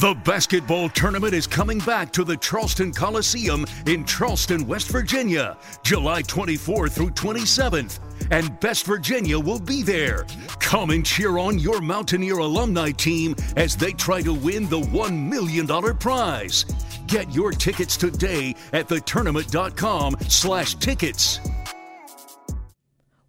The 0.00 0.14
basketball 0.14 0.88
tournament 0.88 1.34
is 1.34 1.46
coming 1.46 1.78
back 1.80 2.10
to 2.12 2.24
the 2.24 2.38
Charleston 2.38 2.90
Coliseum 2.90 3.66
in 3.84 4.06
Charleston, 4.06 4.66
West 4.66 4.88
Virginia, 4.88 5.58
July 5.82 6.22
24 6.22 6.88
through 6.88 7.10
27th. 7.10 7.98
And 8.30 8.58
Best 8.60 8.86
Virginia 8.86 9.38
will 9.38 9.60
be 9.60 9.82
there. 9.82 10.24
Come 10.58 10.88
and 10.88 11.04
cheer 11.04 11.36
on 11.36 11.58
your 11.58 11.82
Mountaineer 11.82 12.38
alumni 12.38 12.92
team 12.92 13.36
as 13.58 13.76
they 13.76 13.92
try 13.92 14.22
to 14.22 14.32
win 14.32 14.70
the 14.70 14.80
$1 14.80 15.28
million 15.28 15.66
prize. 15.98 16.64
Get 17.06 17.30
your 17.34 17.50
tickets 17.50 17.98
today 17.98 18.54
at 18.72 18.88
thetournament.com 18.88 20.16
slash 20.28 20.76
tickets. 20.76 21.40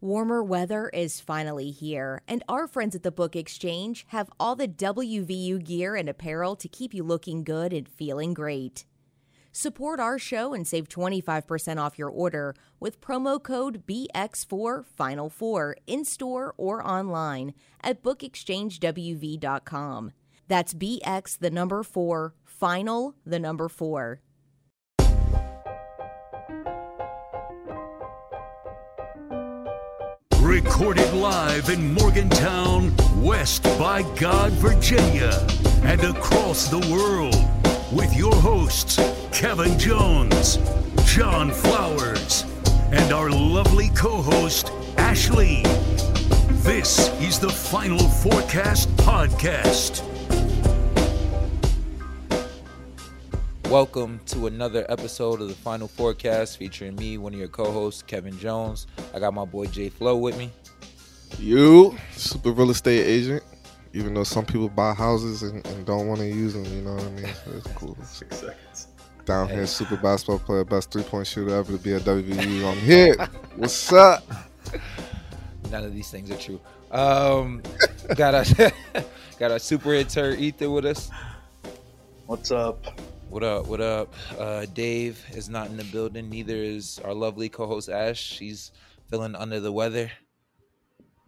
Warmer 0.03 0.43
weather 0.43 0.89
is 0.89 1.19
finally 1.19 1.69
here, 1.69 2.23
and 2.27 2.43
our 2.49 2.65
friends 2.65 2.95
at 2.95 3.03
the 3.03 3.11
Book 3.11 3.35
Exchange 3.35 4.03
have 4.07 4.31
all 4.39 4.55
the 4.55 4.67
WVU 4.67 5.63
gear 5.63 5.95
and 5.95 6.09
apparel 6.09 6.55
to 6.55 6.67
keep 6.67 6.91
you 6.91 7.03
looking 7.03 7.43
good 7.43 7.71
and 7.71 7.87
feeling 7.87 8.33
great. 8.33 8.85
Support 9.51 9.99
our 9.99 10.17
show 10.17 10.55
and 10.55 10.67
save 10.67 10.89
25% 10.89 11.79
off 11.79 11.99
your 11.99 12.09
order 12.09 12.55
with 12.79 12.99
promo 12.99 13.39
code 13.41 13.85
BX4 13.85 14.87
Final 14.87 15.29
4 15.29 15.77
in 15.85 16.03
store 16.03 16.55
or 16.57 16.83
online 16.83 17.53
at 17.83 18.01
bookexchangewv.com. 18.01 20.11
That's 20.47 20.73
BX 20.73 21.37
the 21.37 21.51
number 21.51 21.83
4 21.83 22.33
Final 22.43 23.13
the 23.23 23.37
number 23.37 23.69
4. 23.69 24.19
Recorded 30.51 31.13
live 31.13 31.69
in 31.69 31.93
Morgantown, 31.93 32.93
West 33.15 33.63
by 33.79 34.01
God, 34.19 34.51
Virginia, 34.51 35.47
and 35.83 36.03
across 36.03 36.67
the 36.67 36.79
world 36.93 37.37
with 37.89 38.13
your 38.13 38.35
hosts, 38.35 38.97
Kevin 39.31 39.79
Jones, 39.79 40.57
John 41.05 41.51
Flowers, 41.51 42.43
and 42.91 43.13
our 43.13 43.29
lovely 43.29 43.91
co 43.95 44.21
host, 44.21 44.73
Ashley. 44.97 45.63
This 46.65 47.07
is 47.21 47.39
the 47.39 47.49
Final 47.49 47.99
Fourcast 47.99 48.87
Podcast. 48.97 50.10
Welcome 53.71 54.19
to 54.25 54.47
another 54.47 54.85
episode 54.89 55.39
of 55.39 55.47
the 55.47 55.53
Final 55.53 55.87
Fourcast 55.87 56.57
featuring 56.57 56.93
me, 56.97 57.17
one 57.17 57.33
of 57.33 57.39
your 57.39 57.47
co-hosts, 57.47 58.01
Kevin 58.01 58.37
Jones. 58.37 58.85
I 59.13 59.19
got 59.19 59.33
my 59.33 59.45
boy 59.45 59.67
Jay 59.67 59.87
Flow 59.87 60.17
with 60.17 60.37
me. 60.37 60.51
You, 61.39 61.95
super 62.11 62.51
real 62.51 62.71
estate 62.71 63.05
agent. 63.05 63.43
Even 63.93 64.13
though 64.13 64.25
some 64.25 64.45
people 64.45 64.67
buy 64.67 64.93
houses 64.93 65.43
and, 65.43 65.65
and 65.65 65.85
don't 65.85 66.05
want 66.09 66.19
to 66.19 66.27
use 66.27 66.53
them, 66.53 66.65
you 66.65 66.81
know 66.81 66.95
what 66.95 67.03
I 67.05 67.09
mean? 67.11 67.33
So 67.45 67.51
it's 67.55 67.67
cool. 67.67 67.97
Six 68.03 68.39
seconds. 68.39 68.87
Down 69.23 69.47
here, 69.47 69.65
super 69.65 69.95
basketball 69.95 70.39
player, 70.39 70.65
best 70.65 70.91
three 70.91 71.03
point 71.03 71.25
shooter 71.25 71.55
ever 71.55 71.71
to 71.71 71.77
be 71.77 71.93
at 71.93 72.01
WVU. 72.01 72.69
I'm 72.69 72.77
here. 72.77 73.15
What's 73.55 73.93
up? 73.93 74.25
None 75.71 75.85
of 75.85 75.93
these 75.93 76.11
things 76.11 76.29
are 76.29 76.37
true. 76.37 76.59
Um, 76.91 77.63
got 78.17 78.33
a 78.33 78.73
got 79.39 79.51
a 79.51 79.59
super 79.61 79.93
intern 79.93 80.37
Ethan 80.39 80.73
with 80.73 80.85
us. 80.85 81.09
What's 82.25 82.51
up? 82.51 82.99
What 83.31 83.43
up? 83.43 83.67
What 83.67 83.79
up? 83.79 84.13
Uh, 84.37 84.65
Dave 84.73 85.23
is 85.31 85.47
not 85.47 85.67
in 85.67 85.77
the 85.77 85.85
building. 85.85 86.29
Neither 86.29 86.57
is 86.57 86.99
our 87.05 87.13
lovely 87.13 87.47
co-host 87.47 87.87
Ash. 87.87 88.19
She's 88.19 88.73
feeling 89.09 89.35
under 89.35 89.61
the 89.61 89.71
weather. 89.71 90.11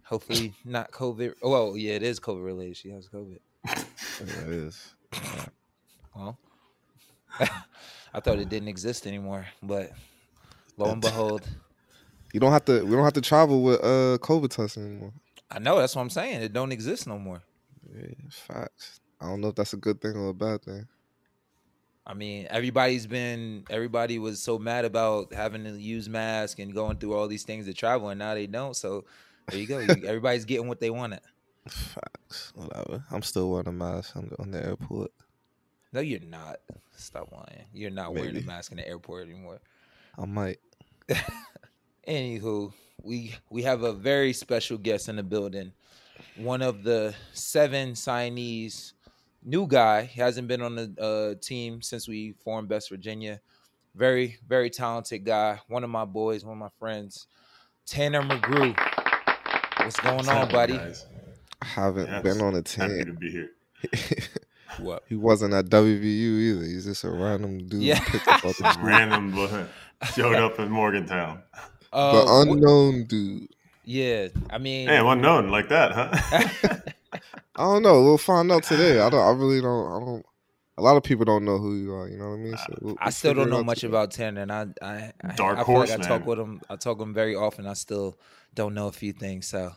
Hopefully 0.04 0.54
not 0.66 0.92
COVID. 0.92 1.36
Oh, 1.42 1.50
well, 1.50 1.78
yeah, 1.78 1.94
it 1.94 2.04
is 2.04 2.20
COVID 2.20 2.44
related. 2.44 2.76
She 2.76 2.90
has 2.90 3.08
COVID. 3.08 3.40
Yeah, 4.20 4.42
it 4.42 4.50
is. 4.50 4.96
Well, 6.14 6.38
I 7.40 8.20
thought 8.20 8.38
it 8.38 8.50
didn't 8.50 8.68
exist 8.68 9.08
anymore, 9.08 9.48
but 9.64 9.94
lo 10.76 10.92
and 10.92 11.02
behold, 11.02 11.48
You 12.34 12.42
don't 12.42 12.52
have 12.52 12.66
to. 12.66 12.84
We 12.84 12.92
don't 12.92 13.06
have 13.06 13.14
to 13.14 13.22
travel 13.22 13.64
with 13.64 13.80
uh 13.80 14.18
COVID 14.20 14.50
tests 14.50 14.78
anymore. 14.78 15.14
I 15.50 15.60
know 15.60 15.80
that's 15.80 15.96
what 15.96 16.02
I'm 16.02 16.10
saying. 16.10 16.42
It 16.42 16.52
don't 16.52 16.74
exist 16.74 17.08
no 17.08 17.18
more. 17.18 17.42
Yeah, 17.96 18.14
facts. 18.30 19.00
I 19.22 19.28
don't 19.28 19.40
know 19.40 19.48
if 19.48 19.56
that's 19.56 19.72
a 19.74 19.78
good 19.78 20.02
thing 20.02 20.18
or 20.18 20.30
a 20.30 20.34
bad 20.34 20.64
thing. 20.64 20.86
I 22.06 22.14
mean, 22.14 22.48
everybody's 22.50 23.08
been 23.08 23.64
everybody 23.70 24.20
was 24.20 24.42
so 24.42 24.60
mad 24.60 24.84
about 24.84 25.34
having 25.34 25.64
to 25.64 25.72
use 25.72 26.10
mask 26.10 26.60
and 26.60 26.74
going 26.74 26.98
through 26.98 27.14
all 27.14 27.28
these 27.28 27.44
things 27.44 27.66
to 27.68 27.74
travel, 27.74 28.10
and 28.10 28.20
now 28.20 28.34
they 28.34 28.48
don't. 28.48 28.76
So 28.76 29.06
there 29.48 29.60
you 29.60 29.68
go. 29.68 29.78
Everybody's 30.06 30.46
getting 30.46 30.68
what 30.68 30.80
they 30.80 30.90
wanted. 30.90 31.22
Facts. 31.68 32.52
Whatever. 32.56 33.04
I'm 33.10 33.22
still 33.22 33.50
wearing 33.50 33.68
a 33.68 33.72
mask 33.72 34.14
the, 34.16 34.36
on 34.40 34.52
the 34.52 34.66
airport. 34.66 35.12
No, 35.94 36.02
you're 36.02 36.20
not. 36.20 36.58
Stop 36.96 37.32
lying. 37.32 37.66
You're 37.74 37.92
not 37.92 38.14
wearing 38.14 38.36
a 38.36 38.42
mask 38.42 38.72
in 38.72 38.78
the 38.78 38.88
airport 38.88 39.28
anymore. 39.28 39.62
I 40.18 40.26
might. 40.26 40.60
Anywho, 42.08 42.74
we 43.02 43.34
we 43.50 43.64
have 43.64 43.84
a 43.84 43.94
very 43.94 44.34
special 44.34 44.78
guest 44.78 45.08
in 45.08 45.16
the 45.16 45.24
building. 45.24 45.72
One 46.36 46.62
of 46.62 46.84
the 46.84 47.14
seven 47.34 47.94
signees, 47.94 48.94
new 49.44 49.68
guy. 49.68 50.04
He 50.04 50.20
hasn't 50.22 50.48
been 50.48 50.62
on 50.62 50.76
the 50.76 50.96
uh, 51.00 51.40
team 51.42 51.82
since 51.82 52.08
we 52.08 52.34
formed 52.44 52.68
Best 52.70 52.90
Virginia. 52.90 53.40
Very 53.96 54.38
very 54.48 54.70
talented 54.70 55.24
guy. 55.26 55.60
One 55.68 55.84
of 55.84 55.90
my 55.90 56.06
boys, 56.06 56.44
one 56.44 56.54
of 56.54 56.60
my 56.60 56.70
friends, 56.80 57.28
Tanner 57.86 58.22
McGrew. 58.22 58.76
What's 59.78 60.00
going 60.00 60.28
on, 60.30 60.50
buddy? 60.50 60.78
guys? 60.78 61.06
I 61.62 61.66
haven't 61.66 62.08
Yes, 62.08 62.24
been 62.24 62.42
on 62.42 62.54
a 62.54 62.58
Happy 62.58 62.98
to 63.00 63.06
team. 63.06 63.18
be 63.20 63.30
here. 63.32 63.50
What? 64.80 65.04
he 65.08 65.16
wasn't 65.16 65.54
at 65.54 65.66
WVU 65.66 66.02
either. 66.04 66.66
He's 66.66 66.86
just 66.86 67.04
a 67.04 67.12
random 67.12 67.68
dude. 67.68 67.84
Yeah. 67.84 68.00
picked 68.06 68.28
up 68.28 68.42
the. 68.42 68.76
Random 68.82 69.30
but 69.32 69.68
showed 70.16 70.36
up 70.36 70.58
in 70.60 70.72
Morgantown. 70.72 71.44
the 71.92 71.98
Uh, 71.98 72.26
wh- 72.26 72.48
unknown 72.50 73.04
dude. 73.04 73.50
yeah, 73.86 74.30
I 74.50 74.58
mean, 74.58 74.88
Damn, 74.88 75.06
unknown 75.06 75.52
like 75.52 75.70
that, 75.70 75.92
huh? 75.92 76.78
I 77.56 77.64
don't 77.64 77.84
know. 77.84 78.04
We'll 78.04 78.18
find 78.18 78.52
out 78.52 78.64
today. 78.64 79.00
I 79.00 79.10
don't. 79.10 79.22
I 79.22 79.32
really 79.32 79.62
don't. 79.62 79.86
I 79.88 80.00
don't. 80.06 80.26
A 80.78 80.82
lot 80.82 80.98
of 80.98 81.04
people 81.04 81.24
don't 81.26 81.46
know 81.46 81.60
who 81.60 81.76
you 81.76 81.94
are. 81.94 82.08
You 82.08 82.18
know 82.18 82.30
what 82.30 82.36
I 82.36 82.38
mean? 82.38 82.58
So 82.58 82.76
we'll, 82.82 82.96
I 83.00 83.06
we'll 83.06 83.12
still 83.12 83.34
don't 83.36 83.50
know 83.50 83.64
much 83.64 83.82
today. 83.82 83.90
about 83.90 84.12
Tanner, 84.12 84.42
and 84.42 84.52
I, 84.52 84.68
I, 84.82 85.14
I 85.24 85.36
Dark 85.36 85.60
I 85.60 85.64
feel 85.64 85.76
horse, 85.76 85.90
like 85.92 86.00
I 86.00 86.08
talk 86.08 86.26
with 86.26 86.40
him. 86.40 86.62
I 86.70 86.76
talk 86.76 86.98
with 86.98 87.08
him 87.08 87.14
very 87.14 87.36
often. 87.36 87.68
I 87.68 87.74
still 87.74 88.18
don't 88.56 88.74
know 88.74 88.88
a 88.88 88.92
few 88.92 89.14
things, 89.14 89.48
so 89.48 89.74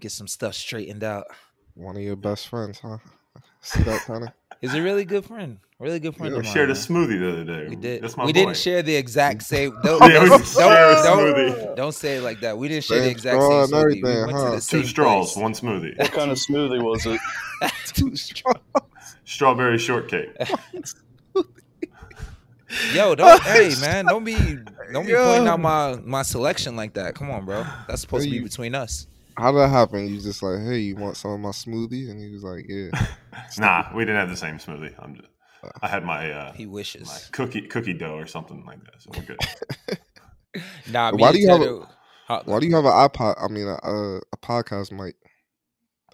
get 0.00 0.10
some 0.12 0.26
stuff 0.26 0.54
straightened 0.54 1.04
out. 1.04 1.26
one 1.74 1.96
of 1.96 2.02
your 2.02 2.16
best 2.16 2.48
friends, 2.48 2.80
huh? 2.80 2.98
See 3.60 3.82
that 3.84 4.02
kind 4.02 4.24
of. 4.24 4.30
He's 4.60 4.74
a 4.74 4.82
really 4.82 5.04
good 5.04 5.24
friend, 5.24 5.58
really 5.82 6.00
good 6.00 6.16
friend 6.16 6.32
Yeah, 6.32 6.38
of 6.38 6.42
we 6.44 6.46
mine. 6.48 6.54
shared 6.54 6.70
a 6.70 6.74
smoothie 6.74 7.18
the 7.18 7.28
other 7.32 7.44
day. 7.44 7.68
We 7.68 7.76
did. 7.76 8.02
That's 8.02 8.16
my 8.16 8.24
we 8.24 8.32
boy. 8.32 8.40
didn't 8.40 8.56
share 8.56 8.82
the 8.82 8.94
exact 8.94 9.42
same. 9.52 9.76
Don't, 9.82 10.00
Yeah, 10.00 10.22
we 10.22 10.28
don't, 10.28 10.38
didn't 10.38 10.46
share 10.46 10.90
a 10.92 11.02
don't, 11.02 11.76
don't 11.76 11.92
say 11.94 12.16
it 12.16 12.22
like 12.22 12.40
that. 12.40 12.56
We 12.56 12.68
didn't 12.68 12.84
share 12.84 13.00
the 13.00 13.10
exact 13.10 13.42
same 13.42 13.52
and 13.52 13.70
smoothie. 13.72 14.02
We 14.02 14.24
went 14.26 14.32
huh? 14.32 14.44
to 14.50 14.56
the 14.56 14.60
same 14.60 14.82
Two 14.82 14.86
straws, 14.88 15.32
place. 15.32 15.42
one 15.42 15.52
smoothie. 15.52 15.98
What 15.98 16.12
kind 16.12 16.30
of 16.30 16.38
smoothie 16.38 16.82
was 16.82 17.04
it? 17.06 17.20
Too 17.86 18.14
strong. 18.16 18.54
Strawberry 19.24 19.78
shortcake. 19.78 20.30
Yo, 22.94 23.14
don't 23.14 23.42
hey 23.42 23.70
man, 23.82 24.06
don't 24.06 24.24
be 24.24 24.34
don't 24.92 25.04
be 25.04 25.12
Yo. 25.12 25.22
pointing 25.26 25.46
out 25.48 25.60
my 25.60 25.96
my 26.04 26.22
selection 26.22 26.74
like 26.74 26.94
that. 26.94 27.14
Come 27.14 27.30
on, 27.30 27.44
bro. 27.44 27.64
That's 27.86 28.00
supposed 28.00 28.24
to 28.24 28.30
be 28.30 28.36
You- 28.36 28.42
between 28.44 28.74
us. 28.74 29.06
How 29.36 29.50
did 29.50 29.60
that 29.60 29.68
happen? 29.68 30.08
You 30.08 30.20
just 30.20 30.42
like, 30.42 30.60
hey, 30.60 30.78
you 30.78 30.94
want 30.96 31.16
some 31.16 31.30
of 31.32 31.40
my 31.40 31.50
smoothie? 31.50 32.10
And 32.10 32.20
he 32.20 32.28
was 32.30 32.44
like, 32.44 32.66
yeah. 32.68 32.90
Nah, 33.58 33.84
we 33.94 34.04
didn't 34.04 34.16
have 34.20 34.28
the 34.28 34.36
same 34.36 34.56
smoothie. 34.58 34.92
I'm 35.02 35.14
just, 35.16 35.28
I 35.80 35.88
had 35.88 36.04
my 36.04 36.30
uh, 36.30 36.52
He 36.52 36.66
my 36.66 36.72
wishes. 36.72 37.28
cookie 37.32 37.62
cookie 37.62 37.94
dough 37.94 38.14
or 38.16 38.26
something 38.26 38.64
like 38.66 38.80
that. 38.84 39.00
So 39.02 39.10
we're 39.16 39.24
good. 39.24 39.98
Nah, 40.90 41.12
Why 41.12 41.32
do 41.32 41.38
you 41.38 41.48
have 41.48 41.60
a- 41.60 41.64
Tanner- 41.64 41.86
Huh, 42.28 42.42
Why 42.44 42.60
do 42.60 42.66
you 42.66 42.74
have 42.76 42.84
an 42.84 42.92
iPod? 42.92 43.34
I 43.42 43.48
mean, 43.48 43.66
a, 43.66 43.74
a, 43.82 44.16
a 44.18 44.36
podcast 44.42 44.92
mic. 44.92 45.16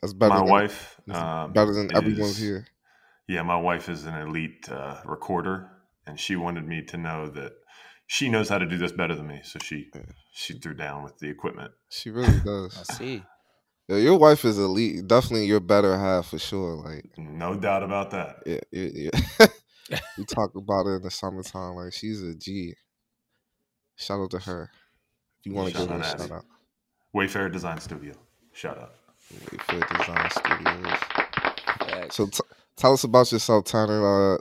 That's 0.00 0.14
better. 0.14 0.30
my 0.34 0.40
than, 0.40 0.48
wife, 0.48 1.00
um, 1.10 1.52
better 1.52 1.72
than 1.74 1.94
everyone's 1.96 2.30
is- 2.32 2.38
here. 2.38 2.66
Yeah, 3.28 3.42
my 3.42 3.56
wife 3.56 3.88
is 3.90 4.04
an 4.06 4.14
elite 4.14 4.68
uh, 4.70 5.00
recorder, 5.04 5.68
and 6.06 6.18
she 6.18 6.34
wanted 6.36 6.66
me 6.66 6.82
to 6.84 6.96
know 6.96 7.28
that 7.28 7.52
she 8.06 8.28
knows 8.30 8.48
how 8.48 8.56
to 8.58 8.64
do 8.66 8.78
this 8.78 8.92
better 8.92 9.14
than 9.14 9.26
me. 9.26 9.40
So 9.44 9.58
she 9.58 9.90
she 10.32 10.54
threw 10.58 10.74
down 10.74 11.02
with 11.02 11.18
the 11.18 11.28
equipment. 11.28 11.72
She 11.90 12.08
really 12.10 12.40
does. 12.44 12.78
I 12.88 12.94
see. 12.94 13.22
Yo, 13.88 13.96
your 13.96 14.16
wife 14.18 14.44
is 14.44 14.58
elite. 14.58 15.06
Definitely 15.08 15.46
your 15.46 15.60
better 15.60 15.98
half 15.98 16.28
for 16.28 16.38
sure. 16.38 16.74
Like, 16.76 17.06
No 17.16 17.54
doubt 17.54 17.82
about 17.82 18.10
that. 18.10 18.36
yeah, 18.44 18.60
yeah, 18.70 19.10
yeah. 19.40 19.46
we 20.18 20.24
talk 20.26 20.54
about 20.54 20.84
her 20.86 20.96
in 20.96 21.02
the 21.02 21.10
summertime. 21.10 21.74
Like, 21.74 21.92
she's 21.94 22.22
a 22.22 22.34
G. 22.34 22.74
Shout 23.96 24.20
out 24.20 24.30
to 24.32 24.38
her. 24.40 24.70
If 25.40 25.46
you 25.46 25.54
want 25.54 25.68
to 25.72 25.78
Shout 25.78 25.88
give 25.88 25.96
her 25.96 26.02
a 26.02 26.06
out. 26.06 26.20
shout 26.20 26.30
out. 26.30 26.44
Wayfair 27.16 27.50
Design 27.50 27.80
Studio. 27.80 28.12
Shout 28.52 28.78
out. 28.78 28.94
Wayfair 29.46 29.98
Design 29.98 30.30
Studios. 30.30 30.98
Facts. 31.90 32.16
So 32.16 32.26
t- 32.26 32.40
tell 32.76 32.92
us 32.92 33.04
about 33.04 33.32
yourself, 33.32 33.64
Tanner. 33.64 34.34
Uh, 34.34 34.38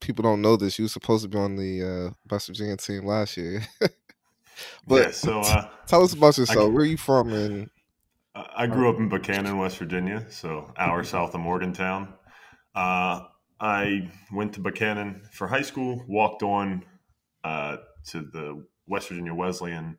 people 0.00 0.22
don't 0.24 0.42
know 0.42 0.56
this. 0.56 0.78
You 0.78 0.86
were 0.86 0.88
supposed 0.88 1.22
to 1.22 1.28
be 1.28 1.38
on 1.38 1.54
the 1.56 2.08
uh, 2.08 2.14
Best 2.26 2.48
Virginia 2.48 2.76
team 2.76 3.06
last 3.06 3.36
year. 3.36 3.62
but 4.88 5.02
yeah, 5.02 5.10
so 5.12 5.40
uh, 5.40 5.68
tell 5.86 6.02
us 6.02 6.12
about 6.12 6.36
yourself. 6.36 6.66
can- 6.66 6.74
Where 6.74 6.82
are 6.82 6.86
you 6.86 6.96
from? 6.96 7.32
And 7.32 7.70
I 8.56 8.66
grew 8.66 8.88
up 8.88 8.96
in 8.96 9.10
Buckhannon, 9.10 9.58
West 9.58 9.76
Virginia, 9.76 10.24
so 10.30 10.72
hour 10.78 11.04
south 11.14 11.34
of 11.34 11.40
Morgantown. 11.40 12.14
Uh, 12.74 13.24
I 13.60 14.10
went 14.32 14.54
to 14.54 14.60
Buckhannon 14.60 15.30
for 15.30 15.46
high 15.46 15.62
school, 15.62 16.02
walked 16.08 16.42
on 16.42 16.82
uh, 17.44 17.76
to 18.08 18.22
the 18.22 18.64
West 18.86 19.08
Virginia 19.08 19.34
Wesleyan 19.34 19.98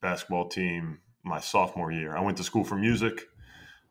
basketball 0.00 0.48
team 0.48 1.00
my 1.24 1.40
sophomore 1.40 1.92
year. 1.92 2.16
I 2.16 2.20
went 2.20 2.38
to 2.38 2.42
school 2.42 2.64
for 2.64 2.76
music, 2.76 3.26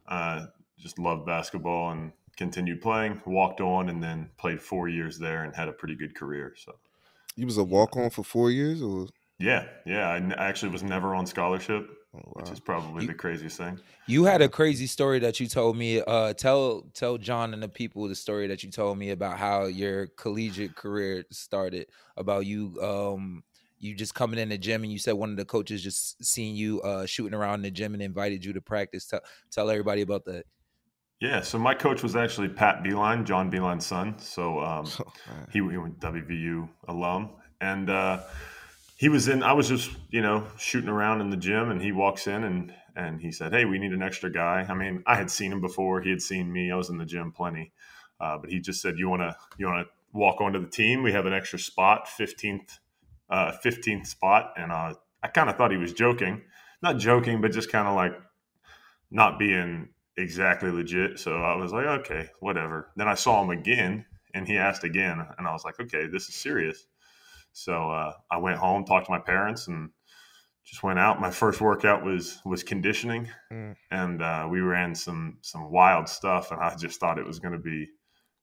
uh, 0.07 0.47
just 0.79 0.97
loved 0.97 1.27
basketball 1.27 1.91
and 1.91 2.11
continued 2.35 2.81
playing, 2.81 3.21
walked 3.27 3.61
on, 3.61 3.89
and 3.89 4.01
then 4.01 4.31
played 4.37 4.59
four 4.59 4.87
years 4.87 5.19
there 5.19 5.43
and 5.43 5.55
had 5.55 5.67
a 5.67 5.73
pretty 5.73 5.95
good 5.95 6.15
career. 6.15 6.55
So 6.57 6.73
You 7.35 7.45
was 7.45 7.57
a 7.57 7.63
walk 7.63 7.95
on 7.95 8.09
for 8.09 8.23
four 8.23 8.49
years, 8.49 8.81
or 8.81 9.07
yeah, 9.39 9.65
yeah, 9.85 10.09
I 10.09 10.17
n- 10.17 10.33
actually 10.37 10.71
was 10.71 10.83
never 10.83 11.15
on 11.15 11.25
scholarship, 11.25 11.89
oh, 12.15 12.19
which 12.33 12.49
is 12.51 12.59
probably 12.59 13.03
You- 13.03 13.07
the 13.07 13.13
craziest 13.15 13.57
thing. 13.57 13.79
You 14.05 14.25
had 14.25 14.41
a 14.41 14.49
crazy 14.49 14.87
story 14.87 15.19
that 15.19 15.39
you 15.39 15.47
told 15.47 15.77
me. 15.77 16.01
Uh, 16.01 16.33
tell 16.33 16.81
tell 16.93 17.17
John 17.17 17.53
and 17.53 17.61
the 17.61 17.69
people 17.69 18.07
the 18.07 18.15
story 18.15 18.47
that 18.47 18.63
you 18.63 18.71
told 18.71 18.97
me 18.97 19.11
about 19.11 19.37
how 19.37 19.65
your 19.65 20.07
collegiate 20.07 20.75
career 20.75 21.23
started. 21.31 21.87
About 22.17 22.45
you, 22.47 22.75
um, 22.81 23.43
you 23.77 23.93
just 23.95 24.15
coming 24.15 24.39
in 24.39 24.49
the 24.49 24.57
gym 24.57 24.83
and 24.83 24.91
you 24.91 24.97
said 24.99 25.13
one 25.13 25.29
of 25.29 25.37
the 25.37 25.45
coaches 25.45 25.81
just 25.83 26.23
seen 26.25 26.55
you 26.55 26.81
uh, 26.81 27.05
shooting 27.05 27.33
around 27.35 27.55
in 27.55 27.61
the 27.61 27.71
gym 27.71 27.93
and 27.93 28.01
invited 28.03 28.43
you 28.43 28.51
to 28.53 28.61
practice. 28.61 29.05
Tell 29.05 29.21
tell 29.51 29.69
everybody 29.69 30.01
about 30.01 30.25
that. 30.25 30.45
Yeah, 31.21 31.41
so 31.41 31.59
my 31.59 31.75
coach 31.75 32.01
was 32.01 32.15
actually 32.15 32.47
Pat 32.49 32.81
Beilein, 32.83 33.25
John 33.25 33.51
Beilein's 33.51 33.85
son. 33.85 34.17
So 34.19 34.59
um, 34.61 34.87
Oh, 34.99 35.11
he, 35.51 35.59
he 35.59 35.77
went 35.77 35.99
WVU 35.99 36.67
alum, 36.87 37.29
and 37.61 37.89
uh, 37.89 38.21
he 38.99 39.07
was 39.07 39.29
in. 39.29 39.43
I 39.43 39.53
was 39.53 39.69
just 39.69 39.91
you 40.09 40.21
know 40.21 40.45
shooting 40.57 40.89
around 40.89 41.21
in 41.21 41.29
the 41.29 41.37
gym, 41.37 41.71
and 41.71 41.81
he 41.81 41.93
walks 41.93 42.27
in 42.27 42.43
and 42.43 42.73
and 42.97 43.21
he 43.21 43.31
said, 43.31 43.53
"Hey, 43.53 43.63
we 43.63 43.79
need 43.79 43.93
an 43.93 44.03
extra 44.03 44.29
guy." 44.29 44.65
I 44.67 44.73
mean, 44.73 45.03
I 45.07 45.15
had 45.15 45.31
seen 45.31 45.53
him 45.53 45.61
before; 45.61 46.01
he 46.01 46.09
had 46.09 46.21
seen 46.21 46.51
me. 46.51 46.69
I 46.69 46.75
was 46.75 46.89
in 46.89 46.97
the 46.97 47.05
gym 47.05 47.31
plenty, 47.31 47.71
uh, 48.19 48.37
but 48.37 48.49
he 48.49 48.59
just 48.59 48.81
said, 48.81 48.97
"You 48.97 49.07
want 49.07 49.21
to 49.21 49.37
you 49.57 49.67
want 49.67 49.87
to 49.87 49.91
walk 50.11 50.41
onto 50.41 50.59
the 50.59 50.69
team? 50.69 51.01
We 51.01 51.13
have 51.13 51.25
an 51.25 51.31
extra 51.31 51.57
spot, 51.57 52.09
fifteenth, 52.09 52.77
uh, 53.29 53.53
fifteenth 53.53 54.05
spot." 54.05 54.51
And 54.57 54.69
uh, 54.69 54.95
I 55.23 55.29
kind 55.29 55.49
of 55.49 55.55
thought 55.55 55.71
he 55.71 55.77
was 55.77 55.93
joking, 55.93 56.41
not 56.81 56.97
joking, 56.97 57.39
but 57.39 57.53
just 57.53 57.71
kind 57.71 57.87
of 57.87 57.95
like 57.95 58.13
not 59.09 59.39
being 59.39 59.87
exactly 60.17 60.71
legit. 60.71 61.19
So 61.19 61.37
I 61.37 61.55
was 61.55 61.71
like, 61.71 61.85
okay, 62.01 62.27
whatever. 62.41 62.91
Then 62.97 63.07
I 63.07 63.13
saw 63.15 63.41
him 63.41 63.49
again 63.49 64.05
and 64.33 64.47
he 64.47 64.57
asked 64.57 64.83
again. 64.83 65.25
And 65.37 65.47
I 65.47 65.53
was 65.53 65.63
like, 65.63 65.79
okay, 65.79 66.07
this 66.07 66.27
is 66.29 66.35
serious. 66.35 66.85
So 67.53 67.91
uh, 67.91 68.13
I 68.31 68.37
went 68.37 68.57
home, 68.57 68.85
talked 68.85 69.05
to 69.07 69.11
my 69.11 69.19
parents, 69.19 69.67
and 69.67 69.89
just 70.65 70.83
went 70.83 70.99
out. 70.99 71.19
My 71.19 71.31
first 71.31 71.61
workout 71.61 72.03
was 72.03 72.39
was 72.45 72.63
conditioning, 72.63 73.27
Mm. 73.51 73.75
and 73.91 74.21
uh, 74.21 74.47
we 74.49 74.59
ran 74.61 74.95
some 74.95 75.37
some 75.41 75.71
wild 75.71 76.07
stuff. 76.07 76.51
And 76.51 76.59
I 76.61 76.75
just 76.75 76.99
thought 76.99 77.17
it 77.17 77.25
was 77.25 77.39
going 77.39 77.53
to 77.53 77.59
be 77.59 77.87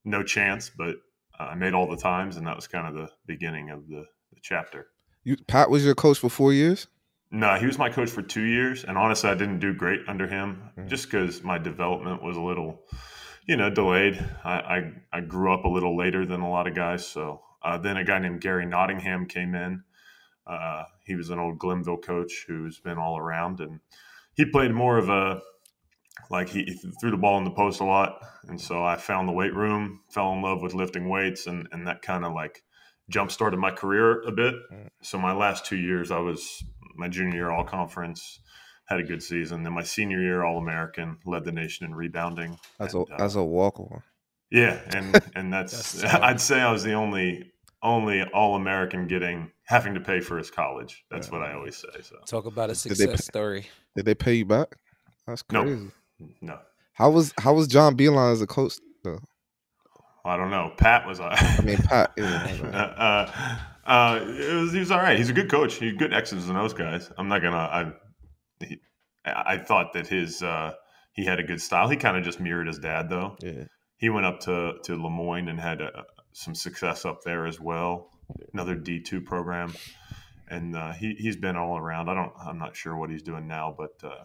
no 0.05 0.23
chance, 0.23 0.70
but 0.70 0.97
uh, 1.38 1.44
I 1.44 1.55
made 1.55 1.75
all 1.75 1.88
the 1.88 1.97
times, 1.97 2.37
and 2.37 2.47
that 2.47 2.56
was 2.56 2.67
kind 2.67 2.87
of 2.87 2.94
the 2.94 3.11
beginning 3.26 3.70
of 3.70 3.87
the, 3.88 4.05
the 4.32 4.41
chapter. 4.43 4.87
You 5.25 5.37
Pat 5.47 5.70
was 5.70 5.85
your 5.85 5.94
coach 5.94 6.19
for 6.19 6.29
four 6.31 6.53
years. 6.53 6.87
No, 7.31 7.56
he 7.56 7.67
was 7.67 7.76
my 7.79 7.91
coach 7.91 8.11
for 8.11 8.23
two 8.23 8.44
years, 8.44 8.85
and 8.85 8.97
honestly, 8.97 9.29
I 9.31 9.35
didn't 9.35 9.58
do 9.58 9.75
great 9.75 10.00
under 10.08 10.26
him 10.26 10.70
Mm. 10.79 10.88
just 10.88 11.11
because 11.11 11.43
my 11.43 11.58
development 11.58 12.23
was 12.23 12.37
a 12.37 12.41
little, 12.41 12.82
you 13.47 13.56
know, 13.56 13.70
delayed. 13.70 14.19
I, 14.44 14.53
I 15.12 15.19
I 15.19 15.20
grew 15.20 15.53
up 15.53 15.64
a 15.64 15.69
little 15.69 15.97
later 15.97 16.25
than 16.26 16.41
a 16.41 16.50
lot 16.50 16.67
of 16.67 16.75
guys, 16.75 17.06
so 17.06 17.43
uh, 17.67 17.79
then 17.79 17.97
a 17.97 18.05
guy 18.05 18.19
named 18.21 18.41
Gary 18.41 18.65
Nottingham 18.67 19.27
came 19.27 19.55
in. 19.55 19.83
Uh, 20.47 20.85
he 21.05 21.17
was 21.17 21.31
an 21.31 21.39
old 21.41 21.59
Glenville 21.59 21.99
coach 21.99 22.45
who's 22.47 22.79
been 22.79 22.99
all 22.99 23.19
around, 23.19 23.61
and 23.61 23.81
he 24.35 24.45
played 24.45 24.73
more 24.73 24.99
of 24.99 25.09
a 25.09 25.41
like 26.31 26.49
he, 26.49 26.65
he 26.65 26.75
threw 27.01 27.11
the 27.11 27.17
ball 27.17 27.39
in 27.39 27.45
the 27.45 27.51
post 27.51 27.81
a 27.81 27.85
lot, 27.85 28.21
and 28.49 28.61
so 28.61 28.85
I 28.85 28.97
found 28.97 29.29
the 29.29 29.33
weight 29.33 29.55
room, 29.55 30.01
fell 30.11 30.33
in 30.33 30.43
love 30.43 30.63
with 30.63 30.75
lifting 30.75 31.09
weights, 31.09 31.47
and 31.49 31.69
and 31.73 31.87
that 31.89 32.03
kind 32.03 32.25
of 32.25 32.33
like 32.33 32.63
jump 33.11 33.31
started 33.33 33.59
my 33.59 33.71
career 33.73 34.23
a 34.23 34.33
bit. 34.33 34.55
Mm. 34.73 34.89
So 35.03 35.19
my 35.19 35.33
last 35.33 35.67
two 35.67 35.77
years, 35.77 36.11
I 36.11 36.19
was 36.19 36.63
my 36.97 37.09
junior 37.09 37.35
year 37.35 37.51
all 37.51 37.65
conference, 37.65 38.41
had 38.87 39.01
a 39.01 39.05
good 39.05 39.23
season. 39.23 39.65
Then 39.65 39.73
my 39.75 39.83
senior 39.83 40.21
year 40.21 40.45
all 40.45 40.59
American, 40.59 41.19
led 41.27 41.45
the 41.45 41.53
nation 41.53 41.87
in 41.87 41.95
rebounding. 41.95 42.59
As 42.81 42.95
And, 42.95 43.09
a 43.09 43.15
uh, 43.15 43.17
as 43.19 43.37
a 43.37 43.45
walk 43.45 43.81
on. 43.81 44.03
yeah, 44.51 44.81
and 44.95 45.21
and 45.35 45.53
that's, 45.53 45.93
That's. 45.93 46.15
I'd 46.23 46.41
say 46.41 46.61
I 46.61 46.73
was 46.73 46.85
the 46.85 46.95
only 46.95 47.53
only 47.87 48.23
all 48.23 48.56
American 48.56 49.06
getting 49.06 49.50
having 49.65 49.94
to 49.94 50.00
pay 50.00 50.21
for 50.21 50.37
his 50.38 50.50
college. 50.50 51.05
That's 51.11 51.31
what 51.31 51.43
I 51.43 51.55
always 51.55 51.77
say. 51.77 52.03
So 52.03 52.17
Talk 52.27 52.47
about 52.47 52.71
a 52.71 52.75
Did 52.75 52.91
they 52.91 52.94
success 52.97 53.11
pay- 53.11 53.17
story. 53.33 53.67
Did 53.94 54.05
they 54.05 54.15
pay 54.15 54.35
you 54.35 54.44
back? 54.44 54.77
That's 55.27 55.43
No. 55.53 55.62
crazy. 55.62 55.91
no, 56.41 56.59
How 56.94 57.11
was 57.11 57.33
how 57.38 57.55
was 57.55 57.67
John 57.69 57.97
Beilein 57.97 58.33
as 58.33 58.43
a 58.43 58.47
coach 58.47 58.75
though? 59.05 59.21
I 60.25 60.37
don't 60.37 60.50
know. 60.50 60.73
Pat 60.77 61.06
was. 61.06 61.21
I 61.21 61.61
mean 61.65 61.79
Pat. 61.79 62.12
Yeah, 62.17 62.59
my 62.62 62.69
uh, 62.79 63.59
uh, 63.87 64.21
it 64.25 64.55
was, 64.55 64.73
he 64.73 64.81
was 64.81 64.91
all 64.91 64.99
right. 64.99 65.17
He's 65.17 65.31
a 65.31 65.32
good 65.32 65.50
coach. 65.50 65.75
He's 65.75 65.94
good 65.97 66.12
X's 66.12 66.49
and 66.49 66.59
O's 66.59 66.75
guys. 66.75 67.11
I'm 67.17 67.29
not 67.29 67.43
gonna. 67.43 67.56
I 67.56 67.93
he, 68.65 68.81
I 69.25 69.59
thought 69.59 69.93
that 69.94 70.06
his 70.09 70.43
uh, 70.43 70.73
he 71.12 71.25
had 71.25 71.39
a 71.39 71.44
good 71.44 71.61
style. 71.61 71.89
He 71.89 71.97
kind 71.97 72.17
of 72.17 72.25
just 72.25 72.41
mirrored 72.41 72.67
his 72.67 72.79
dad 72.79 73.09
though. 73.09 73.37
yeah. 73.41 73.65
He 73.99 74.09
went 74.11 74.27
up 74.27 74.41
to 74.41 74.75
to 74.85 75.00
Le 75.00 75.11
Moyne 75.11 75.49
and 75.49 75.59
had 75.61 75.81
uh, 75.81 75.91
some 76.37 76.55
success 76.55 77.06
up 77.06 77.25
there 77.25 77.47
as 77.47 77.59
well. 77.59 78.11
Another 78.53 78.75
D 78.75 79.00
two 79.00 79.23
program, 79.23 79.73
and 80.49 80.77
uh, 80.77 80.93
he 80.93 81.15
he's 81.15 81.37
been 81.37 81.56
all 81.56 81.79
around. 81.79 82.11
I 82.11 82.15
don't. 82.15 82.33
I'm 82.38 82.59
not 82.59 82.77
sure 82.77 82.94
what 82.94 83.09
he's 83.09 83.23
doing 83.23 83.47
now, 83.49 83.75
but 83.77 83.94
uh, 84.05 84.25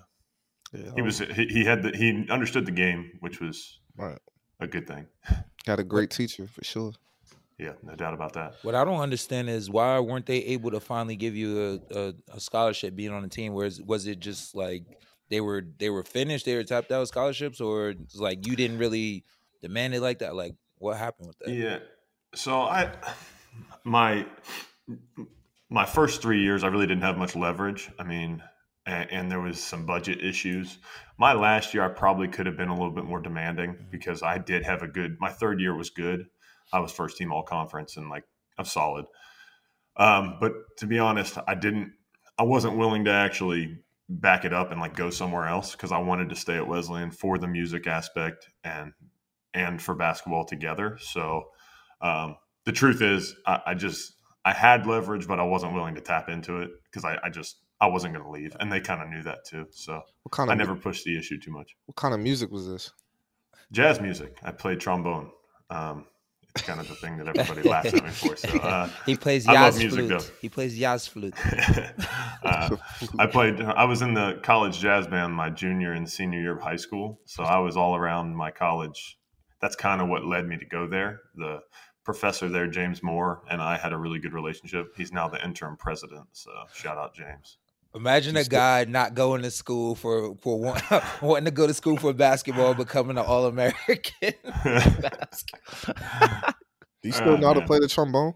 yeah. 0.74 0.92
he 0.96 1.02
was 1.02 1.20
he, 1.20 1.48
he 1.48 1.64
had 1.64 1.84
the, 1.84 1.96
he 1.96 2.28
understood 2.30 2.66
the 2.66 2.72
game, 2.72 3.12
which 3.22 3.40
was 3.40 3.80
right. 3.96 4.20
a 4.60 4.68
good 4.68 4.88
thing. 4.88 5.08
Got 5.66 5.80
a 5.80 5.84
great 5.84 6.10
teacher 6.10 6.48
for 6.48 6.64
sure. 6.64 6.92
Yeah, 7.58 7.74
no 7.84 7.96
doubt 7.96 8.14
about 8.14 8.34
that. 8.34 8.56
What 8.64 8.76
I 8.76 8.84
don't 8.84 9.00
understand 9.00 9.50
is 9.50 9.70
why 9.70 10.00
weren't 10.00 10.26
they 10.26 10.40
able 10.40 10.72
to 10.72 10.80
finally 10.80 11.16
give 11.16 11.36
you 11.36 11.82
a, 11.92 11.98
a, 11.98 12.14
a 12.34 12.40
scholarship 12.40 12.96
being 12.96 13.12
on 13.12 13.22
the 13.22 13.30
team? 13.30 13.54
Whereas 13.54 13.80
was 13.80 14.08
it 14.08 14.20
just 14.20 14.54
like 14.54 14.84
they 15.30 15.40
were 15.40 15.64
they 15.78 15.90
were 15.90 16.04
finished, 16.04 16.46
they 16.46 16.56
were 16.56 16.64
tapped 16.64 16.92
out 16.92 17.08
scholarships, 17.08 17.62
or 17.62 17.92
it's 17.92 18.18
like 18.18 18.46
you 18.48 18.58
didn't 18.58 18.80
really 18.80 19.24
demand 19.62 19.94
it 19.94 20.02
like 20.02 20.20
that? 20.20 20.36
Like 20.36 20.56
what 20.80 20.98
happened 20.98 21.28
with 21.28 21.40
that? 21.40 21.52
Yeah. 21.52 21.80
So 22.34 22.62
I 22.62 22.92
my 23.84 24.26
my 25.70 25.86
first 25.86 26.22
three 26.22 26.42
years 26.42 26.64
I 26.64 26.68
really 26.68 26.88
didn't 26.88 27.04
have 27.04 27.18
much 27.18 27.36
leverage. 27.36 27.90
I 28.00 28.04
mean, 28.04 28.42
and, 28.86 29.12
and 29.12 29.32
there 29.32 29.42
was 29.42 29.62
some 29.62 29.86
budget 29.86 30.24
issues. 30.24 30.78
My 31.18 31.34
last 31.34 31.74
year 31.74 31.84
I 31.84 31.90
probably 31.90 32.28
could 32.28 32.46
have 32.46 32.58
been 32.58 32.70
a 32.70 32.74
little 32.74 32.92
bit 32.92 33.06
more 33.06 33.22
demanding 33.22 33.78
because 33.92 34.24
I 34.24 34.38
did 34.38 34.64
have 34.64 34.82
a 34.82 34.88
good. 34.88 35.18
My 35.20 35.30
third 35.30 35.60
year 35.60 35.76
was 35.76 35.90
good. 35.90 36.28
I 36.74 36.80
was 36.80 36.92
first 36.92 37.18
team 37.18 37.32
all 37.32 37.44
conference 37.44 37.98
and 37.98 38.10
like 38.10 38.24
I'm 38.58 38.66
solid. 38.66 39.06
Um, 39.98 40.38
but 40.40 40.54
to 40.78 40.88
be 40.88 41.00
honest, 41.00 41.38
I 41.48 41.56
didn't. 41.56 41.94
I 42.38 42.44
wasn't 42.44 42.78
willing 42.78 43.06
to 43.06 43.12
actually 43.12 43.78
back 44.10 44.46
it 44.46 44.54
up 44.54 44.72
and 44.72 44.82
like 44.82 44.96
go 44.96 45.10
somewhere 45.10 45.48
else 45.48 45.74
because 45.74 45.92
I 45.92 46.00
wanted 46.00 46.30
to 46.30 46.36
stay 46.36 46.56
at 46.56 46.68
Wesleyan 46.68 47.12
for 47.12 47.38
the 47.38 47.48
music 47.48 47.88
aspect 47.88 48.50
and 48.64 48.94
and 49.54 49.82
for 49.82 49.96
basketball 49.96 50.46
together. 50.46 50.98
So 51.02 51.50
um, 52.02 52.36
the 52.66 52.72
truth 52.72 53.02
is, 53.02 53.36
I, 53.46 53.60
I 53.68 53.74
just 53.74 54.14
I 54.46 54.54
had 54.54 54.86
leverage, 54.88 55.28
but 55.28 55.40
I 55.40 55.44
wasn't 55.44 55.74
willing 55.74 55.96
to 55.96 56.02
tap 56.02 56.30
into 56.30 56.58
it 56.58 56.72
because 56.86 57.06
I, 57.06 57.18
I 57.24 57.30
just 57.30 57.58
I 57.80 57.88
wasn't 57.88 58.14
going 58.14 58.26
to 58.26 58.32
leave, 58.32 58.56
and 58.60 58.72
they 58.72 58.80
kind 58.80 59.02
of 59.02 59.10
knew 59.10 59.24
that 59.24 59.46
too. 59.46 59.68
So 59.72 60.02
What 60.24 60.32
kind 60.32 60.50
of 60.50 60.54
I 60.54 60.58
never 60.58 60.76
pushed 60.76 61.04
the 61.04 61.18
issue 61.18 61.40
too 61.40 61.52
much. 61.52 61.76
what 61.86 61.96
kind 61.96 62.14
of 62.14 62.20
music 62.20 62.52
was 62.52 62.68
this? 62.68 62.92
Jazz 63.72 64.02
music. 64.02 64.38
I 64.44 64.52
played 64.52 64.80
trombone. 64.80 65.32
Um, 65.70 66.06
it's 66.54 66.66
kind 66.66 66.82
of 66.82 66.88
the 66.90 66.96
thing 66.96 67.18
that 67.18 67.28
everybody 67.28 67.68
laughs 67.68 67.94
at 67.94 68.04
me 68.04 68.10
for. 68.10 68.36
So 68.36 68.58
uh, 68.60 68.90
he 69.06 69.16
plays 69.16 69.46
jazz 69.46 69.78
music, 69.78 70.00
flute. 70.00 70.10
though. 70.10 70.26
He 70.42 70.50
plays 70.50 70.78
jazz 70.78 71.08
flute. 71.08 71.34
uh, 72.44 72.76
I 73.18 73.26
played. 73.28 73.62
I 73.62 73.86
was 73.86 74.02
in 74.02 74.14
the 74.14 74.40
college 74.44 74.80
jazz 74.80 75.08
band 75.08 75.34
my 75.34 75.50
junior 75.50 75.94
and 75.94 76.10
senior 76.10 76.42
year 76.42 76.58
of 76.58 76.62
high 76.62 76.76
school, 76.76 77.22
so 77.26 77.44
I 77.44 77.60
was 77.60 77.78
all 77.78 77.96
around 77.96 78.36
my 78.36 78.52
college. 78.52 79.18
That's 79.62 79.76
kind 79.76 80.02
of 80.02 80.10
what 80.10 80.26
led 80.26 80.46
me 80.48 80.58
to 80.58 80.66
go 80.66 80.88
there. 80.88 81.22
The 81.36 81.62
professor 82.04 82.50
there, 82.50 82.68
James 82.68 83.02
Moore, 83.04 83.42
and 83.50 83.62
I 83.62 83.78
had 83.78 83.94
a 83.94 83.98
really 83.98 84.20
good 84.20 84.34
relationship. 84.34 84.94
He's 84.98 85.12
now 85.12 85.28
the 85.28 85.44
interim 85.44 85.78
president, 85.78 86.28
so 86.34 86.52
shout 86.74 86.98
out 86.98 87.14
James. 87.14 87.58
Imagine 87.94 88.36
a 88.38 88.40
You 88.40 88.46
still- 88.46 88.58
guy 88.60 88.86
not 88.86 89.14
going 89.16 89.42
to 89.44 89.52
school 89.52 89.96
for 89.96 90.36
for 90.42 90.60
one, 90.60 90.82
wanting 91.22 91.46
to 91.46 91.52
go 91.52 91.68
to 91.68 91.74
school 91.74 91.98
for 91.98 92.14
basketball, 92.14 92.74
becoming 92.74 93.18
an 93.18 93.26
All 93.26 93.46
American. 93.48 94.34
Do 97.04 97.10
you 97.10 97.12
still 97.12 97.30
Oh, 97.34 97.38
know 97.38 97.48
how 97.48 97.54
to 97.54 97.66
play 97.66 97.80
the 97.80 97.88
trombone? 97.88 98.36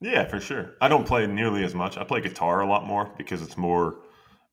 Yeah, 0.00 0.26
for 0.26 0.40
sure. 0.40 0.72
I 0.80 0.88
don't 0.88 1.06
play 1.06 1.26
nearly 1.26 1.64
as 1.64 1.74
much. 1.74 1.96
I 1.96 2.04
play 2.04 2.20
guitar 2.20 2.60
a 2.60 2.66
lot 2.66 2.84
more 2.86 3.10
because 3.16 3.42
it's 3.42 3.56
more 3.56 3.98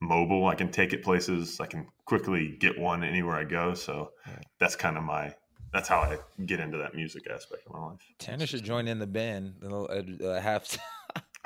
mobile. 0.01 0.45
I 0.47 0.55
can 0.55 0.69
take 0.71 0.93
it 0.93 1.03
places. 1.03 1.59
I 1.59 1.65
can 1.65 1.87
quickly 2.05 2.55
get 2.59 2.77
one 2.77 3.03
anywhere 3.03 3.35
I 3.35 3.43
go. 3.45 3.73
So 3.73 4.11
that's 4.59 4.75
kind 4.75 4.97
of 4.97 5.03
my. 5.03 5.33
That's 5.73 5.87
how 5.87 5.99
I 5.99 6.17
get 6.45 6.59
into 6.59 6.77
that 6.77 6.95
music 6.95 7.23
aspect 7.33 7.65
of 7.67 7.73
my 7.73 7.85
life. 7.87 7.99
Tanner 8.19 8.45
should 8.45 8.63
join 8.63 8.87
in 8.87 8.99
the 8.99 9.07
band. 9.07 9.55
You 9.61 9.69
know, 9.69 9.87
at, 9.89 10.05
uh, 10.21 10.39
half. 10.39 10.77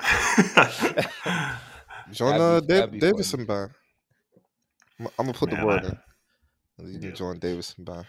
Join 2.12 2.38
That'd 2.38 2.40
uh, 2.40 2.60
be- 2.60 2.66
Dave, 2.66 2.76
that'd 2.78 2.92
be 2.92 2.98
Davison 3.00 3.44
band. 3.44 3.70
I'm, 5.00 5.06
I'm 5.18 5.26
gonna 5.26 5.38
put 5.38 5.50
the 5.50 5.64
word 5.64 5.84
I- 5.84 5.88
in. 5.88 5.98
You 6.92 6.98
can 7.00 7.08
Yeah. 7.10 7.14
join 7.14 7.38
Davison 7.38 7.84
band. 7.84 8.06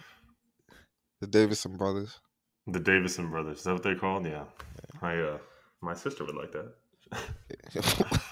The 1.21 1.27
Davidson 1.27 1.75
brothers. 1.77 2.19
The 2.67 2.79
Davidson 2.79 3.29
brothers. 3.29 3.59
Is 3.59 3.63
that 3.63 3.73
what 3.73 3.83
they're 3.83 3.95
called? 3.95 4.25
Yeah. 4.25 4.43
My 5.01 5.19
uh, 5.21 5.38
my 5.81 5.93
sister 5.95 6.23
would 6.23 6.35
like 6.35 6.51
that. 6.51 8.21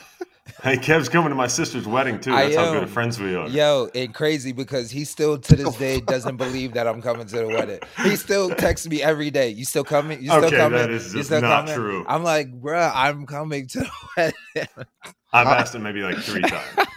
hey, 0.63 0.77
Kev's 0.77 1.09
coming 1.09 1.29
to 1.29 1.35
my 1.35 1.47
sister's 1.47 1.87
wedding 1.87 2.19
too. 2.19 2.31
That's 2.31 2.55
how 2.55 2.71
good 2.73 2.83
of 2.83 2.89
friends 2.89 3.19
we 3.19 3.35
are. 3.35 3.47
Yo, 3.47 3.89
and 3.93 4.13
crazy 4.13 4.51
because 4.51 4.89
he 4.91 5.03
still 5.05 5.37
to 5.37 5.55
this 5.55 5.75
day 5.77 5.99
doesn't 6.05 6.37
believe 6.37 6.73
that 6.73 6.87
I'm 6.87 7.01
coming 7.01 7.27
to 7.27 7.35
the 7.37 7.47
wedding. 7.47 7.79
He 8.03 8.15
still 8.15 8.49
texts 8.49 8.87
me 8.87 9.01
every 9.03 9.29
day. 9.29 9.49
You 9.49 9.65
still 9.65 9.83
coming? 9.83 10.21
You 10.21 10.29
still 10.29 10.45
Okay, 10.45 10.57
coming? 10.57 10.79
that 10.79 10.89
is 10.89 11.13
you 11.13 11.19
just 11.19 11.29
still 11.29 11.41
not 11.41 11.67
coming? 11.67 11.75
true. 11.75 12.05
I'm 12.07 12.23
like, 12.23 12.51
bruh, 12.59 12.91
I'm 12.93 13.25
coming 13.25 13.67
to 13.67 13.79
the 13.79 13.91
wedding. 14.55 14.67
I've 15.33 15.47
asked 15.47 15.75
him 15.75 15.83
maybe 15.83 16.01
like 16.01 16.17
three 16.17 16.41
times. 16.41 16.87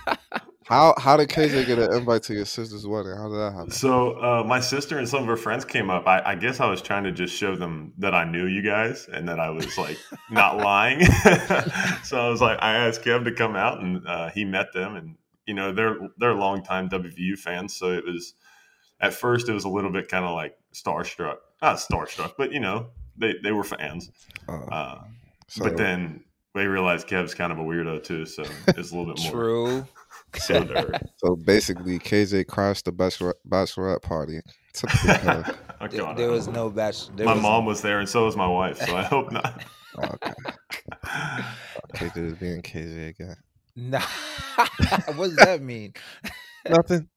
How 0.70 0.94
how 0.98 1.16
did 1.16 1.28
KJ 1.28 1.66
get 1.66 1.80
an 1.80 1.92
invite 1.92 2.22
to 2.24 2.34
your 2.34 2.44
sister's 2.44 2.86
wedding? 2.86 3.16
How 3.16 3.28
did 3.28 3.38
that 3.38 3.52
happen? 3.54 3.72
So 3.72 4.12
uh, 4.22 4.44
my 4.46 4.60
sister 4.60 4.98
and 4.98 5.08
some 5.08 5.22
of 5.22 5.26
her 5.26 5.36
friends 5.36 5.64
came 5.64 5.90
up. 5.90 6.06
I, 6.06 6.22
I 6.24 6.34
guess 6.36 6.60
I 6.60 6.70
was 6.70 6.80
trying 6.80 7.02
to 7.02 7.10
just 7.10 7.34
show 7.34 7.56
them 7.56 7.92
that 7.98 8.14
I 8.14 8.22
knew 8.22 8.46
you 8.46 8.62
guys 8.62 9.08
and 9.12 9.28
that 9.28 9.40
I 9.40 9.50
was 9.50 9.76
like 9.76 9.98
not 10.30 10.58
lying. 10.58 11.04
so 12.04 12.20
I 12.20 12.28
was 12.28 12.40
like, 12.40 12.56
I 12.62 12.76
asked 12.76 13.02
Kev 13.02 13.24
to 13.24 13.32
come 13.32 13.56
out, 13.56 13.80
and 13.80 14.06
uh, 14.06 14.30
he 14.30 14.44
met 14.44 14.72
them, 14.72 14.94
and 14.94 15.16
you 15.44 15.54
know 15.54 15.72
they're 15.72 15.96
they're 16.18 16.34
longtime 16.34 16.88
WVU 16.88 17.36
fans, 17.36 17.74
so 17.74 17.90
it 17.90 18.04
was 18.04 18.34
at 19.00 19.12
first 19.12 19.48
it 19.48 19.52
was 19.52 19.64
a 19.64 19.68
little 19.68 19.90
bit 19.90 20.06
kind 20.06 20.24
of 20.24 20.36
like 20.36 20.56
starstruck, 20.72 21.38
not 21.60 21.78
starstruck, 21.78 22.34
but 22.38 22.52
you 22.52 22.60
know 22.60 22.90
they 23.16 23.34
they 23.42 23.50
were 23.50 23.64
fans. 23.64 24.12
Uh, 24.48 24.52
Uh, 24.70 24.98
so, 25.48 25.64
but 25.64 25.76
then 25.76 26.22
they 26.54 26.66
realized 26.66 27.08
Kev's 27.08 27.34
kind 27.34 27.50
of 27.50 27.58
a 27.58 27.62
weirdo 27.62 28.04
too, 28.04 28.24
so 28.24 28.44
it's 28.68 28.92
a 28.92 28.96
little 28.96 29.12
bit 29.12 29.24
more. 29.24 29.32
True. 29.32 29.86
So 31.18 31.36
basically, 31.36 31.98
KJ 31.98 32.46
crashed 32.46 32.84
the 32.86 32.92
bachelorette, 32.92 33.34
bachelorette 33.48 34.02
party. 34.02 34.40
Took 34.72 34.90
the 34.90 35.56
oh, 35.80 35.88
There, 35.88 36.00
God, 36.00 36.16
there 36.16 36.28
I 36.28 36.32
was 36.32 36.46
hope 36.46 36.54
no 36.54 36.70
batch. 36.70 37.08
not. 37.08 37.16
There 37.16 37.26
My 37.26 37.34
was, 37.34 37.42
mom 37.42 37.66
was 37.66 37.82
there, 37.82 37.98
and 38.00 38.08
so 38.08 38.24
was 38.24 38.36
my 38.36 38.46
wife. 38.46 38.78
So 38.78 38.96
I 38.96 39.02
hope 39.02 39.32
not. 39.32 39.62
Oh, 39.98 40.04
okay. 40.14 40.32
KJ 41.94 42.16
is 42.16 42.34
being 42.38 42.62
KJ 42.62 43.08
again. 43.08 43.36
Nah. 43.76 44.00
what 45.14 45.28
does 45.28 45.36
that 45.36 45.60
mean? 45.62 45.94
Nothing. 46.68 47.08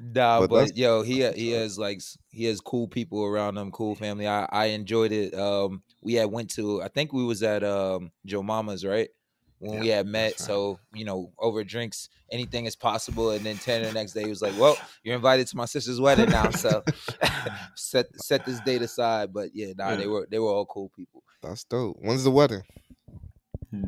Nah, 0.00 0.40
But 0.40 0.50
but, 0.50 0.76
yo, 0.76 1.02
he 1.02 1.26
he 1.32 1.50
has 1.52 1.78
like 1.78 2.00
he 2.30 2.44
has 2.44 2.60
cool 2.60 2.86
people 2.88 3.24
around 3.24 3.56
him, 3.58 3.70
cool 3.72 3.94
family. 3.94 4.28
I 4.28 4.46
I 4.50 4.66
enjoyed 4.66 5.12
it. 5.12 5.34
Um, 5.34 5.82
we 6.02 6.14
had 6.14 6.30
went 6.30 6.50
to 6.54 6.82
I 6.82 6.88
think 6.88 7.12
we 7.12 7.24
was 7.24 7.42
at 7.42 7.64
um 7.64 8.12
Joe 8.24 8.42
Mama's 8.42 8.84
right 8.84 9.08
when 9.58 9.80
we 9.80 9.88
had 9.88 10.06
met. 10.06 10.32
right. 10.32 10.38
So 10.38 10.78
you 10.94 11.04
know, 11.04 11.32
over 11.38 11.64
drinks, 11.64 12.08
anything 12.30 12.66
is 12.66 12.76
possible. 12.76 13.30
And 13.30 13.44
then 13.44 13.56
ten 13.56 13.82
the 13.82 13.92
next 13.92 14.12
day, 14.12 14.22
he 14.22 14.28
was 14.28 14.42
like, 14.42 14.58
"Well, 14.58 14.76
you're 15.02 15.16
invited 15.16 15.46
to 15.48 15.56
my 15.56 15.64
sister's 15.64 16.00
wedding 16.00 16.30
now, 16.30 16.50
so 16.64 16.82
set 17.74 18.06
set 18.20 18.44
this 18.44 18.60
date 18.60 18.82
aside." 18.82 19.32
But 19.32 19.50
yeah, 19.54 19.72
nah, 19.76 19.96
they 19.96 20.06
were 20.06 20.26
they 20.30 20.38
were 20.38 20.50
all 20.50 20.66
cool 20.66 20.90
people. 20.96 21.22
That's 21.42 21.64
dope. 21.64 21.96
When's 22.00 22.24
the 22.24 22.30
wedding? 22.30 22.62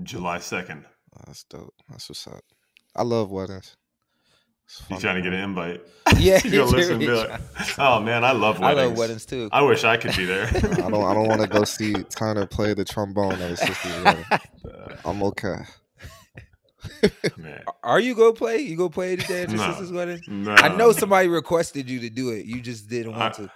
July 0.02 0.38
second. 0.38 0.84
That's 1.26 1.44
dope. 1.44 1.74
That's 1.88 2.08
what's 2.08 2.26
up. 2.26 2.44
I 2.94 3.02
love 3.02 3.30
weddings. 3.30 3.76
It's 4.70 4.80
You 4.80 4.86
fun. 4.96 5.00
trying 5.00 5.16
to 5.16 5.22
get 5.22 5.32
an 5.32 5.40
invite? 5.40 5.80
Yeah, 6.18 6.40
you 6.44 6.50
gonna 6.50 6.64
listen 6.64 6.92
and 6.92 7.00
be 7.00 7.06
really 7.08 7.28
like, 7.28 7.40
"Oh 7.78 8.00
man, 8.00 8.24
I 8.24 8.32
love 8.32 8.58
weddings. 8.58 8.80
I 8.80 8.84
love 8.86 8.98
weddings 8.98 9.26
too. 9.26 9.48
I 9.52 9.62
wish 9.62 9.84
I 9.84 9.96
could 9.96 10.14
be 10.16 10.24
there." 10.24 10.46
I 10.54 10.60
don't. 10.90 11.04
I 11.04 11.14
don't 11.14 11.28
want 11.28 11.40
to 11.40 11.46
go 11.46 11.64
see 11.64 11.94
Turner 11.94 12.46
play 12.46 12.74
the 12.74 12.84
trombone 12.84 13.32
at 13.32 13.50
his 13.50 13.60
sister's 13.60 14.04
wedding. 14.04 14.24
I'm 15.04 15.22
okay. 15.22 15.56
man, 17.38 17.62
Are 17.82 18.00
you 18.00 18.14
gonna 18.14 18.32
play? 18.32 18.58
You 18.58 18.76
gonna 18.76 18.90
play 18.90 19.12
any 19.12 19.22
day 19.22 19.42
at 19.42 19.50
your 19.50 19.58
No. 19.58 19.70
sister's 19.70 19.92
wedding? 19.92 20.20
no. 20.28 20.52
I 20.52 20.74
know 20.76 20.92
somebody 20.92 21.28
requested 21.28 21.88
you 21.88 22.00
to 22.00 22.10
do 22.10 22.30
it. 22.30 22.44
You 22.46 22.60
just 22.60 22.88
didn't 22.88 23.12
want 23.12 23.22
I- 23.38 23.42
to. 23.44 23.52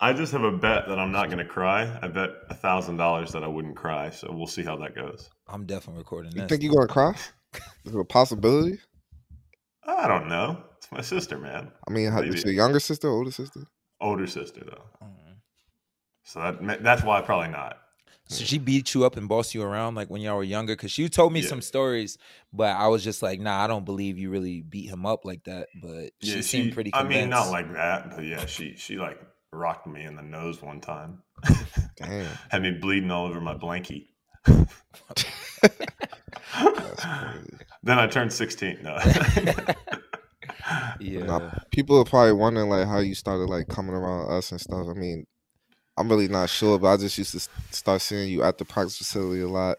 I 0.00 0.12
just 0.12 0.30
have 0.32 0.44
a 0.44 0.52
bet 0.52 0.86
that 0.88 0.96
I'm 0.96 1.10
not 1.10 1.26
going 1.26 1.38
to 1.38 1.44
cry. 1.44 1.98
I 2.00 2.06
bet 2.06 2.30
a 2.50 2.54
thousand 2.54 2.98
dollars 2.98 3.32
that 3.32 3.42
I 3.42 3.48
wouldn't 3.48 3.74
cry. 3.74 4.10
So 4.10 4.30
we'll 4.30 4.46
see 4.46 4.62
how 4.62 4.76
that 4.76 4.94
goes. 4.94 5.28
I'm 5.48 5.66
definitely 5.66 5.98
recording 6.02 6.30
You 6.36 6.42
this. 6.42 6.48
think 6.50 6.62
you're 6.62 6.72
gonna 6.72 6.86
cry? 6.86 7.16
Is 7.84 7.92
it 7.92 7.98
a 7.98 8.04
possibility? 8.04 8.78
I 9.88 10.06
don't 10.06 10.28
know. 10.28 10.62
It's 10.76 10.92
my 10.92 11.00
sister, 11.00 11.38
man. 11.38 11.72
I 11.86 11.90
mean, 11.90 12.12
how, 12.12 12.20
Maybe. 12.20 12.34
it's 12.34 12.44
your 12.44 12.52
younger 12.52 12.78
sister, 12.80 13.08
older 13.08 13.30
sister? 13.30 13.60
Older 14.00 14.26
sister 14.26 14.60
though. 14.64 14.84
Mm. 15.06 15.36
So 16.24 16.40
that 16.40 16.82
that's 16.82 17.02
why 17.02 17.20
probably 17.22 17.48
not. 17.48 17.78
So 18.28 18.44
she 18.44 18.58
beat 18.58 18.92
you 18.94 19.06
up 19.06 19.16
and 19.16 19.26
bossed 19.26 19.54
you 19.54 19.62
around 19.62 19.94
like 19.94 20.10
when 20.10 20.20
y'all 20.20 20.36
were 20.36 20.44
younger? 20.44 20.76
Because 20.76 20.92
she 20.92 21.08
told 21.08 21.32
me 21.32 21.40
Yeah. 21.40 21.46
some 21.48 21.62
stories, 21.62 22.18
but 22.52 22.76
I 22.76 22.88
was 22.88 23.02
just 23.02 23.22
like, 23.22 23.40
nah, 23.40 23.64
I 23.64 23.66
don't 23.66 23.86
believe 23.86 24.18
you 24.18 24.28
really 24.28 24.60
beat 24.60 24.90
him 24.90 25.06
up 25.06 25.24
like 25.24 25.44
that. 25.44 25.68
But 25.82 26.10
she 26.20 26.34
Yeah, 26.36 26.40
seemed 26.42 26.74
pretty 26.74 26.90
I 26.92 27.02
mean, 27.04 27.30
not 27.30 27.50
like 27.50 27.72
that, 27.72 28.14
but 28.14 28.24
yeah, 28.24 28.44
she 28.44 28.74
she 28.76 28.96
like 28.96 29.18
rocked 29.50 29.86
me 29.86 30.04
in 30.04 30.14
the 30.14 30.22
nose 30.22 30.60
one 30.60 30.80
time. 30.80 31.22
Damn, 31.96 32.26
Had 32.50 32.62
me 32.62 32.72
bleeding 32.72 33.10
all 33.10 33.26
over 33.26 33.40
my 33.40 33.54
blankie. 33.54 34.08
Then 37.82 37.98
I 37.98 38.06
turned 38.06 38.32
16. 38.32 38.80
No. 38.82 38.98
yeah. 41.00 41.24
Nah, 41.24 41.50
people 41.70 41.98
are 41.98 42.04
probably 42.04 42.32
wondering 42.32 42.68
like 42.68 42.86
how 42.86 42.98
you 42.98 43.14
started 43.14 43.48
like 43.48 43.68
coming 43.68 43.94
around 43.94 44.30
us 44.30 44.50
and 44.50 44.60
stuff. 44.60 44.86
I 44.88 44.92
mean, 44.92 45.26
I'm 45.96 46.08
really 46.08 46.28
not 46.28 46.50
sure, 46.50 46.78
but 46.78 46.88
I 46.88 46.96
just 46.98 47.16
used 47.16 47.32
to 47.32 47.40
start 47.74 48.02
seeing 48.02 48.28
you 48.28 48.42
at 48.42 48.58
the 48.58 48.64
practice 48.64 48.98
facility 48.98 49.40
a 49.40 49.48
lot. 49.48 49.78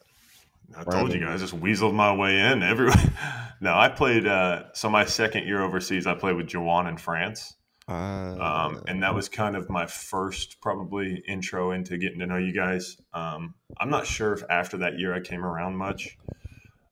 I 0.76 0.84
told 0.84 1.14
you 1.14 1.20
guys, 1.20 1.42
I 1.42 1.46
just 1.46 1.60
weaseled 1.60 1.94
my 1.94 2.16
way 2.16 2.40
in 2.40 2.64
everywhere. 2.64 3.14
no, 3.62 3.76
I 3.76 3.90
played. 3.90 4.26
Uh, 4.26 4.64
so 4.74 4.90
my 4.90 5.06
second 5.06 5.46
year 5.46 5.62
overseas, 5.62 6.08
I 6.08 6.16
played 6.16 6.36
with 6.36 6.48
Jawan 6.48 6.90
in 6.90 6.98
France, 6.98 7.56
Uh, 7.90 8.36
um, 8.40 8.84
and 8.88 9.02
that 9.02 9.16
was 9.16 9.30
kind 9.30 9.56
of 9.56 9.68
my 9.68 9.88
first 9.88 10.62
probably 10.62 11.24
intro 11.28 11.72
into 11.72 11.98
getting 11.98 12.20
to 12.20 12.28
know 12.28 12.38
you 12.38 12.54
guys. 12.54 12.98
Um, 13.14 13.56
I'm 13.80 13.90
not 13.90 14.06
sure 14.06 14.34
if 14.34 14.44
after 14.48 14.78
that 14.78 15.00
year 15.00 15.14
I 15.14 15.22
came 15.22 15.44
around 15.44 15.76
much. 15.76 16.16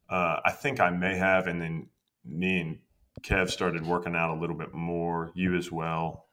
Uh, 0.10 0.39
I 0.44 0.51
think 0.51 0.80
I 0.80 0.89
may 0.89 1.16
have, 1.16 1.46
and 1.46 1.62
then 1.62 1.89
me 2.25 2.62
and 2.62 2.80
Kev 3.22 3.51
started 3.51 3.86
working 3.86 4.16
out 4.16 4.36
a 4.36 4.39
little 4.39 4.56
bit 4.56 4.74
more. 4.74 5.32
You 5.36 5.56
as 5.56 5.72
well. 5.72 6.25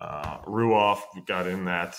Uh, 0.00 0.38
Ruoff 0.42 1.00
got 1.26 1.48
in 1.48 1.64
that, 1.64 1.96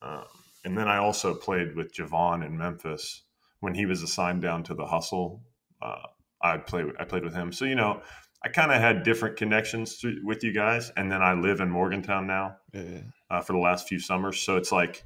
um, 0.00 0.24
and 0.64 0.78
then 0.78 0.88
I 0.88 0.98
also 0.98 1.34
played 1.34 1.76
with 1.76 1.92
Javon 1.92 2.46
in 2.46 2.56
Memphis 2.56 3.24
when 3.60 3.74
he 3.74 3.84
was 3.84 4.02
assigned 4.02 4.40
down 4.40 4.62
to 4.64 4.74
the 4.74 4.86
hustle. 4.86 5.42
Uh, 5.82 6.06
I 6.40 6.56
played 6.56 6.86
I 6.98 7.04
played 7.04 7.24
with 7.24 7.34
him, 7.34 7.52
so 7.52 7.66
you 7.66 7.74
know 7.74 8.00
I 8.44 8.48
kind 8.48 8.72
of 8.72 8.80
had 8.80 9.04
different 9.04 9.36
connections 9.36 9.96
through, 9.96 10.20
with 10.24 10.42
you 10.42 10.52
guys, 10.52 10.90
and 10.96 11.10
then 11.10 11.22
I 11.22 11.34
live 11.34 11.60
in 11.60 11.70
Morgantown 11.70 12.26
now 12.26 12.56
yeah. 12.72 13.02
uh, 13.30 13.40
for 13.40 13.52
the 13.52 13.58
last 13.58 13.88
few 13.88 14.00
summers. 14.00 14.40
So 14.40 14.56
it's 14.56 14.72
like 14.72 15.04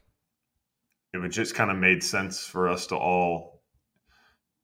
it 1.13 1.19
would 1.19 1.33
just 1.33 1.55
kind 1.55 1.71
of 1.71 1.77
made 1.77 2.03
sense 2.03 2.41
for 2.41 2.69
us 2.69 2.87
to 2.89 2.97
all 2.97 3.63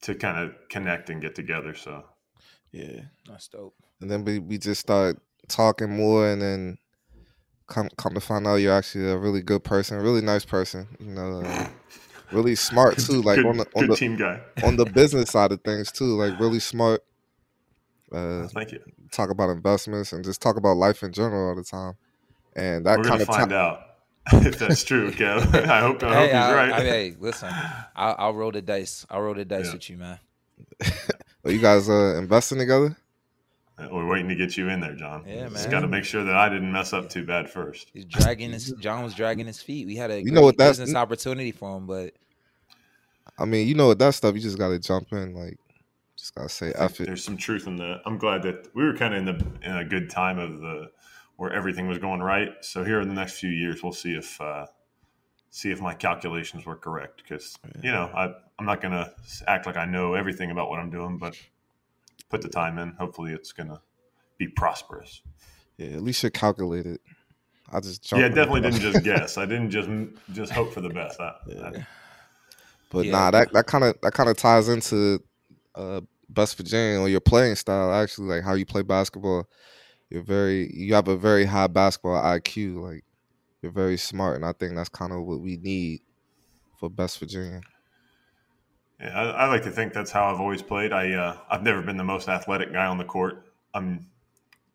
to 0.02 0.14
kind 0.14 0.38
of 0.38 0.54
connect 0.68 1.10
and 1.10 1.20
get 1.20 1.34
together. 1.34 1.74
So 1.74 2.04
yeah. 2.72 3.02
That's 3.28 3.48
dope. 3.48 3.74
And 4.00 4.10
then 4.10 4.24
we, 4.24 4.38
we 4.38 4.58
just 4.58 4.80
start 4.80 5.20
talking 5.48 5.94
more, 5.94 6.28
and 6.28 6.42
then 6.42 6.78
come 7.68 7.88
come 7.96 8.14
to 8.14 8.20
find 8.20 8.46
out 8.46 8.56
you're 8.56 8.72
actually 8.72 9.10
a 9.10 9.16
really 9.16 9.42
good 9.42 9.62
person, 9.62 9.98
really 9.98 10.22
nice 10.22 10.44
person. 10.44 10.88
You 10.98 11.12
know, 11.12 11.42
uh, 11.42 11.68
really 12.32 12.54
smart 12.54 12.98
too. 13.06 13.22
Like 13.22 13.36
good, 13.36 13.46
on 13.46 13.56
the 13.58 13.66
on 13.76 13.86
the 13.86 13.96
team 13.96 14.16
guy. 14.16 14.40
on 14.64 14.76
the 14.76 14.86
business 14.86 15.30
side 15.30 15.52
of 15.52 15.60
things 15.62 15.92
too. 15.92 16.16
Like 16.16 16.38
really 16.40 16.60
smart. 16.60 17.04
Uh, 18.12 18.46
Thank 18.48 18.72
you. 18.72 18.80
talk 19.10 19.30
about 19.30 19.50
investments 19.50 20.12
and 20.12 20.22
just 20.24 20.40
talk 20.42 20.56
about 20.56 20.76
life 20.76 21.02
in 21.02 21.12
general 21.12 21.48
all 21.50 21.54
the 21.54 21.64
time. 21.64 21.94
And 22.54 22.84
that 22.86 22.98
We're 22.98 23.04
kind 23.04 23.20
of 23.22 23.26
find 23.28 23.50
time. 23.50 23.58
out 23.58 23.80
if 24.46 24.58
that's 24.58 24.84
true, 24.84 25.10
Kev. 25.10 25.54
I 25.68 25.80
hope, 25.80 26.02
I 26.02 26.14
hope 26.14 26.26
he's 26.26 26.34
I, 26.34 26.54
right. 26.54 26.72
I, 26.72 26.80
hey, 26.82 27.16
listen, 27.18 27.48
I, 27.50 28.14
I'll 28.18 28.34
roll 28.34 28.52
the 28.52 28.62
dice. 28.62 29.06
I'll 29.10 29.22
roll 29.22 29.34
the 29.34 29.44
dice 29.44 29.66
Yeah. 29.66 29.72
with 29.72 29.90
you, 29.90 29.96
man. 29.96 30.18
Are 31.44 31.50
you 31.50 31.58
guys 31.60 31.88
uh, 31.88 32.16
investing 32.18 32.58
together? 32.58 32.96
We're 33.90 34.06
waiting 34.06 34.28
to 34.28 34.36
get 34.36 34.56
you 34.56 34.68
in 34.68 34.78
there, 34.80 34.94
John. 34.94 35.24
Yeah, 35.26 35.48
Just 35.48 35.64
man. 35.64 35.70
got 35.70 35.80
to 35.80 35.88
make 35.88 36.04
sure 36.04 36.22
that 36.22 36.36
I 36.36 36.48
didn't 36.48 36.70
mess 36.70 36.92
up 36.92 37.08
too 37.08 37.24
bad 37.26 37.50
first. 37.50 37.90
He's 37.92 38.04
dragging 38.04 38.52
his. 38.52 38.72
John 38.78 39.02
was 39.02 39.12
dragging 39.14 39.46
his 39.46 39.60
feet. 39.60 39.86
We 39.88 39.96
had 39.96 40.10
a 40.12 40.18
You 40.18 40.24
great 40.24 40.34
know 40.34 40.42
what 40.42 40.56
that's- 40.56 40.78
business 40.78 40.94
opportunity 40.94 41.50
for 41.50 41.76
him, 41.78 41.86
but 41.86 42.12
I 43.38 43.44
mean, 43.44 43.66
you 43.66 43.74
know 43.74 43.88
what 43.88 43.98
that 43.98 44.14
stuff. 44.14 44.34
You 44.36 44.40
just 44.40 44.58
got 44.58 44.68
to 44.68 44.78
jump 44.78 45.10
in. 45.12 45.34
Like, 45.34 45.56
just 46.34 46.36
gotta 46.36 46.48
say 46.48 46.78
I 46.78 46.84
F 46.84 46.90
think 46.92 47.00
it. 47.00 47.06
There's 47.06 47.24
some 47.24 47.36
truth 47.36 47.66
in 47.66 47.76
that. 47.76 48.00
I'm 48.06 48.18
glad 48.18 48.42
that 48.42 48.68
we 48.74 48.84
were 48.84 48.96
kind 48.96 49.14
of 49.14 49.18
in 49.18 49.24
the 49.26 49.68
in 49.68 49.76
a 49.76 49.84
good 49.84 50.10
time 50.10 50.38
of 50.38 50.60
the 50.60 50.90
where 51.36 51.52
everything 51.52 51.88
was 51.88 51.98
going 51.98 52.20
right. 52.20 52.50
So 52.60 52.84
here 52.84 53.00
in 53.00 53.08
the 53.08 53.14
next 53.14 53.38
few 53.38 53.50
years, 53.50 53.82
we'll 53.82 53.92
see 53.92 54.14
if 54.14 54.40
uh, 54.40 54.66
see 55.50 55.70
if 55.70 55.80
my 55.80 55.94
calculations 55.94 56.64
were 56.66 56.76
correct. 56.76 57.22
Because 57.22 57.56
you 57.82 57.90
know, 57.92 58.10
I 58.14 58.32
I'm 58.58 58.66
not 58.66 58.80
gonna 58.80 59.12
act 59.46 59.66
like 59.66 59.76
I 59.76 59.84
know 59.84 60.14
everything 60.14 60.50
about 60.50 60.70
what 60.70 60.78
I'm 60.78 60.90
doing, 60.90 61.18
but 61.18 61.36
put 62.30 62.42
the 62.42 62.48
time 62.48 62.78
in. 62.78 62.92
Hopefully, 62.92 63.32
it's 63.32 63.52
gonna 63.52 63.80
be 64.38 64.48
prosperous. 64.48 65.22
Yeah, 65.76 65.88
at 65.88 66.02
least 66.02 66.22
you're 66.22 66.30
calculated. 66.30 67.00
I 67.70 67.80
just 67.80 68.10
yeah, 68.12 68.26
I 68.26 68.28
definitely 68.28 68.60
didn't 68.60 68.80
just 68.80 69.02
guess. 69.04 69.38
I 69.38 69.46
didn't 69.46 69.70
just 69.70 69.88
just 70.32 70.52
hope 70.52 70.72
for 70.72 70.80
the 70.80 70.90
best. 70.90 71.20
I, 71.20 71.34
I- 71.64 71.86
But 72.90 73.06
Yeah. 73.06 73.12
nah, 73.12 73.30
that 73.30 73.52
that 73.52 73.66
kind 73.66 73.84
of 73.84 73.98
that 74.02 74.12
kind 74.12 74.28
of 74.28 74.36
ties 74.36 74.68
into 74.68 75.22
uh, 75.74 76.02
West 76.36 76.56
Virginia 76.56 77.00
or 77.00 77.08
your 77.08 77.20
playing 77.20 77.56
style. 77.56 77.92
Actually, 77.92 78.28
like 78.28 78.44
how 78.44 78.54
you 78.54 78.66
play 78.66 78.82
basketball. 78.82 79.48
You're 80.10 80.22
very 80.22 80.70
you 80.74 80.94
have 80.94 81.08
a 81.08 81.16
very 81.16 81.44
high 81.44 81.68
basketball 81.68 82.22
IQ. 82.22 82.82
Like 82.82 83.04
you're 83.62 83.72
very 83.72 83.96
smart, 83.96 84.36
and 84.36 84.44
I 84.44 84.52
think 84.52 84.74
that's 84.74 84.88
kind 84.88 85.12
of 85.12 85.24
what 85.24 85.40
we 85.40 85.56
need 85.56 86.00
for 86.78 86.90
Best 86.90 87.18
Virginia. 87.18 87.60
Yeah, 89.00 89.18
I, 89.18 89.24
I 89.30 89.46
like 89.48 89.64
to 89.64 89.70
think 89.70 89.92
that's 89.92 90.10
how 90.10 90.32
I've 90.32 90.40
always 90.40 90.62
played. 90.62 90.92
I 90.92 91.12
uh, 91.12 91.38
I've 91.50 91.62
never 91.62 91.82
been 91.82 91.96
the 91.96 92.04
most 92.04 92.28
athletic 92.28 92.72
guy 92.72 92.86
on 92.86 92.98
the 92.98 93.04
court. 93.04 93.52
I'm 93.74 94.06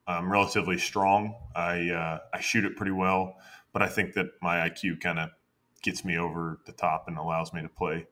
I'm 0.08 0.32
relatively 0.32 0.78
strong. 0.78 1.36
I 1.56 1.90
uh, 1.90 2.20
I 2.34 2.40
shoot 2.40 2.66
it 2.66 2.76
pretty 2.76 2.94
well, 2.94 3.38
but 3.74 3.82
I 3.82 3.88
think 3.88 4.14
that 4.14 4.28
my 4.42 4.70
IQ 4.70 5.02
kind 5.02 5.20
of 5.20 5.30
gets 5.82 6.04
me 6.04 6.18
over 6.18 6.60
the 6.66 6.72
top 6.72 7.06
and 7.08 7.18
allows 7.18 7.54
me 7.54 7.62
to 7.62 7.70
play 7.70 8.08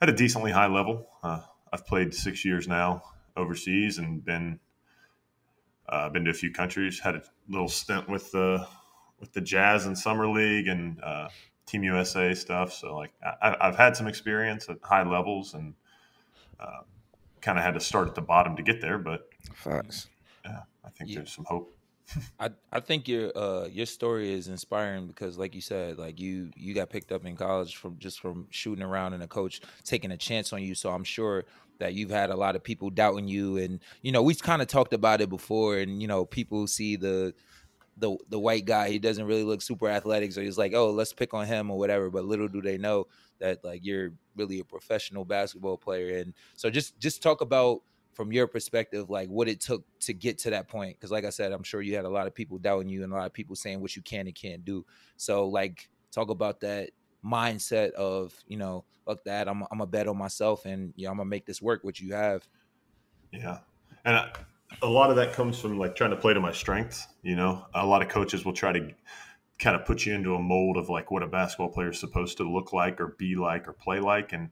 at 0.00 0.08
a 0.08 0.12
decently 0.12 0.52
high 0.52 0.66
level. 0.66 1.08
Uh, 1.22 1.40
I've 1.72 1.86
played 1.86 2.14
six 2.14 2.44
years 2.44 2.68
now 2.68 3.02
overseas 3.36 3.98
and 3.98 4.24
been 4.24 4.60
uh, 5.88 6.08
been 6.10 6.24
to 6.24 6.30
a 6.30 6.34
few 6.34 6.52
countries. 6.52 7.00
Had 7.00 7.16
a 7.16 7.22
little 7.48 7.68
stint 7.68 8.08
with 8.08 8.30
the 8.32 8.66
with 9.20 9.32
the 9.32 9.40
Jazz 9.40 9.86
and 9.86 9.98
Summer 9.98 10.28
League 10.28 10.68
and 10.68 11.02
uh, 11.02 11.28
Team 11.66 11.82
USA 11.84 12.34
stuff. 12.34 12.72
So 12.72 12.96
like 12.96 13.12
I, 13.22 13.56
have 13.60 13.76
had 13.76 13.96
some 13.96 14.06
experience 14.06 14.68
at 14.68 14.78
high 14.82 15.08
levels 15.08 15.54
and 15.54 15.74
uh, 16.60 16.80
kind 17.40 17.58
of 17.58 17.64
had 17.64 17.74
to 17.74 17.80
start 17.80 18.08
at 18.08 18.14
the 18.14 18.22
bottom 18.22 18.56
to 18.56 18.62
get 18.62 18.80
there. 18.80 18.98
But 18.98 19.28
facts. 19.54 20.08
Yeah, 20.44 20.62
I 20.84 20.90
think 20.90 21.10
yeah. 21.10 21.16
there's 21.16 21.32
some 21.32 21.44
hope. 21.44 21.77
I, 22.40 22.50
I 22.72 22.80
think 22.80 23.08
your 23.08 23.36
uh 23.36 23.66
your 23.66 23.86
story 23.86 24.32
is 24.32 24.48
inspiring 24.48 25.06
because 25.06 25.38
like 25.38 25.54
you 25.54 25.60
said 25.60 25.98
like 25.98 26.18
you 26.18 26.50
you 26.56 26.74
got 26.74 26.90
picked 26.90 27.12
up 27.12 27.26
in 27.26 27.36
college 27.36 27.76
from 27.76 27.98
just 27.98 28.20
from 28.20 28.46
shooting 28.50 28.84
around 28.84 29.14
and 29.14 29.22
a 29.22 29.26
coach 29.26 29.60
taking 29.84 30.10
a 30.10 30.16
chance 30.16 30.52
on 30.52 30.62
you. 30.62 30.74
So 30.74 30.90
I'm 30.90 31.04
sure 31.04 31.44
that 31.78 31.94
you've 31.94 32.10
had 32.10 32.30
a 32.30 32.36
lot 32.36 32.56
of 32.56 32.64
people 32.64 32.90
doubting 32.90 33.28
you 33.28 33.56
and 33.58 33.80
you 34.02 34.12
know 34.12 34.22
we've 34.22 34.42
kind 34.42 34.62
of 34.62 34.68
talked 34.68 34.92
about 34.92 35.20
it 35.20 35.28
before 35.28 35.78
and 35.78 36.00
you 36.00 36.08
know 36.08 36.24
people 36.24 36.66
see 36.66 36.96
the 36.96 37.34
the 37.98 38.16
the 38.28 38.38
white 38.38 38.64
guy 38.64 38.88
he 38.88 38.98
doesn't 38.98 39.26
really 39.26 39.44
look 39.44 39.60
super 39.60 39.88
athletic. 39.88 40.32
So 40.32 40.40
he's 40.40 40.58
like 40.58 40.72
oh 40.74 40.90
let's 40.90 41.12
pick 41.12 41.34
on 41.34 41.46
him 41.46 41.70
or 41.70 41.78
whatever 41.78 42.10
but 42.10 42.24
little 42.24 42.48
do 42.48 42.62
they 42.62 42.78
know 42.78 43.06
that 43.38 43.62
like 43.64 43.84
you're 43.84 44.12
really 44.36 44.60
a 44.60 44.64
professional 44.64 45.24
basketball 45.24 45.76
player. 45.76 46.18
And 46.18 46.32
so 46.54 46.70
just 46.70 46.98
just 46.98 47.22
talk 47.22 47.40
about 47.40 47.82
from 48.18 48.32
your 48.32 48.48
perspective 48.48 49.08
like 49.08 49.28
what 49.28 49.48
it 49.48 49.60
took 49.60 49.84
to 50.00 50.12
get 50.12 50.38
to 50.38 50.50
that 50.50 50.66
point 50.66 50.96
because 50.96 51.12
like 51.12 51.24
i 51.24 51.30
said 51.30 51.52
i'm 51.52 51.62
sure 51.62 51.80
you 51.80 51.94
had 51.94 52.04
a 52.04 52.08
lot 52.08 52.26
of 52.26 52.34
people 52.34 52.58
doubting 52.58 52.88
you 52.88 53.04
and 53.04 53.12
a 53.12 53.16
lot 53.16 53.26
of 53.26 53.32
people 53.32 53.54
saying 53.54 53.80
what 53.80 53.94
you 53.94 54.02
can 54.02 54.26
and 54.26 54.34
can't 54.34 54.64
do 54.64 54.84
so 55.16 55.46
like 55.46 55.88
talk 56.10 56.28
about 56.28 56.58
that 56.58 56.90
mindset 57.24 57.92
of 57.92 58.34
you 58.48 58.56
know 58.56 58.84
look 59.06 59.22
that 59.22 59.48
i'm, 59.48 59.62
I'm 59.70 59.80
a 59.80 59.86
bet 59.86 60.08
on 60.08 60.18
myself 60.18 60.64
and 60.64 60.92
you 60.96 61.04
know, 61.04 61.12
i'm 61.12 61.18
gonna 61.18 61.30
make 61.30 61.46
this 61.46 61.62
work 61.62 61.84
what 61.84 62.00
you 62.00 62.12
have 62.12 62.48
yeah 63.32 63.58
and 64.04 64.16
I, 64.16 64.32
a 64.82 64.88
lot 64.88 65.10
of 65.10 65.16
that 65.16 65.32
comes 65.32 65.58
from 65.58 65.78
like 65.78 65.94
trying 65.94 66.10
to 66.10 66.16
play 66.16 66.34
to 66.34 66.40
my 66.40 66.52
strengths. 66.52 67.06
You 67.22 67.36
know, 67.36 67.64
a 67.74 67.86
lot 67.86 68.02
of 68.02 68.08
coaches 68.08 68.44
will 68.44 68.52
try 68.52 68.72
to 68.72 68.90
kind 69.58 69.74
of 69.74 69.84
put 69.84 70.06
you 70.06 70.14
into 70.14 70.34
a 70.34 70.38
mold 70.38 70.76
of 70.76 70.88
like 70.88 71.10
what 71.10 71.22
a 71.22 71.26
basketball 71.26 71.68
player 71.68 71.90
is 71.90 71.98
supposed 71.98 72.36
to 72.36 72.50
look 72.50 72.72
like 72.72 73.00
or 73.00 73.16
be 73.18 73.34
like 73.34 73.66
or 73.66 73.72
play 73.72 74.00
like. 74.00 74.32
And 74.32 74.50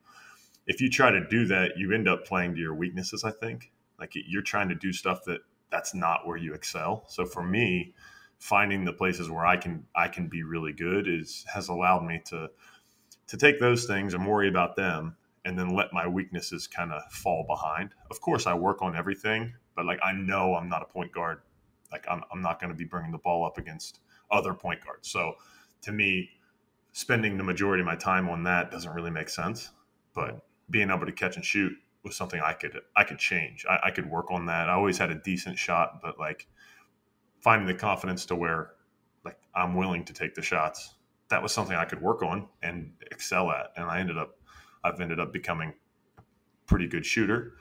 if 0.67 0.81
you 0.81 0.91
try 0.91 1.11
to 1.11 1.27
do 1.29 1.47
that, 1.47 1.73
you 1.77 1.93
end 1.93 2.09
up 2.09 2.25
playing 2.25 2.55
to 2.55 2.61
your 2.61 2.75
weaknesses. 2.75 3.25
I 3.25 3.31
think 3.31 3.73
like 3.99 4.13
you're 4.15 4.43
trying 4.43 4.69
to 4.69 4.75
do 4.75 4.93
stuff 4.93 5.25
that 5.27 5.41
that's 5.71 5.95
not 5.95 6.27
where 6.27 6.37
you 6.37 6.55
excel. 6.55 7.05
So 7.09 7.25
for 7.25 7.43
me, 7.43 7.95
finding 8.39 8.85
the 8.85 8.93
places 8.93 9.31
where 9.31 9.47
I 9.47 9.57
can 9.57 9.85
I 9.95 10.09
can 10.09 10.29
be 10.29 10.43
really 10.43 10.73
good 10.73 11.09
is 11.09 11.45
has 11.53 11.69
allowed 11.69 12.05
me 12.05 12.21
to 12.27 12.51
to 13.29 13.37
take 13.37 13.59
those 13.59 13.87
things 13.87 14.15
and 14.15 14.27
worry 14.27 14.49
about 14.49 14.77
them 14.77 15.17
and 15.45 15.59
then 15.59 15.75
let 15.75 15.93
my 15.93 16.07
weaknesses 16.07 16.67
kind 16.67 16.93
of 16.93 17.03
fall 17.13 17.45
behind. 17.47 17.91
Of 18.11 18.21
course, 18.21 18.47
I 18.47 18.55
work 18.55 18.83
on 18.83 18.97
everything, 18.97 19.55
but 19.75 19.87
like 19.87 20.01
I 20.03 20.13
know 20.13 20.55
I'm 20.55 20.69
not 20.69 20.83
a 20.83 20.87
point 20.87 21.13
guard. 21.13 21.41
Like 21.93 22.05
I'm, 22.11 22.23
I'm 22.33 22.43
not 22.43 22.61
going 22.61 22.71
to 22.71 22.77
be 22.77 22.85
bringing 22.85 23.13
the 23.13 23.19
ball 23.19 23.47
up 23.47 23.59
against 23.59 24.01
other 24.31 24.55
point 24.55 24.85
guards. 24.85 25.09
So 25.09 25.35
to 25.83 25.93
me, 25.93 26.31
spending 26.93 27.37
the 27.37 27.45
majority 27.45 27.81
of 27.81 27.87
my 27.87 27.95
time 27.95 28.29
on 28.29 28.43
that 28.45 28.73
doesn't 28.73 28.93
really 28.93 29.11
make 29.11 29.29
sense. 29.29 29.71
But 30.15 30.41
being 30.71 30.91
able 30.91 31.07
to 31.07 31.13
catch 31.13 31.37
and 31.37 31.45
shoot 31.45 31.73
was 32.03 32.17
something 32.17 32.41
I 32.41 32.53
could 32.53 32.81
I 32.97 33.05
could 33.05 33.19
change. 33.19 33.67
I, 33.69 33.79
I 33.85 33.91
could 33.91 34.09
work 34.09 34.31
on 34.31 34.47
that. 34.47 34.69
I 34.69 34.73
always 34.75 34.99
had 34.99 35.11
a 35.11 35.15
decent 35.17 35.59
shot, 35.59 36.01
but 36.03 36.19
like 36.19 36.47
finding 37.41 37.67
the 37.67 37.75
confidence 37.75 38.27
to 38.27 38.37
where 38.37 38.73
like 39.25 39.39
I'm 39.55 39.75
willing 39.75 40.05
to 40.05 40.13
take 40.13 40.35
the 40.35 40.43
shots. 40.43 40.95
That 41.29 41.43
was 41.43 41.53
something 41.53 41.77
I 41.77 41.85
could 41.85 42.01
work 42.01 42.23
on 42.23 42.49
and 42.63 42.93
excel 43.11 43.51
at. 43.51 43.73
And 43.77 43.87
I 43.87 44.01
ended 44.01 44.17
up 44.17 44.39
I've 44.85 45.01
ended 45.01 45.19
up 45.19 45.33
becoming 45.33 45.75
a 46.19 46.23
pretty 46.67 46.87
good 46.87 47.05
shooter. 47.05 47.55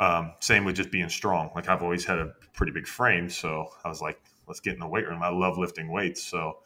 Um, 0.00 0.32
same 0.40 0.64
with 0.64 0.76
just 0.76 0.92
being 0.92 1.08
strong. 1.08 1.50
Like 1.54 1.68
I've 1.68 1.82
always 1.82 2.04
had 2.04 2.18
a 2.18 2.34
pretty 2.52 2.72
big 2.72 2.86
frame, 2.86 3.28
so 3.28 3.68
I 3.84 3.88
was 3.88 4.00
like, 4.00 4.20
let's 4.46 4.60
get 4.60 4.74
in 4.74 4.80
the 4.80 4.86
weight 4.86 5.08
room. 5.08 5.22
I 5.22 5.30
love 5.30 5.58
lifting 5.58 5.90
weights, 5.90 6.22
so 6.22 6.58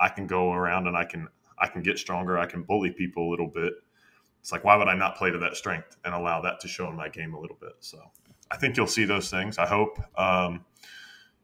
I 0.00 0.08
can 0.08 0.26
go 0.26 0.52
around 0.52 0.86
and 0.86 0.96
I 0.96 1.04
can 1.04 1.28
I 1.58 1.66
can 1.66 1.82
get 1.82 1.98
stronger. 1.98 2.38
I 2.38 2.46
can 2.46 2.62
bully 2.62 2.92
people 2.92 3.28
a 3.28 3.30
little 3.30 3.48
bit. 3.48 3.74
It's 4.40 4.52
like 4.52 4.64
why 4.64 4.76
would 4.76 4.88
I 4.88 4.94
not 4.94 5.16
play 5.16 5.30
to 5.30 5.38
that 5.38 5.56
strength 5.56 5.96
and 6.04 6.14
allow 6.14 6.40
that 6.42 6.60
to 6.60 6.68
show 6.68 6.88
in 6.88 6.96
my 6.96 7.08
game 7.08 7.34
a 7.34 7.40
little 7.40 7.56
bit? 7.60 7.72
So 7.80 7.98
I 8.50 8.56
think 8.56 8.76
you'll 8.76 8.86
see 8.86 9.04
those 9.04 9.30
things. 9.30 9.58
I 9.58 9.66
hope. 9.66 9.98
Um, 10.18 10.64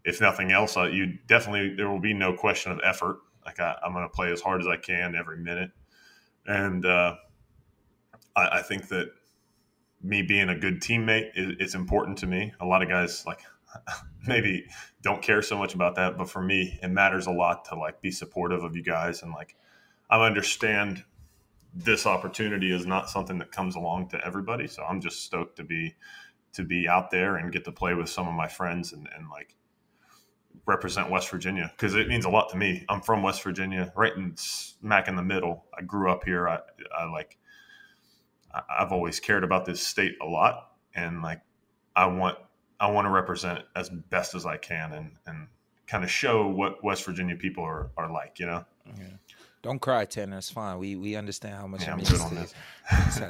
if 0.05 0.21
nothing 0.21 0.53
else, 0.53 0.77
uh, 0.77 0.85
you 0.85 1.19
definitely 1.27 1.75
there 1.75 1.89
will 1.89 2.01
be 2.01 2.13
no 2.13 2.35
question 2.35 2.71
of 2.73 2.81
effort. 2.85 3.21
Like 3.45 3.59
I, 3.59 3.77
am 3.85 3.93
going 3.93 4.05
to 4.05 4.15
play 4.15 4.33
as 4.33 4.41
hard 4.41 4.61
as 4.61 4.69
I 4.69 4.77
can 4.77 5.15
every 5.15 5.39
minute, 5.39 5.71
and 6.47 6.85
uh, 6.85 7.17
I, 8.37 8.59
I 8.59 8.63
think 8.63 8.89
that 8.89 9.11
me 10.03 10.23
being 10.23 10.51
a 10.51 10.59
good 10.59 10.81
teammate 10.81 11.31
is, 11.35 11.75
important 11.75 12.19
to 12.19 12.27
me. 12.27 12.53
A 12.61 12.67
lot 12.67 12.83
of 12.83 12.89
guys 12.89 13.25
like 13.27 13.41
maybe 14.27 14.67
don't 15.03 15.23
care 15.23 15.41
so 15.41 15.57
much 15.57 15.75
about 15.75 15.95
that, 15.97 16.19
but 16.19 16.29
for 16.29 16.43
me, 16.43 16.79
it 16.83 16.89
matters 16.89 17.27
a 17.27 17.31
lot 17.31 17.65
to 17.67 17.75
like 17.75 18.03
be 18.03 18.11
supportive 18.11 18.63
of 18.63 18.77
you 18.77 18.83
guys 18.83 19.23
and 19.23 19.33
like 19.33 19.57
I 20.11 20.25
understand 20.25 21.03
this 21.75 22.07
opportunity 22.07 22.73
is 22.73 22.87
not 22.87 23.11
something 23.11 23.39
that 23.39 23.51
comes 23.51 23.75
along 23.75 24.09
to 24.09 24.25
everybody. 24.25 24.67
So 24.67 24.85
I'm 24.85 25.01
just 25.01 25.25
stoked 25.25 25.57
to 25.57 25.65
be 25.65 25.95
to 26.53 26.63
be 26.63 26.89
out 26.89 27.11
there 27.11 27.37
and 27.37 27.53
get 27.53 27.65
to 27.65 27.73
play 27.73 27.95
with 27.95 28.09
some 28.09 28.29
of 28.29 28.35
my 28.35 28.47
friends 28.47 28.93
and, 28.93 29.09
and 29.17 29.29
like 29.29 29.57
represent 30.67 31.11
West 31.11 31.29
Virginia 31.29 31.71
because 31.77 31.97
it 31.97 32.09
means 32.09 32.25
a 32.25 32.31
lot 32.31 32.49
to 32.51 32.57
me. 32.57 32.85
I'm 32.89 33.01
from 33.01 33.23
West 33.23 33.43
Virginia, 33.43 33.93
right 33.97 34.15
in 34.17 34.37
smack 34.37 35.09
in 35.09 35.17
the 35.17 35.23
middle. 35.23 35.65
I 35.77 35.83
grew 35.83 36.11
up 36.11 36.25
here. 36.25 36.49
I, 36.49 36.61
I 36.97 37.05
like 37.11 37.39
I've 38.71 38.93
always 38.93 39.21
cared 39.21 39.45
about 39.45 39.65
this 39.65 39.85
state 39.85 40.15
a 40.23 40.27
lot, 40.27 40.71
and 40.95 41.23
like 41.23 41.41
I 41.97 42.07
want 42.07 42.39
I 42.79 42.91
want 42.91 43.07
to 43.07 43.11
represent 43.11 43.61
as 43.75 43.91
best 43.91 44.35
as 44.35 44.47
I 44.47 44.57
can, 44.57 44.93
and 44.93 45.11
and 45.27 45.49
kind 45.87 46.05
of 46.05 46.11
show 46.11 46.49
what 46.49 46.83
West 46.85 47.05
Virginia 47.05 47.37
people 47.37 47.65
are 47.65 47.91
are 47.97 48.11
like, 48.11 48.39
you 48.39 48.47
know. 48.47 48.65
Yeah. 48.97 49.05
Don't 49.65 49.79
cry, 49.79 50.05
Tanner. 50.05 50.37
It's 50.37 50.51
fine. 50.51 50.79
We 50.79 50.95
we 50.95 51.17
understand 51.17 51.55
how 51.55 51.67
much 51.67 51.87
yeah, 51.87 51.95
I'm 51.95 52.01
good 52.01 52.21
on 52.21 52.35
this. 52.35 52.53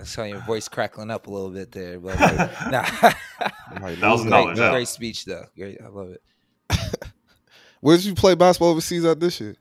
saw 0.10 0.24
your 0.24 0.40
voice 0.40 0.66
crackling 0.66 1.08
up 1.08 1.28
a 1.28 1.30
little 1.30 1.48
bit 1.48 1.70
there, 1.70 2.00
but 2.00 2.18
like, 2.20 2.70
nah. 2.72 2.82
Thousand 3.94 4.32
dollars. 4.32 4.58
Great, 4.58 4.70
great 4.72 4.88
speech 4.88 5.26
though. 5.26 5.46
Great, 5.56 5.80
I 5.80 5.86
love 5.86 6.10
it. 6.10 6.22
Where 7.80 7.96
did 7.96 8.04
you 8.04 8.16
play 8.16 8.34
basketball 8.34 8.70
overseas 8.70 9.04
at 9.04 9.20
this 9.20 9.40
year? 9.40 9.54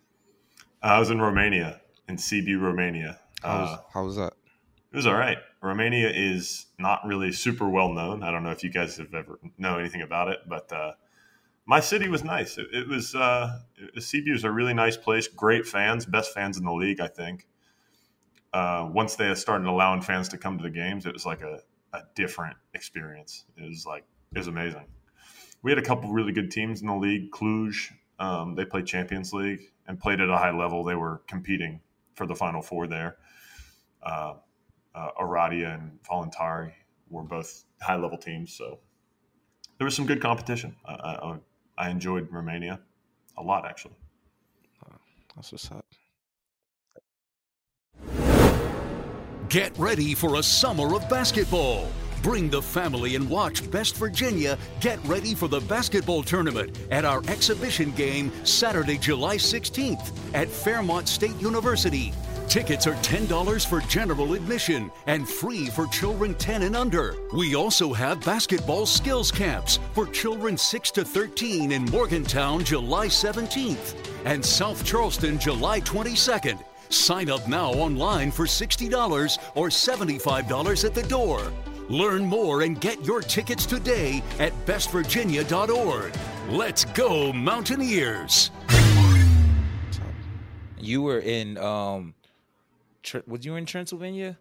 I 0.81 0.97
was 0.97 1.11
in 1.11 1.21
Romania, 1.21 1.79
in 2.09 2.15
Sibiu, 2.17 2.59
Romania. 2.59 3.19
How 3.43 3.61
was, 3.61 3.69
uh, 3.69 3.81
how 3.93 4.05
was 4.05 4.15
that? 4.15 4.33
It 4.91 4.95
was 4.95 5.05
all 5.05 5.13
right. 5.13 5.37
Romania 5.61 6.09
is 6.09 6.65
not 6.79 7.05
really 7.05 7.31
super 7.33 7.69
well 7.69 7.93
known. 7.93 8.23
I 8.23 8.31
don't 8.31 8.41
know 8.41 8.49
if 8.49 8.63
you 8.63 8.71
guys 8.71 8.97
have 8.97 9.13
ever 9.13 9.37
know 9.59 9.77
anything 9.77 10.01
about 10.01 10.29
it, 10.29 10.39
but 10.47 10.73
uh, 10.73 10.93
my 11.65 11.79
city 11.79 12.07
was 12.09 12.23
nice. 12.23 12.57
It, 12.57 12.67
it 12.73 12.87
was 12.87 13.15
uh, 13.15 13.59
Sibiu 13.97 14.35
is 14.35 14.43
a 14.43 14.51
really 14.51 14.73
nice 14.73 14.97
place. 14.97 15.27
Great 15.27 15.65
fans, 15.65 16.05
best 16.05 16.33
fans 16.33 16.57
in 16.57 16.65
the 16.65 16.73
league, 16.73 16.99
I 16.99 17.07
think. 17.07 17.47
Uh, 18.51 18.89
once 18.91 19.15
they 19.15 19.33
started 19.33 19.67
allowing 19.67 20.01
fans 20.01 20.29
to 20.29 20.37
come 20.37 20.57
to 20.57 20.63
the 20.63 20.69
games, 20.69 21.05
it 21.05 21.13
was 21.13 21.25
like 21.25 21.41
a, 21.41 21.59
a 21.93 22.01
different 22.15 22.55
experience. 22.73 23.45
It 23.57 23.67
was 23.67 23.85
like 23.85 24.03
it 24.33 24.37
was 24.37 24.47
amazing. 24.47 24.85
We 25.61 25.71
had 25.71 25.77
a 25.77 25.83
couple 25.83 26.11
really 26.11 26.33
good 26.33 26.51
teams 26.51 26.81
in 26.81 26.87
the 26.87 26.95
league. 26.95 27.31
Cluj, 27.31 27.91
um, 28.19 28.55
they 28.55 28.65
played 28.65 28.85
Champions 28.85 29.31
League 29.33 29.71
and 29.87 29.99
played 29.99 30.19
at 30.19 30.29
a 30.29 30.37
high 30.37 30.55
level. 30.55 30.83
They 30.83 30.95
were 30.95 31.21
competing 31.27 31.79
for 32.15 32.27
the 32.27 32.35
Final 32.35 32.61
Four 32.61 32.87
there. 32.87 33.17
Uh, 34.03 34.35
uh, 34.93 35.09
Oradea 35.19 35.73
and 35.73 35.97
Voluntari 36.03 36.73
were 37.09 37.23
both 37.23 37.63
high 37.81 37.95
level 37.95 38.17
teams. 38.17 38.53
So 38.53 38.79
there 39.77 39.85
was 39.85 39.95
some 39.95 40.05
good 40.05 40.21
competition. 40.21 40.75
I, 40.85 40.93
I, 40.93 41.35
I 41.77 41.89
enjoyed 41.89 42.27
Romania 42.31 42.79
a 43.37 43.43
lot, 43.43 43.65
actually. 43.65 43.95
That's 45.35 45.51
what's 45.51 45.71
up. 45.71 45.85
Get 49.49 49.77
ready 49.77 50.13
for 50.13 50.35
a 50.35 50.43
summer 50.43 50.95
of 50.95 51.07
basketball. 51.09 51.87
Bring 52.23 52.49
the 52.49 52.61
family 52.61 53.15
and 53.15 53.29
watch 53.29 53.69
Best 53.69 53.97
Virginia 53.97 54.57
get 54.79 54.97
ready 55.05 55.35
for 55.35 55.47
the 55.47 55.59
basketball 55.61 56.23
tournament 56.23 56.79
at 56.89 57.03
our 57.03 57.21
exhibition 57.27 57.91
game 57.91 58.31
Saturday, 58.45 58.97
July 58.97 59.35
16th 59.35 60.11
at 60.33 60.47
Fairmont 60.47 61.09
State 61.09 61.39
University. 61.41 62.13
Tickets 62.47 62.85
are 62.85 62.95
$10 62.95 63.65
for 63.65 63.81
general 63.81 64.33
admission 64.33 64.91
and 65.07 65.27
free 65.27 65.67
for 65.67 65.87
children 65.87 66.35
10 66.35 66.63
and 66.63 66.75
under. 66.75 67.15
We 67.33 67.55
also 67.55 67.93
have 67.93 68.23
basketball 68.23 68.85
skills 68.85 69.31
camps 69.31 69.79
for 69.93 70.05
children 70.07 70.57
6 70.57 70.91
to 70.91 71.03
13 71.05 71.71
in 71.71 71.85
Morgantown 71.85 72.63
July 72.63 73.07
17th. 73.07 73.95
and 74.25 74.43
South 74.45 74.85
Charleston 74.85 75.37
July 75.39 75.81
22nd. 75.81 76.63
Sign 76.89 77.29
up 77.29 77.45
now 77.47 77.71
online 77.71 78.31
for 78.31 78.45
$60 78.45 79.37
or 79.55 79.67
$75 79.67 80.85
at 80.85 80.93
the 80.93 81.03
door. 81.03 81.51
Learn 81.89 82.23
more 82.25 82.61
and 82.61 82.79
get 82.79 83.03
your 83.03 83.19
tickets 83.21 83.65
today 83.65 84.23
at 84.39 84.53
bestvirginia.org. 84.65 86.13
Let's 86.49 86.85
go, 86.85 87.33
Mountaineers! 87.33 88.51
You 90.79 91.01
were 91.01 91.19
in 91.19 91.57
um, 91.57 92.13
was 93.27 93.45
you 93.45 93.55
in 93.55 93.65
Transylvania? 93.65 94.37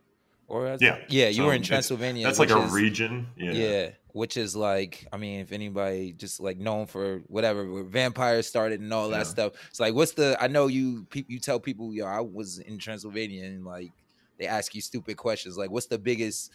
Or 0.48 0.66
as, 0.66 0.82
Yeah. 0.82 0.98
yeah, 1.08 1.28
you 1.28 1.36
So 1.36 1.46
were 1.46 1.54
in 1.54 1.62
Transylvania. 1.62 2.26
That's 2.26 2.38
like 2.38 2.50
a 2.50 2.62
is- 2.64 2.72
region. 2.72 3.28
Yeah. 3.36 3.52
Yeah, 3.52 3.90
which 4.12 4.36
is 4.36 4.54
like, 4.54 5.06
I 5.12 5.16
mean, 5.16 5.40
if 5.40 5.52
anybody 5.52 6.12
just 6.12 6.40
like 6.40 6.58
known 6.58 6.86
for 6.86 7.18
whatever 7.28 7.70
where 7.70 7.84
vampires 7.84 8.46
started 8.46 8.80
and 8.80 8.92
all 8.92 9.08
that 9.10 9.18
Yeah. 9.18 9.22
stuff. 9.24 9.52
It's 9.70 9.80
like, 9.80 9.94
what's 9.94 10.12
the? 10.12 10.36
I 10.40 10.48
know 10.48 10.66
you. 10.66 11.06
You 11.14 11.38
tell 11.38 11.58
people, 11.60 11.94
yo, 11.94 12.04
I 12.06 12.20
was 12.20 12.58
in 12.58 12.76
Transylvania, 12.78 13.44
and 13.44 13.64
like 13.64 13.92
they 14.38 14.46
ask 14.46 14.74
you 14.74 14.80
stupid 14.80 15.16
questions, 15.16 15.56
like, 15.56 15.70
what's 15.70 15.86
the 15.86 15.98
biggest? 15.98 16.50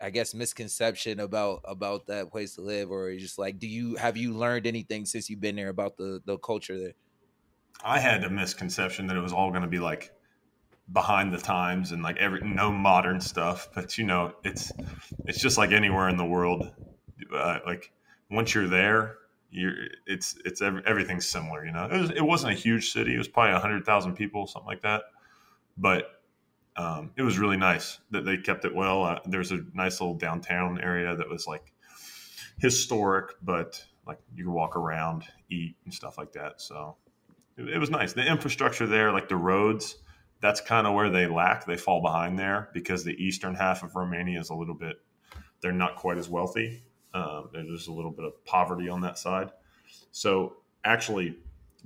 I 0.00 0.10
guess 0.10 0.34
misconception 0.34 1.18
about 1.20 1.62
about 1.64 2.06
that 2.08 2.30
place 2.30 2.54
to 2.56 2.60
live, 2.60 2.90
or 2.90 3.14
just 3.16 3.38
like, 3.38 3.58
do 3.58 3.66
you 3.66 3.96
have 3.96 4.16
you 4.16 4.34
learned 4.34 4.66
anything 4.66 5.06
since 5.06 5.30
you've 5.30 5.40
been 5.40 5.56
there 5.56 5.70
about 5.70 5.96
the 5.96 6.20
the 6.24 6.36
culture 6.38 6.78
there? 6.78 6.92
I 7.82 7.98
had 7.98 8.22
a 8.22 8.30
misconception 8.30 9.06
that 9.08 9.16
it 9.16 9.20
was 9.20 9.32
all 9.32 9.50
going 9.50 9.62
to 9.62 9.68
be 9.68 9.78
like 9.78 10.12
behind 10.92 11.32
the 11.32 11.38
times 11.38 11.92
and 11.92 12.02
like 12.02 12.16
every 12.18 12.40
no 12.42 12.70
modern 12.70 13.20
stuff, 13.20 13.68
but 13.74 13.96
you 13.96 14.04
know, 14.04 14.34
it's 14.44 14.72
it's 15.26 15.40
just 15.40 15.58
like 15.58 15.72
anywhere 15.72 16.08
in 16.08 16.16
the 16.16 16.24
world. 16.24 16.70
Uh, 17.32 17.58
like 17.66 17.90
once 18.30 18.54
you're 18.54 18.68
there, 18.68 19.16
you're 19.50 19.74
it's 20.06 20.36
it's 20.44 20.60
ev- 20.60 20.82
everything's 20.86 21.26
similar. 21.26 21.64
You 21.64 21.72
know, 21.72 21.86
it 21.86 21.98
was 21.98 22.10
it 22.10 22.20
wasn't 22.20 22.52
a 22.52 22.56
huge 22.56 22.92
city. 22.92 23.14
It 23.14 23.18
was 23.18 23.28
probably 23.28 23.58
hundred 23.58 23.84
thousand 23.86 24.14
people, 24.14 24.46
something 24.46 24.66
like 24.66 24.82
that. 24.82 25.04
But 25.76 26.20
um, 26.76 27.12
it 27.16 27.22
was 27.22 27.38
really 27.38 27.56
nice 27.56 28.00
that 28.10 28.24
they 28.24 28.36
kept 28.36 28.64
it 28.64 28.74
well. 28.74 29.04
Uh, 29.04 29.18
there's 29.26 29.52
a 29.52 29.60
nice 29.72 30.00
little 30.00 30.16
downtown 30.16 30.80
area 30.80 31.14
that 31.16 31.28
was 31.28 31.46
like 31.46 31.72
historic, 32.58 33.34
but 33.42 33.82
like 34.06 34.18
you 34.34 34.44
could 34.44 34.52
walk 34.52 34.76
around, 34.76 35.24
eat, 35.48 35.76
and 35.84 35.94
stuff 35.94 36.18
like 36.18 36.32
that. 36.32 36.60
So 36.60 36.96
it, 37.56 37.68
it 37.68 37.78
was 37.78 37.90
nice. 37.90 38.12
The 38.12 38.26
infrastructure 38.26 38.86
there, 38.86 39.12
like 39.12 39.28
the 39.28 39.36
roads, 39.36 39.96
that's 40.44 40.60
kind 40.60 40.86
of 40.86 40.92
where 40.92 41.08
they 41.08 41.26
lack. 41.26 41.64
They 41.64 41.78
fall 41.78 42.02
behind 42.02 42.38
there 42.38 42.68
because 42.74 43.02
the 43.02 43.14
eastern 43.14 43.54
half 43.54 43.82
of 43.82 43.96
Romania 43.96 44.38
is 44.38 44.50
a 44.50 44.54
little 44.54 44.74
bit. 44.74 44.96
They're 45.62 45.72
not 45.72 45.96
quite 45.96 46.18
as 46.18 46.28
wealthy. 46.28 46.82
Um, 47.14 47.48
there's 47.50 47.86
a 47.86 47.92
little 47.92 48.10
bit 48.10 48.26
of 48.26 48.44
poverty 48.44 48.90
on 48.90 49.00
that 49.00 49.18
side. 49.18 49.52
So 50.10 50.56
actually, 50.84 51.38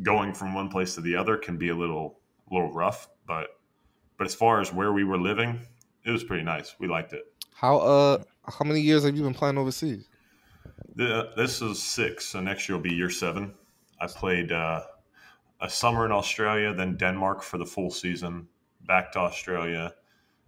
going 0.02 0.34
from 0.34 0.54
one 0.54 0.70
place 0.70 0.96
to 0.96 1.00
the 1.00 1.14
other 1.14 1.36
can 1.36 1.56
be 1.56 1.68
a 1.68 1.76
little, 1.76 2.18
little 2.50 2.72
rough. 2.72 3.08
But 3.28 3.46
but 4.16 4.26
as 4.26 4.34
far 4.34 4.60
as 4.60 4.72
where 4.72 4.92
we 4.92 5.04
were 5.04 5.18
living, 5.18 5.60
it 6.04 6.10
was 6.10 6.24
pretty 6.24 6.42
nice. 6.42 6.74
We 6.80 6.88
liked 6.88 7.12
it. 7.12 7.32
How 7.54 7.78
uh 7.78 8.24
how 8.42 8.64
many 8.64 8.80
years 8.80 9.04
have 9.04 9.16
you 9.16 9.22
been 9.22 9.34
playing 9.34 9.56
overseas? 9.56 10.08
The, 10.96 11.30
this 11.36 11.62
is 11.62 11.80
six, 11.80 12.26
so 12.26 12.40
next 12.40 12.68
year 12.68 12.74
will 12.76 12.82
be 12.82 12.92
year 12.92 13.10
seven. 13.10 13.54
I 14.00 14.08
played 14.08 14.50
uh, 14.50 14.82
a 15.60 15.68
summer 15.68 16.06
in 16.06 16.12
Australia, 16.12 16.72
then 16.72 16.96
Denmark 16.96 17.42
for 17.42 17.58
the 17.58 17.66
full 17.66 17.90
season, 17.90 18.48
back 18.86 19.12
to 19.12 19.18
Australia, 19.18 19.94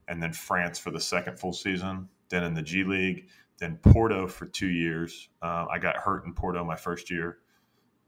and 0.09 0.23
then 0.23 0.33
France 0.33 0.79
for 0.79 0.91
the 0.91 1.01
second 1.01 1.39
full 1.39 1.53
season. 1.53 2.09
Then 2.29 2.45
in 2.45 2.55
the 2.55 2.63
G 2.63 2.85
League, 2.85 3.27
then 3.59 3.77
Porto 3.83 4.27
for 4.27 4.47
two 4.47 4.69
years. 4.69 5.29
Uh, 5.43 5.67
I 5.71 5.79
got 5.79 5.97
hurt 5.97 6.25
in 6.25 6.33
Porto 6.33 6.65
my 6.65 6.77
first 6.77 7.11
year, 7.11 7.39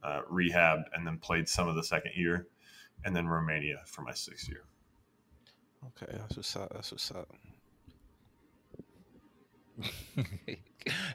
uh, 0.02 0.20
rehabbed, 0.30 0.84
and 0.94 1.06
then 1.06 1.18
played 1.18 1.48
some 1.48 1.68
of 1.68 1.74
the 1.74 1.82
second 1.82 2.12
year, 2.14 2.46
and 3.04 3.14
then 3.14 3.26
Romania 3.26 3.82
for 3.86 4.02
my 4.02 4.12
sixth 4.12 4.48
year. 4.48 4.64
Okay, 5.88 6.16
that's 6.16 6.36
what's 6.36 6.56
up. 6.56 6.72
That's 6.72 6.92
what's 6.92 7.10
up. 7.10 7.28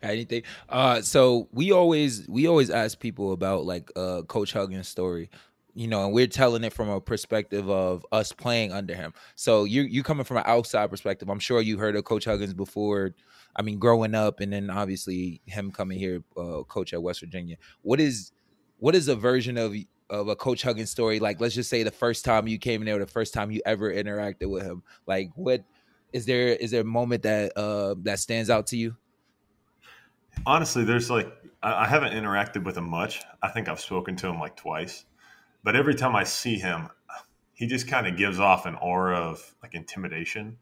anything 0.01 0.43
uh 0.69 1.01
so 1.01 1.47
we 1.51 1.71
always 1.71 2.27
we 2.27 2.47
always 2.47 2.69
ask 2.69 2.99
people 2.99 3.33
about 3.33 3.65
like 3.65 3.91
uh 3.95 4.21
coach 4.27 4.53
huggins 4.53 4.87
story 4.87 5.29
you 5.77 5.87
know 5.87 6.03
and 6.05 6.13
we're 6.13 6.27
telling 6.27 6.63
it 6.63 6.73
from 6.73 6.89
a 6.89 6.99
perspective 6.99 7.69
of 7.69 8.03
us 8.11 8.31
playing 8.31 8.71
under 8.71 8.95
him. 8.95 9.13
So 9.35 9.63
you 9.63 9.83
you 9.83 10.01
coming 10.01 10.23
from 10.23 10.37
an 10.37 10.43
outside 10.47 10.89
perspective 10.89 11.29
i'm 11.29 11.39
sure 11.39 11.61
you 11.61 11.77
heard 11.77 11.95
of 11.95 12.03
coach 12.03 12.25
huggins 12.25 12.53
before. 12.53 13.13
I 13.55 13.61
mean 13.61 13.77
growing 13.77 14.15
up 14.15 14.39
and 14.39 14.51
then 14.51 14.71
obviously 14.71 15.41
him 15.45 15.71
coming 15.71 15.99
here 15.99 16.23
uh 16.35 16.63
coach 16.63 16.93
at 16.93 17.03
west 17.03 17.19
virginia. 17.19 17.57
What 17.83 17.99
is 17.99 18.31
what 18.79 18.95
is 18.95 19.07
a 19.07 19.15
version 19.15 19.57
of 19.57 19.75
of 20.09 20.29
a 20.29 20.35
coach 20.35 20.63
huggins 20.63 20.89
story? 20.89 21.19
Like 21.19 21.39
let's 21.39 21.53
just 21.53 21.69
say 21.69 21.83
the 21.83 21.91
first 21.91 22.25
time 22.25 22.47
you 22.47 22.57
came 22.57 22.81
in 22.81 22.87
there 22.87 22.97
the 22.97 23.05
first 23.05 23.35
time 23.35 23.51
you 23.51 23.61
ever 23.63 23.93
interacted 23.93 24.49
with 24.49 24.63
him. 24.63 24.81
Like 25.05 25.29
what 25.35 25.63
is 26.11 26.25
there 26.25 26.47
is 26.47 26.71
there 26.71 26.81
a 26.81 26.85
moment 26.85 27.21
that 27.21 27.55
uh 27.55 27.93
that 28.01 28.17
stands 28.17 28.49
out 28.49 28.65
to 28.67 28.77
you? 28.77 28.95
Honestly, 30.45 30.83
there's 30.83 31.11
like 31.11 31.31
I 31.61 31.85
haven't 31.85 32.13
interacted 32.13 32.63
with 32.63 32.77
him 32.77 32.89
much. 32.89 33.21
I 33.43 33.49
think 33.49 33.67
I've 33.67 33.79
spoken 33.79 34.15
to 34.17 34.27
him 34.27 34.39
like 34.39 34.55
twice, 34.55 35.05
but 35.67 35.75
every 35.75 35.95
time 35.95 36.15
I 36.15 36.23
see 36.23 36.55
him, 36.55 36.87
he 37.51 37.67
just 37.67 37.89
kind 37.89 38.07
of 38.07 38.15
gives 38.15 38.39
off 38.39 38.65
an 38.65 38.75
aura 38.75 39.17
of 39.17 39.53
like 39.61 39.75
intimidation. 39.75 40.55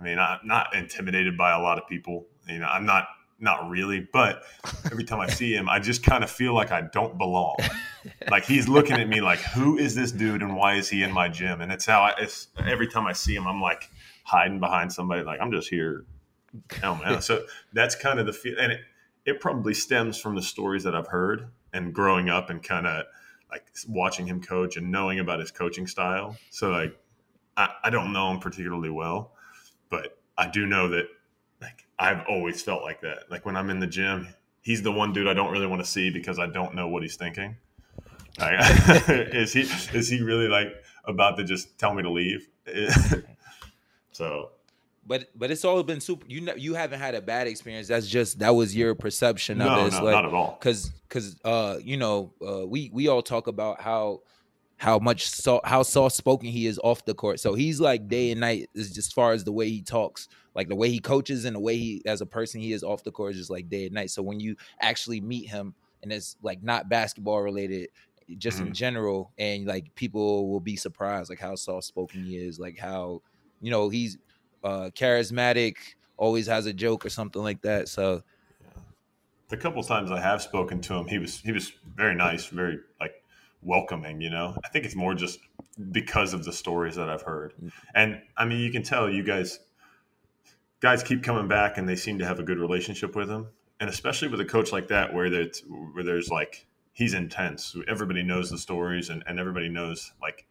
I 0.00 0.02
mean, 0.02 0.18
I'm 0.18 0.38
not 0.44 0.74
intimidated 0.74 1.36
by 1.36 1.52
a 1.52 1.60
lot 1.60 1.76
of 1.76 1.86
people. 1.86 2.26
You 2.48 2.60
know, 2.60 2.66
I'm 2.66 2.86
not 2.86 3.06
not 3.38 3.68
really, 3.68 4.08
but 4.14 4.44
every 4.90 5.04
time 5.04 5.20
I 5.20 5.28
see 5.28 5.52
him, 5.52 5.68
I 5.68 5.78
just 5.78 6.02
kind 6.02 6.24
of 6.24 6.30
feel 6.30 6.54
like 6.54 6.72
I 6.72 6.80
don't 6.90 7.18
belong. 7.18 7.56
like 8.30 8.46
he's 8.46 8.66
looking 8.66 8.96
at 8.96 9.06
me 9.06 9.20
like, 9.20 9.40
who 9.40 9.76
is 9.76 9.94
this 9.94 10.10
dude 10.10 10.40
and 10.40 10.56
why 10.56 10.76
is 10.76 10.88
he 10.88 11.02
in 11.02 11.12
my 11.12 11.28
gym? 11.28 11.60
And 11.60 11.70
it's 11.70 11.84
how 11.84 12.00
I, 12.00 12.14
it's 12.18 12.48
every 12.66 12.88
time 12.88 13.06
I 13.06 13.12
see 13.12 13.34
him, 13.34 13.46
I'm 13.46 13.60
like 13.60 13.90
hiding 14.24 14.58
behind 14.58 14.90
somebody, 14.90 15.22
like 15.22 15.38
I'm 15.38 15.52
just 15.52 15.68
here. 15.68 16.06
Oh 16.82 16.94
man, 16.94 17.20
so 17.20 17.44
that's 17.74 17.94
kind 17.94 18.18
of 18.18 18.24
the 18.24 18.32
feel, 18.32 18.58
and 18.58 18.72
it, 18.72 18.80
it 19.26 19.38
probably 19.38 19.74
stems 19.74 20.18
from 20.18 20.34
the 20.34 20.40
stories 20.40 20.82
that 20.84 20.94
I've 20.94 21.08
heard 21.08 21.50
and 21.74 21.92
growing 21.92 22.30
up 22.30 22.48
and 22.48 22.62
kind 22.62 22.86
of 22.86 23.04
like 23.50 23.66
watching 23.88 24.26
him 24.26 24.42
coach 24.42 24.76
and 24.76 24.90
knowing 24.90 25.20
about 25.20 25.40
his 25.40 25.50
coaching 25.50 25.86
style. 25.86 26.36
So 26.50 26.70
like, 26.70 26.98
I, 27.56 27.70
I 27.84 27.90
don't 27.90 28.12
know 28.12 28.30
him 28.30 28.38
particularly 28.38 28.90
well, 28.90 29.32
but 29.90 30.18
I 30.36 30.48
do 30.48 30.66
know 30.66 30.88
that 30.88 31.06
like 31.60 31.86
I've 31.98 32.24
always 32.28 32.62
felt 32.62 32.82
like 32.82 33.00
that. 33.02 33.30
Like 33.30 33.46
when 33.46 33.56
I'm 33.56 33.70
in 33.70 33.78
the 33.78 33.86
gym, 33.86 34.28
he's 34.62 34.82
the 34.82 34.92
one 34.92 35.12
dude 35.12 35.28
I 35.28 35.34
don't 35.34 35.52
really 35.52 35.66
want 35.66 35.82
to 35.82 35.88
see 35.88 36.10
because 36.10 36.38
I 36.38 36.46
don't 36.46 36.74
know 36.74 36.88
what 36.88 37.02
he's 37.02 37.16
thinking. 37.16 37.56
Like, 38.38 38.58
is 39.08 39.52
he 39.52 39.62
is 39.96 40.08
he 40.08 40.20
really 40.20 40.48
like 40.48 40.68
about 41.04 41.36
to 41.38 41.44
just 41.44 41.78
tell 41.78 41.94
me 41.94 42.02
to 42.02 42.10
leave? 42.10 42.48
so 44.12 44.50
But 45.06 45.28
but 45.36 45.50
it's 45.50 45.64
all 45.64 45.82
been 45.82 46.00
super. 46.00 46.26
You 46.28 46.40
know, 46.40 46.54
you 46.56 46.74
haven't 46.74 46.98
had 46.98 47.14
a 47.14 47.20
bad 47.22 47.46
experience. 47.46 47.88
That's 47.88 48.08
just 48.08 48.40
that 48.40 48.50
was 48.50 48.74
your 48.74 48.94
perception 48.94 49.60
of 49.60 49.68
no, 49.68 49.84
it. 49.84 49.86
It's 49.88 49.98
no, 49.98 50.04
like, 50.04 50.14
not 50.14 50.24
at 50.24 50.34
all. 50.34 50.58
Cause 50.60 50.90
cause 51.08 51.36
uh 51.44 51.78
you 51.82 51.96
know 51.96 52.32
uh 52.46 52.66
we 52.66 52.90
we 52.92 53.08
all 53.08 53.22
talk 53.22 53.46
about 53.46 53.80
how 53.80 54.20
how 54.78 54.98
much 54.98 55.26
so, 55.28 55.60
how 55.64 55.82
soft 55.82 56.16
spoken 56.16 56.48
he 56.48 56.66
is 56.66 56.78
off 56.84 57.04
the 57.06 57.14
court. 57.14 57.40
So 57.40 57.54
he's 57.54 57.80
like 57.80 58.08
day 58.08 58.30
and 58.30 58.40
night 58.40 58.68
is 58.74 58.88
just 58.88 59.08
as 59.08 59.12
far 59.12 59.32
as 59.32 59.42
the 59.44 59.52
way 59.52 59.70
he 59.70 59.80
talks, 59.80 60.28
like 60.54 60.68
the 60.68 60.76
way 60.76 60.90
he 60.90 60.98
coaches 60.98 61.44
and 61.46 61.56
the 61.56 61.60
way 61.60 61.76
he 61.78 62.02
as 62.04 62.20
a 62.20 62.26
person 62.26 62.60
he 62.60 62.72
is 62.72 62.82
off 62.82 63.02
the 63.02 63.12
court 63.12 63.32
is 63.32 63.38
just 63.38 63.50
like 63.50 63.68
day 63.70 63.86
and 63.86 63.94
night. 63.94 64.10
So 64.10 64.22
when 64.22 64.38
you 64.38 64.56
actually 64.80 65.20
meet 65.20 65.48
him 65.48 65.74
and 66.02 66.12
it's 66.12 66.36
like 66.42 66.62
not 66.62 66.90
basketball 66.90 67.40
related, 67.40 67.88
just 68.38 68.60
in 68.60 68.66
Mhm. 68.68 68.72
general, 68.74 69.32
and 69.38 69.66
like 69.66 69.94
people 69.94 70.50
will 70.50 70.60
be 70.60 70.76
surprised 70.76 71.30
like 71.30 71.38
how 71.40 71.54
soft 71.54 71.86
spoken 71.86 72.22
he 72.24 72.36
is, 72.36 72.58
like 72.58 72.76
how 72.76 73.22
you 73.62 73.70
know 73.70 73.88
he's 73.88 74.18
uh 74.64 74.90
charismatic, 74.94 75.76
always 76.16 76.46
has 76.46 76.66
a 76.66 76.72
joke 76.72 77.04
or 77.04 77.10
something 77.10 77.42
like 77.42 77.62
that. 77.62 77.88
So 77.88 78.22
the 79.48 79.56
couple 79.56 79.82
times 79.82 80.10
I 80.10 80.20
have 80.20 80.42
spoken 80.42 80.80
to 80.82 80.94
him, 80.94 81.06
he 81.06 81.18
was 81.18 81.40
he 81.40 81.52
was 81.52 81.72
very 81.94 82.14
nice, 82.14 82.46
very 82.46 82.78
like 83.00 83.22
welcoming. 83.62 84.20
You 84.20 84.30
know, 84.30 84.56
I 84.64 84.68
think 84.68 84.84
it's 84.84 84.96
more 84.96 85.14
just 85.14 85.38
because 85.92 86.32
of 86.32 86.44
the 86.44 86.52
stories 86.52 86.96
that 86.96 87.08
I've 87.08 87.22
heard, 87.22 87.54
and 87.94 88.20
I 88.36 88.44
mean, 88.44 88.60
you 88.60 88.70
can 88.72 88.82
tell 88.82 89.08
you 89.10 89.22
guys 89.22 89.60
guys 90.80 91.02
keep 91.02 91.22
coming 91.22 91.48
back, 91.48 91.78
and 91.78 91.88
they 91.88 91.96
seem 91.96 92.18
to 92.18 92.26
have 92.26 92.38
a 92.38 92.42
good 92.42 92.58
relationship 92.58 93.14
with 93.14 93.28
him, 93.30 93.48
and 93.80 93.88
especially 93.88 94.28
with 94.28 94.40
a 94.40 94.44
coach 94.44 94.72
like 94.72 94.88
that, 94.88 95.14
where 95.14 95.30
there's 95.30 95.62
where 95.92 96.04
there's 96.04 96.28
like 96.28 96.66
he's 96.92 97.14
intense. 97.14 97.76
Everybody 97.86 98.22
knows 98.22 98.50
the 98.50 98.58
stories, 98.58 99.10
and 99.10 99.22
and 99.26 99.38
everybody 99.38 99.68
knows 99.68 100.12
like 100.20 100.46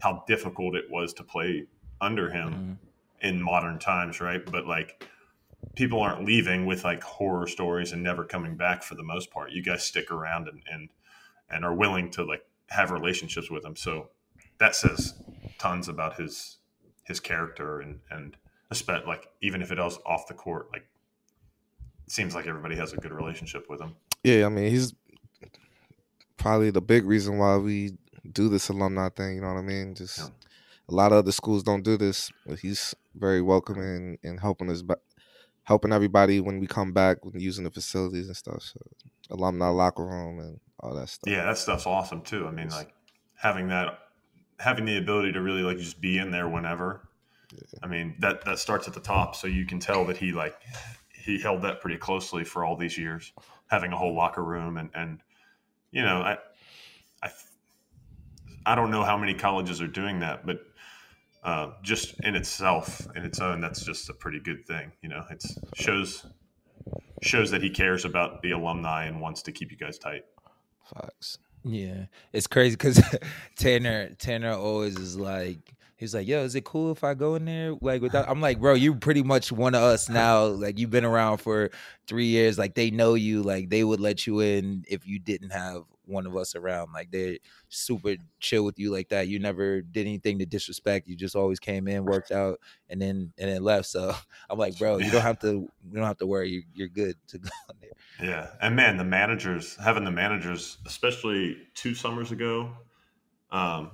how 0.00 0.24
difficult 0.26 0.74
it 0.74 0.84
was 0.90 1.12
to 1.14 1.24
play 1.24 1.66
under 2.00 2.30
him 2.30 2.78
mhm. 2.80 2.87
In 3.20 3.42
modern 3.42 3.78
times, 3.78 4.20
right? 4.20 4.44
But 4.44 4.66
like 4.66 5.04
people 5.74 6.00
aren't 6.00 6.24
leaving 6.24 6.66
with 6.66 6.84
like 6.84 7.02
horror 7.02 7.46
stories 7.46 7.92
and 7.92 8.02
never 8.02 8.24
coming 8.24 8.56
back 8.56 8.82
for 8.82 8.94
the 8.94 9.02
most 9.02 9.30
part. 9.30 9.52
You 9.52 9.62
guys 9.62 9.84
stick 9.84 10.10
around 10.10 10.48
and 10.48 10.62
and, 10.70 10.88
and 11.50 11.64
are 11.64 11.74
willing 11.74 12.10
to 12.12 12.24
like 12.24 12.44
have 12.68 12.90
relationships 12.90 13.50
with 13.50 13.64
him. 13.64 13.76
So 13.76 14.08
that 14.58 14.74
says 14.76 15.14
tons 15.58 15.88
about 15.88 16.16
his 16.16 16.58
his 17.04 17.20
character 17.20 17.80
and 17.80 18.00
and 18.10 18.36
especially 18.70 19.06
like 19.06 19.28
even 19.40 19.62
if 19.62 19.72
it 19.72 19.78
it 19.78 19.86
is 19.86 19.98
off 20.04 20.26
the 20.28 20.34
court, 20.34 20.68
like 20.72 20.86
it 22.06 22.12
seems 22.12 22.34
like 22.34 22.46
everybody 22.46 22.76
has 22.76 22.92
a 22.92 22.96
good 22.96 23.12
relationship 23.12 23.66
with 23.68 23.80
him. 23.80 23.94
Yeah, 24.24 24.46
I 24.46 24.48
mean 24.48 24.70
he's 24.70 24.94
probably 26.36 26.70
the 26.70 26.80
big 26.80 27.04
reason 27.04 27.38
why 27.38 27.56
we 27.56 27.96
do 28.30 28.48
this 28.48 28.68
alumni 28.68 29.08
thing. 29.08 29.36
You 29.36 29.40
know 29.42 29.52
what 29.54 29.58
I 29.58 29.62
mean? 29.62 29.94
Just 29.94 30.18
Yeah. 30.18 30.28
a 30.88 30.94
lot 30.94 31.12
of 31.12 31.18
other 31.18 31.32
schools 31.32 31.62
don't 31.62 31.82
do 31.82 31.96
this, 31.96 32.30
but 32.46 32.58
he's 32.60 32.94
very 33.18 33.42
welcoming 33.42 34.18
and 34.22 34.40
helping 34.40 34.70
us, 34.70 34.82
ba- 34.82 34.96
helping 35.64 35.92
everybody 35.92 36.40
when 36.40 36.58
we 36.58 36.66
come 36.66 36.92
back 36.92 37.24
when 37.24 37.40
using 37.40 37.64
the 37.64 37.70
facilities 37.70 38.26
and 38.26 38.36
stuff. 38.36 38.62
So 38.62 38.80
alumni 39.30 39.68
locker 39.68 40.04
room 40.04 40.38
and 40.40 40.60
all 40.80 40.94
that 40.94 41.08
stuff. 41.08 41.30
Yeah, 41.30 41.44
that 41.44 41.58
stuff's 41.58 41.86
awesome 41.86 42.22
too. 42.22 42.46
I 42.46 42.50
mean, 42.50 42.68
like 42.70 42.94
having 43.34 43.68
that, 43.68 43.98
having 44.58 44.84
the 44.84 44.98
ability 44.98 45.32
to 45.32 45.42
really 45.42 45.62
like 45.62 45.78
just 45.78 46.00
be 46.00 46.18
in 46.18 46.30
there 46.30 46.48
whenever. 46.48 47.08
I 47.82 47.86
mean, 47.86 48.14
that 48.20 48.44
that 48.44 48.58
starts 48.58 48.88
at 48.88 48.94
the 48.94 49.00
top, 49.00 49.34
so 49.34 49.46
you 49.46 49.64
can 49.64 49.80
tell 49.80 50.04
that 50.06 50.16
he 50.16 50.32
like 50.32 50.54
he 51.14 51.40
held 51.40 51.62
that 51.62 51.80
pretty 51.80 51.96
closely 51.96 52.44
for 52.44 52.64
all 52.64 52.76
these 52.76 52.98
years, 52.98 53.32
having 53.68 53.92
a 53.92 53.96
whole 53.96 54.14
locker 54.14 54.44
room 54.44 54.76
and 54.76 54.90
and 54.94 55.20
you 55.90 56.02
know, 56.02 56.20
I 56.20 56.38
I 57.22 57.30
I 58.66 58.74
don't 58.74 58.90
know 58.90 59.02
how 59.02 59.16
many 59.16 59.34
colleges 59.34 59.80
are 59.80 59.86
doing 59.86 60.20
that, 60.20 60.44
but 60.46 60.60
uh, 61.48 61.70
just 61.82 62.20
in 62.24 62.34
itself, 62.36 63.06
in 63.16 63.24
its 63.24 63.40
own, 63.40 63.58
that's 63.58 63.82
just 63.82 64.10
a 64.10 64.12
pretty 64.12 64.38
good 64.38 64.66
thing. 64.66 64.92
You 65.00 65.08
know, 65.08 65.24
it 65.30 65.42
shows 65.74 66.26
shows 67.22 67.50
that 67.52 67.62
he 67.62 67.70
cares 67.70 68.04
about 68.04 68.42
the 68.42 68.50
alumni 68.50 69.06
and 69.06 69.18
wants 69.18 69.40
to 69.42 69.52
keep 69.52 69.70
you 69.70 69.78
guys 69.78 69.98
tight. 69.98 70.26
Facts. 70.94 71.38
Yeah, 71.64 72.04
it's 72.34 72.46
crazy 72.46 72.76
because 72.76 73.02
Tanner 73.56 74.10
Tanner 74.18 74.52
always 74.52 74.98
is 74.98 75.18
like 75.18 75.74
he's 75.96 76.14
like, 76.14 76.28
"Yo, 76.28 76.40
is 76.40 76.54
it 76.54 76.64
cool 76.64 76.92
if 76.92 77.02
I 77.02 77.14
go 77.14 77.34
in 77.36 77.46
there?" 77.46 77.74
Like 77.80 78.02
without, 78.02 78.28
I'm 78.28 78.42
like, 78.42 78.60
"Bro, 78.60 78.74
you're 78.74 78.96
pretty 78.96 79.22
much 79.22 79.50
one 79.50 79.74
of 79.74 79.82
us 79.82 80.10
now. 80.10 80.44
Like 80.44 80.78
you've 80.78 80.90
been 80.90 81.06
around 81.06 81.38
for 81.38 81.70
three 82.06 82.26
years. 82.26 82.58
Like 82.58 82.74
they 82.74 82.90
know 82.90 83.14
you. 83.14 83.42
Like 83.42 83.70
they 83.70 83.84
would 83.84 84.00
let 84.00 84.26
you 84.26 84.40
in 84.40 84.84
if 84.86 85.06
you 85.06 85.18
didn't 85.18 85.50
have 85.50 85.84
one 86.08 86.26
of 86.26 86.36
us 86.36 86.54
around. 86.54 86.92
Like 86.92 87.10
they're 87.10 87.38
super 87.68 88.16
chill 88.40 88.64
with 88.64 88.78
you 88.78 88.90
like 88.90 89.10
that. 89.10 89.28
You 89.28 89.38
never 89.38 89.82
did 89.82 90.06
anything 90.06 90.38
to 90.38 90.46
disrespect. 90.46 91.08
You 91.08 91.16
just 91.16 91.36
always 91.36 91.60
came 91.60 91.86
in, 91.86 92.04
worked 92.06 92.32
out, 92.32 92.60
and 92.88 93.00
then 93.00 93.32
and 93.38 93.50
then 93.50 93.62
left. 93.62 93.86
So 93.86 94.14
I'm 94.50 94.58
like, 94.58 94.78
bro, 94.78 94.98
you 94.98 95.10
don't 95.10 95.22
have 95.22 95.38
to. 95.40 95.48
You 95.48 95.94
don't 95.94 96.04
have 96.04 96.18
to 96.18 96.26
worry. 96.26 96.50
You're, 96.50 96.62
you're 96.74 96.88
good 96.88 97.16
to 97.28 97.38
go 97.38 97.50
there. 97.80 97.90
Yeah, 98.20 98.50
and 98.60 98.74
man, 98.74 98.96
the 98.96 99.04
managers 99.04 99.76
having 99.76 100.04
the 100.04 100.10
managers, 100.10 100.78
especially 100.86 101.56
two 101.74 101.94
summers 101.94 102.32
ago, 102.32 102.72
um, 103.50 103.92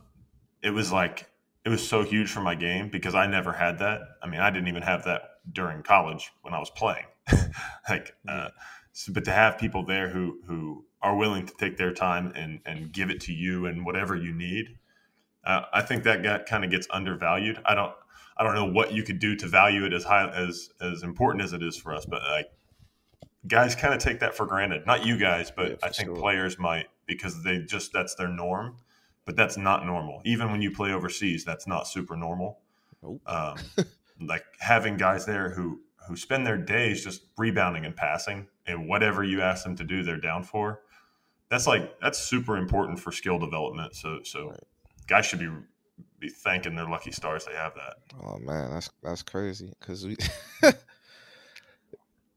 it 0.63 0.71
was 0.71 0.91
like 0.91 1.29
it 1.65 1.69
was 1.69 1.87
so 1.87 2.03
huge 2.03 2.31
for 2.31 2.41
my 2.41 2.55
game 2.55 2.91
because 2.91 3.15
I 3.15 3.27
never 3.27 3.53
had 3.53 3.79
that. 3.79 4.01
I 4.23 4.29
mean, 4.29 4.41
I 4.41 4.51
didn't 4.51 4.69
even 4.69 4.83
have 4.83 5.05
that 5.05 5.23
during 5.51 5.83
college 5.83 6.31
when 6.43 6.55
I 6.55 6.59
was 6.59 6.71
playing. 6.71 7.07
like, 7.89 8.15
uh, 8.29 8.49
so, 8.95 9.13
but 9.13 9.25
to 9.25 9.33
have 9.33 9.59
people 9.59 9.85
there 9.85 10.09
who 10.09 10.39
who 10.47 10.85
are 11.03 11.17
willing 11.17 11.45
to 11.47 11.55
take 11.59 11.77
their 11.77 11.93
time 11.93 12.33
and 12.37 12.61
and 12.65 12.93
give 12.93 13.11
it 13.11 13.21
to 13.23 13.33
you 13.33 13.67
and 13.67 13.85
whatever 13.85 14.15
you 14.15 14.33
need, 14.33 14.79
uh, 15.45 15.63
I 15.73 15.83
think 15.83 16.05
that 16.05 16.23
got 16.23 16.47
kind 16.47 16.65
of 16.65 16.71
gets 16.71 16.87
undervalued. 16.91 17.61
I 17.67 17.75
don't 17.75 17.93
I 18.37 18.45
don't 18.45 18.55
know 18.55 18.71
what 18.73 18.93
you 18.93 19.03
could 19.03 19.19
do 19.19 19.35
to 19.35 19.49
value 19.49 19.85
it 19.85 19.93
as 19.93 20.05
high 20.05 20.29
as 20.31 20.71
as 20.81 21.03
important 21.03 21.43
as 21.43 21.53
it 21.53 21.63
is 21.63 21.77
for 21.77 21.93
us, 21.93 22.07
but 22.07 22.23
like 22.23 22.53
guys 23.49 23.75
kind 23.75 23.93
of 23.93 24.01
take 24.01 24.21
that 24.21 24.37
for 24.37 24.47
granted. 24.47 24.87
Not 24.87 25.05
you 25.05 25.17
guys, 25.19 25.51
but 25.51 25.71
Yeah, 25.71 25.77
I 25.83 25.89
think 25.89 26.11
sure. 26.11 26.17
players 26.17 26.57
might 26.59 26.87
because 27.07 27.43
they 27.43 27.59
just 27.59 27.93
that's 27.93 28.15
their 28.15 28.29
norm. 28.29 28.77
But 29.27 29.37
that's 29.37 29.57
not 29.57 29.87
normal. 29.87 30.21
Even 30.25 30.53
when 30.53 30.63
you 30.63 30.71
play 30.71 30.93
overseas, 30.93 31.45
that's 31.45 31.67
not 31.67 31.89
super 31.89 32.15
normal. 32.15 32.61
Nope. 33.03 33.23
Um, 33.27 33.57
like 34.21 34.45
having 34.61 34.99
guys 34.99 35.27
there 35.27 35.51
who 35.51 35.81
who 36.07 36.15
spend 36.15 36.47
their 36.47 36.59
days 36.59 37.03
just 37.03 37.23
rebounding 37.39 37.85
and 37.87 37.97
passing, 37.97 38.47
and 38.67 38.89
whatever 38.89 39.23
you 39.23 39.43
ask 39.43 39.65
them 39.65 39.77
to 39.77 39.85
do, 39.85 40.03
they're 40.03 40.21
down 40.21 40.43
for. 40.43 40.81
That's 41.51 41.67
like 41.67 42.01
that's 42.01 42.19
super 42.19 42.57
important 42.57 42.99
for 42.99 43.13
skill 43.13 43.39
development. 43.39 43.95
So 43.95 44.21
so 44.23 44.57
guys 45.07 45.27
should 45.27 45.39
be 45.39 45.51
be 46.19 46.29
thanking 46.29 46.75
their 46.75 46.89
lucky 46.89 47.13
stars 47.13 47.45
they 47.45 47.55
have 47.55 47.75
that. 47.75 47.97
Oh 48.25 48.39
man, 48.39 48.71
that's 48.71 48.91
that's 49.03 49.23
crazy. 49.23 49.73
Cause 49.81 50.07
we, 50.07 50.17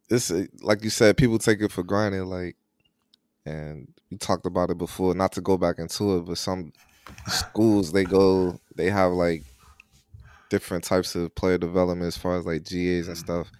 this 0.10 0.30
uh, 0.32 0.46
like 0.62 0.84
you 0.84 0.90
said, 0.90 1.18
people 1.18 1.40
take 1.40 1.62
it 1.62 1.72
for 1.72 1.84
granted. 1.84 2.26
Like, 2.26 2.58
and 3.46 3.88
we 4.12 4.18
talked 4.18 4.46
about 4.46 4.70
it 4.70 4.78
before. 4.78 5.16
Not 5.16 5.32
to 5.34 5.42
go 5.42 5.58
back 5.58 5.80
into 5.80 6.18
it, 6.18 6.26
but 6.26 6.38
some 6.38 6.74
schools 7.28 7.92
they 7.92 8.04
go, 8.04 8.60
they 8.76 8.90
have 8.90 9.13
like 9.13 9.44
different 10.50 10.84
types 10.84 11.16
of 11.16 11.34
player 11.36 11.58
development 11.58 12.08
as 12.08 12.18
far 12.18 12.38
as 12.38 12.46
like 12.46 12.63
GAs 12.63 13.08
and 13.08 13.18
stuff. 13.18 13.52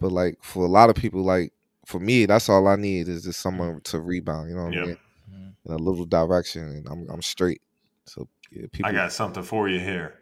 But 0.00 0.12
like 0.12 0.38
for 0.42 0.64
a 0.64 0.68
lot 0.68 0.90
of 0.90 0.96
people, 0.96 1.22
like 1.22 1.52
for 1.86 2.00
me, 2.00 2.26
that's 2.26 2.48
all 2.48 2.66
I 2.68 2.76
need 2.76 3.08
is 3.08 3.24
just 3.24 3.38
mm. 3.38 3.42
someone 3.42 3.80
to 3.84 4.00
rebound. 4.00 4.50
You 4.50 4.56
know 4.56 4.64
what 4.64 4.74
Yep. 4.74 4.82
I 4.82 4.86
mean? 4.86 4.98
Mm. 5.32 5.52
In 5.66 5.72
a 5.72 5.76
little 5.76 6.04
direction, 6.04 6.62
and 6.62 6.86
I'm 6.88 7.08
I'm 7.10 7.22
straight. 7.22 7.62
So 8.06 8.28
yeah, 8.50 8.66
people. 8.72 8.90
I 8.90 8.92
got 8.92 9.12
something 9.12 9.42
for 9.42 9.68
you 9.68 9.80
here. 9.80 10.18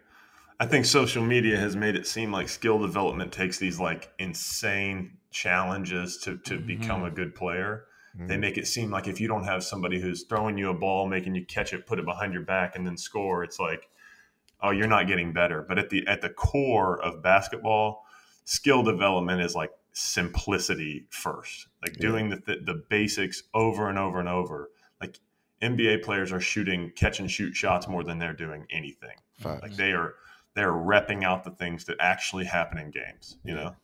I 0.59 0.67
think 0.67 0.85
social 0.85 1.23
media 1.23 1.57
has 1.57 1.75
made 1.75 1.95
it 1.95 2.05
seem 2.05 2.31
like 2.31 2.47
skill 2.47 2.79
development 2.79 3.31
takes 3.31 3.57
these 3.57 3.79
like 3.79 4.11
insane 4.19 5.17
challenges 5.31 6.17
to 6.19 6.37
to 6.37 6.59
become 6.59 7.03
a 7.03 7.07
mm-hmm. 7.07 7.15
good 7.15 7.35
player. 7.35 7.85
They 8.13 8.33
mm-hmm. 8.33 8.41
make 8.41 8.57
it 8.57 8.67
seem 8.67 8.91
like 8.91 9.07
if 9.07 9.21
you 9.21 9.29
don't 9.29 9.45
have 9.45 9.63
somebody 9.63 9.99
who's 9.99 10.23
throwing 10.23 10.57
you 10.57 10.69
a 10.69 10.73
ball, 10.73 11.07
making 11.07 11.33
you 11.33 11.45
catch 11.45 11.71
it, 11.71 11.87
put 11.87 11.97
it 11.97 12.05
behind 12.05 12.33
your 12.33 12.43
back, 12.43 12.75
and 12.75 12.85
then 12.85 12.97
score, 12.97 13.41
it's 13.41 13.57
like, 13.57 13.87
oh, 14.61 14.71
you're 14.71 14.87
not 14.87 15.07
getting 15.07 15.31
better. 15.31 15.65
But 15.65 15.79
at 15.79 15.89
the 15.89 16.05
at 16.07 16.21
the 16.21 16.29
core 16.29 17.01
of 17.01 17.23
basketball, 17.23 18.03
skill 18.43 18.83
development 18.83 19.41
is 19.41 19.55
like 19.55 19.71
simplicity 19.93 21.05
first, 21.09 21.67
like 21.81 21.95
Yeah. 21.95 22.01
doing 22.09 22.29
the, 22.29 22.37
the 22.37 22.57
the 22.63 22.83
basics 22.89 23.43
over 23.53 23.89
and 23.89 23.97
over 23.97 24.19
and 24.19 24.29
over. 24.29 24.69
Like 24.99 25.19
NBA 25.61 26.03
players 26.03 26.31
are 26.31 26.39
shooting 26.39 26.91
catch 26.95 27.19
and 27.19 27.29
shoot 27.29 27.55
shots 27.55 27.87
more 27.87 28.03
than 28.03 28.19
they're 28.19 28.33
doing 28.33 28.65
anything. 28.69 29.15
Facts. 29.39 29.61
Like 29.61 29.75
they 29.75 29.91
are 29.93 30.15
they're 30.53 30.73
repping 30.73 31.23
out 31.23 31.43
the 31.43 31.51
things 31.51 31.85
that 31.85 31.97
actually 31.99 32.45
happen 32.45 32.77
in 32.77 32.91
games. 32.91 33.37
You 33.43 33.55
know, 33.55 33.75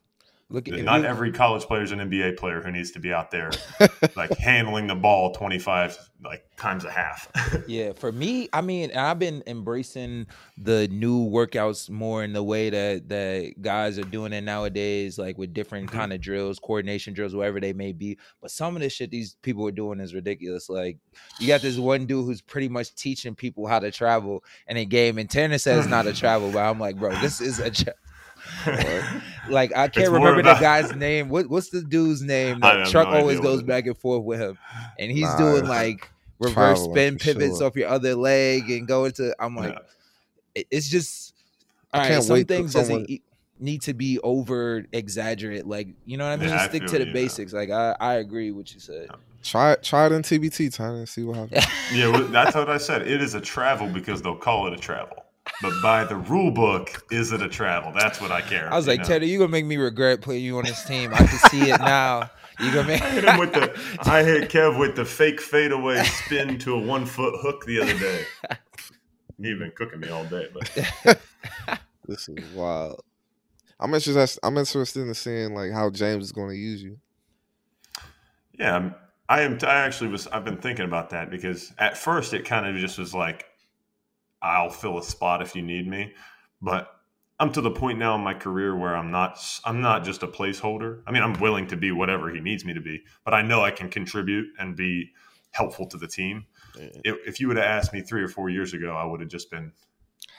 Look, 0.49 0.67
not 0.69 1.03
every 1.03 1.33
college 1.33 1.63
player 1.63 1.81
is 1.83 1.91
an 1.91 1.99
NBA 1.99 2.37
player 2.37 2.61
who 2.61 2.71
needs 2.71 2.91
to 2.91 2.99
be 3.01 3.11
out 3.11 3.31
there 3.31 3.51
like 4.15 4.31
handling 4.37 4.87
the 4.87 4.95
ball 4.95 5.33
twenty 5.33 5.59
five 5.59 5.97
like 6.23 6.45
times 6.55 6.85
a 6.85 6.89
half. 6.89 7.29
Yeah, 7.67 7.91
for 7.91 8.13
me, 8.13 8.47
I 8.53 8.61
mean, 8.61 8.95
I've 8.95 9.19
been 9.19 9.43
embracing 9.45 10.27
the 10.57 10.87
new 10.87 11.29
workouts 11.29 11.89
more 11.89 12.23
in 12.23 12.31
the 12.31 12.41
way 12.43 12.69
that 12.69 13.09
that 13.09 13.61
guys 13.61 13.99
are 13.99 14.03
doing 14.03 14.31
it 14.31 14.41
nowadays, 14.45 15.17
like 15.19 15.37
with 15.37 15.53
different 15.53 15.89
Mhm. 15.89 15.93
kind 15.93 16.13
of 16.13 16.21
drills, 16.21 16.59
coordination 16.59 17.13
drills, 17.13 17.35
whatever 17.35 17.59
they 17.59 17.73
may 17.73 17.91
be. 17.91 18.17
But 18.41 18.51
some 18.51 18.77
of 18.77 18.81
the 18.81 18.89
shit 18.89 19.11
these 19.11 19.35
people 19.41 19.67
are 19.67 19.71
doing 19.71 19.99
is 19.99 20.13
ridiculous. 20.13 20.69
Like 20.69 20.97
you 21.39 21.47
got 21.47 21.61
this 21.61 21.77
one 21.77 22.05
dude 22.05 22.23
who's 22.25 22.41
pretty 22.41 22.69
much 22.69 22.95
teaching 22.95 23.35
people 23.35 23.67
how 23.67 23.79
to 23.79 23.91
travel 23.91 24.45
in 24.69 24.77
a 24.77 24.85
game, 24.85 25.17
and 25.17 25.29
Tanner 25.29 25.57
says 25.57 25.79
it's 25.79 25.87
not 25.89 26.07
a 26.07 26.13
travel, 26.13 26.51
but 26.51 26.59
I'm 26.59 26.79
like, 26.79 26.95
bro, 26.95 27.11
this 27.19 27.41
is 27.41 27.59
a. 27.59 27.69
Tra- 27.69 27.93
like 29.49 29.75
I 29.75 29.87
can't 29.87 30.09
remember 30.11 30.39
about- 30.41 30.57
the 30.57 30.61
guy's 30.61 30.95
name. 30.95 31.29
What 31.29 31.49
what's 31.49 31.69
the 31.69 31.81
dude's 31.81 32.21
name? 32.21 32.59
I 32.63 32.83
Truck 32.89 33.09
no 33.09 33.17
always 33.17 33.39
goes 33.39 33.63
back 33.63 33.85
and 33.85 33.97
forth 33.97 34.23
with 34.23 34.39
him, 34.39 34.57
and 34.99 35.11
he's 35.11 35.23
Nah, 35.23 35.37
doing 35.37 35.65
like 35.67 36.09
reverse 36.39 36.83
spin 36.83 37.17
pivots 37.17 37.57
sure. 37.57 37.67
off 37.67 37.75
your 37.75 37.89
other 37.89 38.15
leg 38.15 38.69
and 38.69 38.87
go 38.87 39.05
into. 39.05 39.35
I'm 39.39 39.55
like, 39.55 39.77
Yeah. 40.55 40.63
it's 40.71 40.89
just. 40.89 41.33
I 41.93 41.97
All 41.97 42.01
right, 42.03 42.07
can't 42.09 42.23
some 42.23 42.33
wait 42.33 42.47
till 42.47 42.57
things 42.57 42.71
someone- 42.73 42.89
doesn't 43.03 43.09
e- 43.09 43.21
need 43.59 43.81
to 43.83 43.93
be 43.93 44.19
over 44.19 44.85
exaggerate. 44.91 45.65
Like 45.65 45.87
you 46.05 46.17
know 46.17 46.25
what 46.25 46.33
I 46.33 46.37
mean. 46.37 46.49
Yeah, 46.49 46.63
I 46.63 46.67
Stick 46.67 46.85
to 46.87 46.91
the 46.93 46.99
you, 46.99 47.05
man. 47.05 47.13
basics. 47.13 47.53
Like 47.53 47.69
I, 47.71 47.95
I 47.99 48.13
agree 48.15 48.51
with 48.51 48.57
what 48.65 48.73
you 48.73 48.79
said. 48.79 49.07
Try 49.43 49.71
it, 49.73 49.83
try 49.83 50.07
it 50.07 50.11
in 50.11 50.23
TBT, 50.23 50.75
Tyler, 50.75 50.97
and 50.97 51.07
see 51.09 51.23
what 51.23 51.37
happens. 51.37 51.65
yeah, 51.93 52.27
that's 52.31 52.53
what 52.55 52.69
I 52.69 52.77
said. 52.77 53.03
It 53.07 53.21
is 53.21 53.33
a 53.33 53.39
travel 53.39 53.87
because 53.87 54.21
they'll 54.21 54.35
call 54.35 54.67
it 54.67 54.73
a 54.73 54.77
travel. 54.77 55.16
But 55.61 55.73
by 55.81 56.03
the 56.03 56.15
rule 56.15 56.51
book, 56.51 57.05
is 57.11 57.31
it 57.31 57.41
a 57.41 57.49
travel? 57.49 57.91
That's 57.95 58.21
what 58.21 58.31
I 58.31 58.41
care. 58.41 58.71
I 58.71 58.75
was 58.75 58.87
like, 58.87 58.99
know? 58.99 59.05
Teddy, 59.05 59.27
you 59.27 59.39
gonna 59.39 59.51
make 59.51 59.65
me 59.65 59.77
regret 59.77 60.21
putting 60.21 60.43
you 60.43 60.57
on 60.57 60.65
this 60.65 60.83
team. 60.85 61.13
I 61.13 61.17
can 61.17 61.49
see 61.49 61.71
it 61.71 61.79
now. 61.79 62.29
You 62.59 62.71
gonna 62.73 62.87
make 62.87 63.01
I 63.03 63.09
hit 63.09 63.23
him 63.23 63.37
with 63.39 63.53
the 63.53 63.99
I 64.01 64.23
hit 64.23 64.49
Kev 64.49 64.79
with 64.79 64.95
the 64.95 65.05
fake 65.05 65.41
fadeaway 65.41 66.03
spin 66.03 66.57
to 66.59 66.75
a 66.75 66.79
one 66.79 67.05
foot 67.05 67.33
hook 67.41 67.65
the 67.65 67.81
other 67.81 67.97
day. 67.97 68.23
He 69.39 69.53
been 69.53 69.71
cooking 69.75 69.99
me 69.99 70.09
all 70.09 70.25
day, 70.25 70.47
but 70.51 70.67
This 72.07 72.27
is 72.29 72.53
wild. 72.55 73.03
I'm 73.79 73.93
interested. 73.93 74.39
I'm 74.41 74.57
interested 74.57 75.01
in 75.01 75.13
seeing 75.13 75.53
like 75.53 75.71
how 75.71 75.89
James 75.89 76.23
is 76.23 76.31
going 76.31 76.49
to 76.49 76.55
use 76.55 76.81
you. 76.81 76.97
yeah, 78.57 78.75
I'm, 78.75 78.95
I 79.29 79.41
am. 79.41 79.59
I 79.61 79.75
actually 79.75 80.09
was. 80.09 80.25
I've 80.27 80.45
been 80.45 80.57
thinking 80.57 80.85
about 80.85 81.11
that 81.11 81.29
because 81.29 81.73
at 81.77 81.97
first 81.97 82.33
it 82.33 82.45
kind 82.45 82.65
of 82.65 82.75
just 82.77 82.97
was 82.97 83.13
like, 83.13 83.45
I'll 84.41 84.69
fill 84.69 84.97
a 84.97 85.03
spot 85.03 85.41
if 85.41 85.55
you 85.55 85.61
need 85.61 85.87
me, 85.87 86.13
but 86.61 86.91
I'm 87.39 87.51
to 87.53 87.61
the 87.61 87.71
point 87.71 87.99
now 87.99 88.15
in 88.15 88.21
my 88.21 88.33
career 88.33 88.75
where 88.75 88.95
I'm 88.95 89.11
not. 89.11 89.39
I'm 89.65 89.81
not 89.81 90.03
just 90.03 90.23
a 90.23 90.27
placeholder. 90.27 91.01
I 91.05 91.11
mean, 91.11 91.21
I'm 91.23 91.33
willing 91.39 91.67
to 91.67 91.77
be 91.77 91.91
whatever 91.91 92.29
he 92.33 92.39
needs 92.39 92.65
me 92.65 92.73
to 92.73 92.81
be, 92.81 93.03
but 93.25 93.33
I 93.33 93.41
know 93.43 93.63
I 93.63 93.71
can 93.71 93.89
contribute 93.89 94.47
and 94.59 94.75
be 94.75 95.11
helpful 95.51 95.87
to 95.89 95.97
the 95.97 96.07
team. 96.07 96.45
If, 97.03 97.15
if 97.27 97.39
you 97.39 97.47
would 97.47 97.57
have 97.57 97.65
asked 97.65 97.93
me 97.93 98.01
three 98.01 98.21
or 98.23 98.27
four 98.27 98.49
years 98.49 98.73
ago, 98.73 98.95
I 98.95 99.05
would 99.05 99.19
have 99.21 99.29
just 99.29 99.49
been 99.51 99.71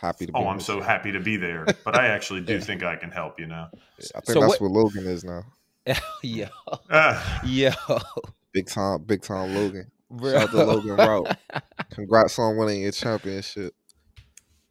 Happy 0.00 0.26
to 0.26 0.32
be. 0.32 0.38
Oh, 0.38 0.46
I'm 0.46 0.60
so 0.60 0.76
shit. 0.78 0.86
happy 0.86 1.10
to 1.12 1.18
be 1.20 1.36
there. 1.36 1.66
But 1.84 1.96
I 1.98 2.06
actually 2.06 2.42
do 2.42 2.52
Yeah. 2.54 2.60
think 2.60 2.84
I 2.84 2.94
can 2.94 3.10
help, 3.10 3.40
you 3.40 3.46
know? 3.46 3.66
I 4.14 4.20
think 4.20 4.26
So 4.26 4.40
that's 4.40 4.60
what- 4.60 4.70
what, 4.70 4.70
Logan 4.70 5.06
is 5.06 5.24
now. 5.24 5.42
yo, 6.22 6.46
Ah, 6.90 7.40
yo. 7.44 7.70
Big 8.52 8.66
time, 8.68 9.02
big 9.04 9.22
time 9.22 9.54
Logan. 9.54 9.90
Bro. 10.10 10.32
Shout 10.32 10.42
out 10.42 10.50
to 10.50 10.64
Logan 10.64 10.96
Routt. 10.96 11.36
Congrats 11.90 12.38
on 12.38 12.56
winning 12.56 12.82
your 12.82 12.92
championship. 12.92 13.74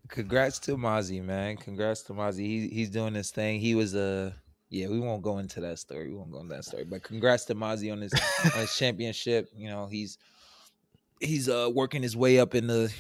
Congrats 0.10 0.60
to 0.60 0.78
Mozzie, 0.78 1.24
man. 1.24 1.58
Congrats 1.58 2.02
to 2.04 2.14
Mozzie. 2.14 2.46
He, 2.46 2.68
he's 2.70 2.90
doing 2.90 3.14
this 3.14 3.32
thing. 3.32 3.60
He 3.60 3.76
was 3.76 3.96
a 3.96 4.36
yeah. 4.70 4.88
We 4.88 5.00
won't 5.00 5.22
go 5.22 5.40
into 5.40 5.60
that 5.62 5.80
story. 5.80 6.10
We 6.10 6.16
won't 6.16 6.32
go 6.32 6.40
into 6.40 6.56
that 6.56 6.66
story. 6.66 6.86
But 6.86 7.04
congrats 7.04 7.46
to 7.46 7.56
Mozzie 7.56 7.92
on 7.92 8.02
his 8.02 8.14
on 8.46 8.62
his 8.62 8.76
championship. 8.76 9.50
You 9.56 9.70
know 9.70 9.88
he's 9.88 10.18
he's 11.20 11.50
uh 11.50 11.70
working 11.74 12.02
his 12.02 12.16
way 12.16 12.40
up 12.40 12.56
in 12.56 12.68
the 12.68 12.94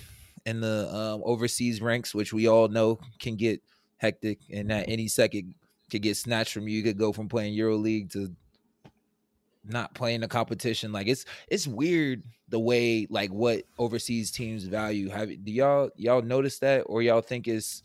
in 0.45 0.61
the 0.61 0.93
um, 0.93 1.21
overseas 1.25 1.81
ranks, 1.81 2.15
which 2.15 2.33
we 2.33 2.47
all 2.47 2.67
know 2.67 2.99
can 3.19 3.35
get 3.35 3.61
hectic, 3.97 4.39
and 4.51 4.71
at 4.71 4.87
any 4.87 5.07
second 5.07 5.55
could 5.91 6.01
get 6.01 6.17
snatched 6.17 6.53
from 6.53 6.67
you. 6.67 6.77
You 6.77 6.83
could 6.83 6.97
go 6.97 7.11
from 7.11 7.29
playing 7.29 7.53
Euro 7.53 7.77
League 7.77 8.11
to 8.11 8.33
not 9.63 9.93
playing 9.93 10.21
the 10.21 10.27
competition. 10.27 10.91
Like 10.91 11.07
it's 11.07 11.25
it's 11.49 11.67
weird 11.67 12.23
the 12.49 12.59
way 12.59 13.07
like 13.09 13.31
what 13.31 13.63
overseas 13.77 14.31
teams 14.31 14.63
value. 14.63 15.09
Have 15.09 15.29
do 15.43 15.51
y'all 15.51 15.89
y'all 15.95 16.21
notice 16.21 16.59
that 16.59 16.81
or 16.81 17.01
y'all 17.01 17.21
think 17.21 17.47
it's 17.47 17.83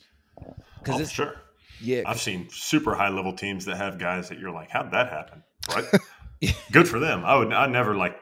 because 0.78 1.00
oh, 1.00 1.02
it's 1.02 1.10
sure. 1.10 1.34
Yeah, 1.80 2.02
I've 2.06 2.20
seen 2.20 2.48
super 2.50 2.94
high 2.94 3.08
level 3.08 3.32
teams 3.32 3.64
that 3.64 3.76
have 3.76 3.98
guys 3.98 4.28
that 4.28 4.38
you're 4.38 4.52
like, 4.52 4.70
how'd 4.70 4.92
that 4.92 5.10
happen? 5.10 5.42
Right? 5.74 6.54
Good 6.72 6.88
for 6.88 6.98
them. 6.98 7.24
I 7.24 7.36
would. 7.36 7.52
I 7.52 7.66
never 7.66 7.96
like. 7.96 8.18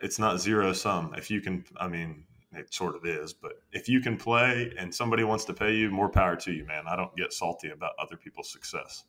It's 0.00 0.18
not 0.18 0.40
zero 0.40 0.72
sum. 0.72 1.14
If 1.16 1.30
you 1.30 1.40
can, 1.40 1.64
I 1.78 1.88
mean, 1.88 2.24
it 2.52 2.72
sort 2.72 2.94
of 2.94 3.04
is, 3.04 3.32
but 3.32 3.62
if 3.72 3.88
you 3.88 4.00
can 4.00 4.16
play 4.16 4.72
and 4.78 4.94
somebody 4.94 5.24
wants 5.24 5.44
to 5.46 5.54
pay 5.54 5.74
you, 5.74 5.90
more 5.90 6.08
power 6.08 6.36
to 6.36 6.52
you, 6.52 6.64
man. 6.66 6.84
I 6.86 6.96
don't 6.96 7.14
get 7.16 7.32
salty 7.32 7.70
about 7.70 7.92
other 7.98 8.16
people's 8.16 8.50
success. 8.50 9.04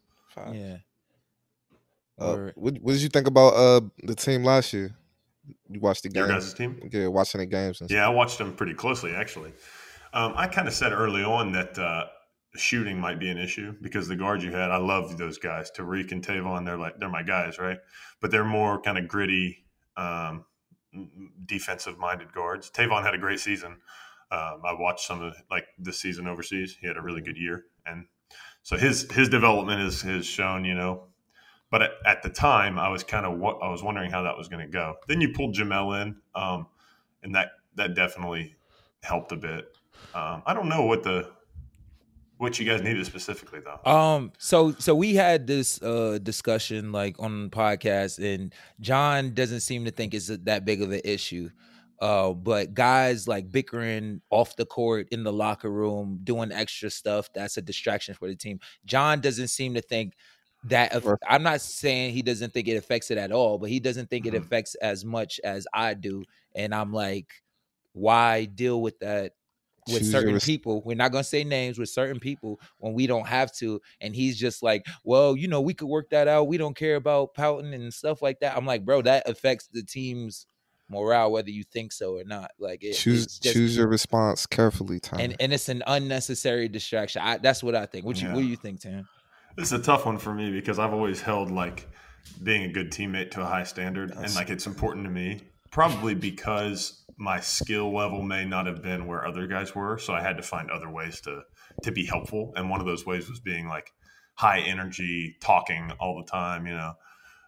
Yeah. 0.52 0.78
Uh, 2.20 2.52
what, 2.56 2.78
what, 2.82 2.94
did 2.94 3.02
you 3.02 3.10
think 3.10 3.28
about 3.28 3.54
uh 3.54 3.82
the 4.04 4.16
team 4.16 4.44
last 4.44 4.74
year? 4.74 4.96
You 5.70 5.80
watched 5.80 6.04
the 6.04 6.10
game. 6.10 6.26
Your 6.26 6.34
guys' 6.34 6.54
team? 6.54 6.80
Yeah, 6.92 7.08
watching 7.08 7.40
the 7.40 7.46
games. 7.46 7.82
yeah, 7.90 8.06
I 8.06 8.10
watched 8.10 8.38
them 8.38 8.54
pretty 8.54 8.74
closely 8.74 9.14
actually. 9.14 9.54
Um, 10.14 10.34
I 10.36 10.48
kind 10.48 10.68
of 10.68 10.74
said 10.74 10.94
early 10.94 11.24
on 11.24 11.52
that 11.52 11.78
uh, 11.78 12.06
shooting 12.56 13.00
might 13.00 13.20
be 13.20 13.30
an 13.30 13.38
issue 13.38 13.74
because 13.82 14.08
the 14.08 14.16
guards 14.16 14.44
you 14.44 14.52
had, 14.52 14.72
I 14.72 14.78
love 14.78 15.18
those 15.18 15.38
guys, 15.38 15.70
Tarik 15.72 16.12
and 16.12 16.26
Tavon. 16.26 16.66
They're 16.66 16.78
like 16.78 17.00
they're 17.00 17.10
my 17.10 17.24
guys, 17.24 17.60
right? 17.60 17.78
But 18.22 18.32
they're 18.32 18.46
more 18.46 18.82
kind 18.82 18.98
of 18.98 19.08
gritty, 19.08 19.66
um, 19.96 20.46
defensive 21.46 21.98
minded 21.98 22.34
guards. 22.34 22.72
Tavon 22.72 23.04
had 23.04 23.14
a 23.14 23.18
great 23.20 23.40
season. 23.40 23.78
Um, 24.32 24.62
I 24.66 24.74
watched 24.78 25.06
some 25.06 25.22
of 25.22 25.36
like 25.50 25.66
this 25.78 26.00
season 26.00 26.28
overseas. 26.28 26.78
He 26.80 26.88
had 26.88 26.98
a 26.98 27.02
really 27.02 27.22
good 27.22 27.38
year, 27.38 27.66
and 27.86 28.06
so 28.64 28.78
his 28.78 29.10
his 29.12 29.30
development 29.30 29.82
has 29.82 30.02
has 30.02 30.26
shown 30.26 30.66
you 30.66 30.76
know 30.76 31.08
but 31.70 31.82
at, 31.82 31.92
at 32.06 32.24
the 32.24 32.30
time, 32.30 32.80
I 32.80 32.90
was 32.90 33.04
kind 33.04 33.26
of 33.26 33.38
what 33.40 33.58
I 33.62 33.70
was 33.70 33.84
wondering 33.84 34.12
how 34.12 34.24
that 34.24 34.38
was 34.38 34.48
going 34.48 34.66
to 34.66 34.72
go. 34.72 34.96
Then 35.08 35.22
you 35.22 35.34
pulled 35.34 35.56
Jamel 35.56 36.02
in, 36.02 36.16
um, 36.36 36.68
and 37.24 37.36
that 37.36 37.50
that 37.76 37.96
definitely 37.96 38.56
helped 39.04 39.32
a 39.32 39.36
bit. 39.38 39.66
Um, 40.14 40.44
I 40.46 40.54
don't 40.54 40.70
know 40.70 40.86
what 40.86 41.04
the 41.04 41.30
what 42.38 42.60
you 42.60 42.66
guys 42.66 42.82
needed 42.82 43.06
specifically 43.06 43.60
though. 43.60 43.92
Um, 43.92 44.32
so 44.38 44.74
so 44.80 44.96
we 44.96 45.16
had 45.16 45.48
this 45.48 45.82
uh 45.82 46.20
discussion 46.22 46.92
like 46.92 47.16
on 47.20 47.46
the 47.46 47.50
podcast, 47.50 48.24
and 48.24 48.54
John 48.80 49.34
doesn't 49.34 49.62
seem 49.62 49.86
to 49.86 49.92
think 49.92 50.14
it's 50.14 50.28
that 50.28 50.66
big 50.66 50.82
of 50.82 50.92
an 50.92 51.02
issue. 51.04 51.50
Uh, 52.00 52.32
but 52.32 52.76
guys 52.76 53.28
like 53.28 53.52
bickering 53.52 54.22
off 54.30 54.56
the 54.56 54.66
court 54.66 55.08
in 55.12 55.24
the 55.24 55.34
locker 55.34 55.72
room, 55.72 56.20
doing 56.24 56.52
extra 56.52 56.92
stuff, 56.92 57.28
that's 57.34 57.58
a 57.58 57.62
distraction 57.62 58.14
for 58.14 58.28
the 58.28 58.36
team. 58.36 58.60
John 58.86 59.20
doesn't 59.20 59.48
seem 59.48 59.74
to 59.74 59.82
think 59.82 60.14
that 60.65 60.93
I'm 61.28 61.43
not 61.43 61.62
saying 61.62 62.13
he 62.13 62.22
doesn't 62.22 62.54
think 62.54 62.67
it 62.67 62.76
affects 62.76 63.12
it 63.12 63.17
at 63.17 63.32
all, 63.32 63.58
but 63.58 63.70
he 63.70 63.80
doesn't 63.80 64.10
think 64.10 64.26
mm-hmm. 64.26 64.36
it 64.36 64.41
affects 64.41 64.76
as 64.76 65.06
much 65.06 65.39
as 65.43 65.67
I 65.74 65.93
do. 65.93 66.24
And 66.56 66.74
I'm 66.74 66.91
like, 66.91 67.28
why 67.93 68.46
deal 68.46 68.82
with 68.82 69.00
that 69.00 69.34
with 69.88 70.00
Choose 70.00 70.12
certain 70.12 70.39
people? 70.39 70.82
We're 70.84 70.96
not 70.96 71.12
gonna 71.12 71.24
say 71.24 71.43
names 71.43 71.80
with 71.80 71.89
certain 71.89 72.20
people 72.20 72.60
when 72.80 72.93
we 72.93 73.08
don't 73.08 73.28
have 73.28 73.54
to. 73.58 73.80
And 74.02 74.15
he's 74.15 74.38
just 74.38 74.62
like, 74.62 74.86
well, 75.04 75.36
you 75.36 75.48
know, 75.48 75.62
we 75.62 75.74
could 75.74 75.88
work 75.88 76.10
that 76.10 76.28
out. 76.28 76.48
We 76.48 76.58
don't 76.58 76.76
care 76.76 76.96
about 76.96 77.34
pouting 77.34 77.74
and 77.74 77.93
stuff 77.93 78.22
like 78.22 78.39
that. 78.41 78.58
I'm 78.58 78.65
like, 78.65 78.84
bro, 78.84 79.02
that 79.04 79.30
affects 79.30 79.70
the 79.72 79.84
team's 79.84 80.48
morale, 80.89 81.32
whether 81.32 81.50
you 81.50 81.63
think 81.63 81.91
so 81.91 82.17
or 82.17 82.24
not. 82.24 82.52
Like, 82.60 82.84
it, 82.84 82.93
choose 82.93 83.39
just, 83.39 83.56
choose 83.56 83.78
your 83.78 83.88
response 83.88 84.46
carefully, 84.46 85.00
Tom. 85.00 85.20
And 85.20 85.36
and 85.39 85.54
it's 85.54 85.70
an 85.70 85.84
unnecessary 85.88 86.67
distraction. 86.67 87.22
I, 87.24 87.38
that's 87.38 87.63
what 87.63 87.76
I 87.76 87.86
think. 87.86 88.06
What 88.06 88.22
you 88.22 88.28
yeah. 88.28 88.34
what 88.34 88.41
do 88.41 88.48
you 88.48 88.58
think, 88.58 88.82
Tim? 88.82 89.08
This 89.58 89.72
is 89.72 89.80
a 89.80 89.82
tough 89.82 90.06
one 90.06 90.20
for 90.20 90.36
me 90.36 90.52
because 90.52 90.78
I've 90.78 90.93
always 90.93 91.20
held 91.20 91.50
like 91.50 91.89
being 92.43 92.63
a 92.63 92.72
good 92.72 92.91
teammate 92.91 93.32
to 93.32 93.41
a 93.41 93.46
high 93.46 93.63
standard, 93.63 94.12
and 94.12 94.36
like 94.36 94.52
it's 94.52 94.67
important 94.67 95.06
to 95.06 95.10
me. 95.10 95.41
Probably 95.72 96.13
because 96.13 97.04
my 97.17 97.39
skill 97.39 97.91
level 97.91 98.22
may 98.22 98.46
not 98.46 98.67
have 98.67 98.84
been 98.84 99.08
where 99.08 99.26
other 99.26 99.48
guys 99.48 99.74
were, 99.74 99.98
so 99.98 100.13
I 100.13 100.22
had 100.22 100.38
to 100.38 100.43
find 100.43 100.70
other 100.70 100.91
ways 100.91 101.22
to 101.22 101.41
to 101.82 101.91
be 101.91 102.06
helpful. 102.06 102.54
And 102.56 102.70
one 102.70 102.80
of 102.80 102.86
those 102.86 103.08
ways 103.08 103.28
was 103.28 103.39
being 103.39 103.67
like 103.67 103.91
high 104.36 104.60
energy, 104.60 105.36
talking 105.41 105.91
all 106.00 106.24
the 106.24 106.32
time, 106.32 106.67
you 106.67 106.76
know. 106.76 106.93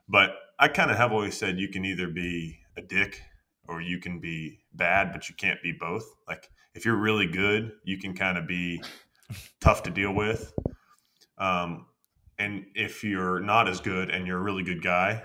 But 0.07 0.31
I 0.57 0.67
kind 0.67 0.89
of 0.89 0.97
have 0.97 1.11
always 1.11 1.37
said 1.37 1.59
you 1.59 1.69
can 1.69 1.85
either 1.85 2.07
be 2.07 2.57
a 2.75 2.81
dick 2.81 3.21
or 3.67 3.81
you 3.81 3.99
can 3.99 4.19
be 4.19 4.61
bad, 4.73 5.11
but 5.13 5.29
you 5.29 5.35
can't 5.35 5.61
be 5.61 5.73
both. 5.79 6.05
Like 6.27 6.49
if 6.73 6.85
you're 6.85 6.97
really 6.97 7.27
good, 7.27 7.71
you 7.83 7.99
can 7.99 8.15
kind 8.15 8.39
of 8.39 8.47
be 8.47 8.81
tough 9.61 9.83
to 9.83 9.91
deal 9.91 10.11
with. 10.11 10.51
Um, 11.37 11.85
and 12.39 12.65
if 12.73 13.03
you're 13.03 13.39
not 13.39 13.67
as 13.67 13.79
good 13.79 14.09
and 14.09 14.25
you're 14.25 14.39
a 14.39 14.41
really 14.41 14.63
good 14.63 14.81
guy 14.81 15.21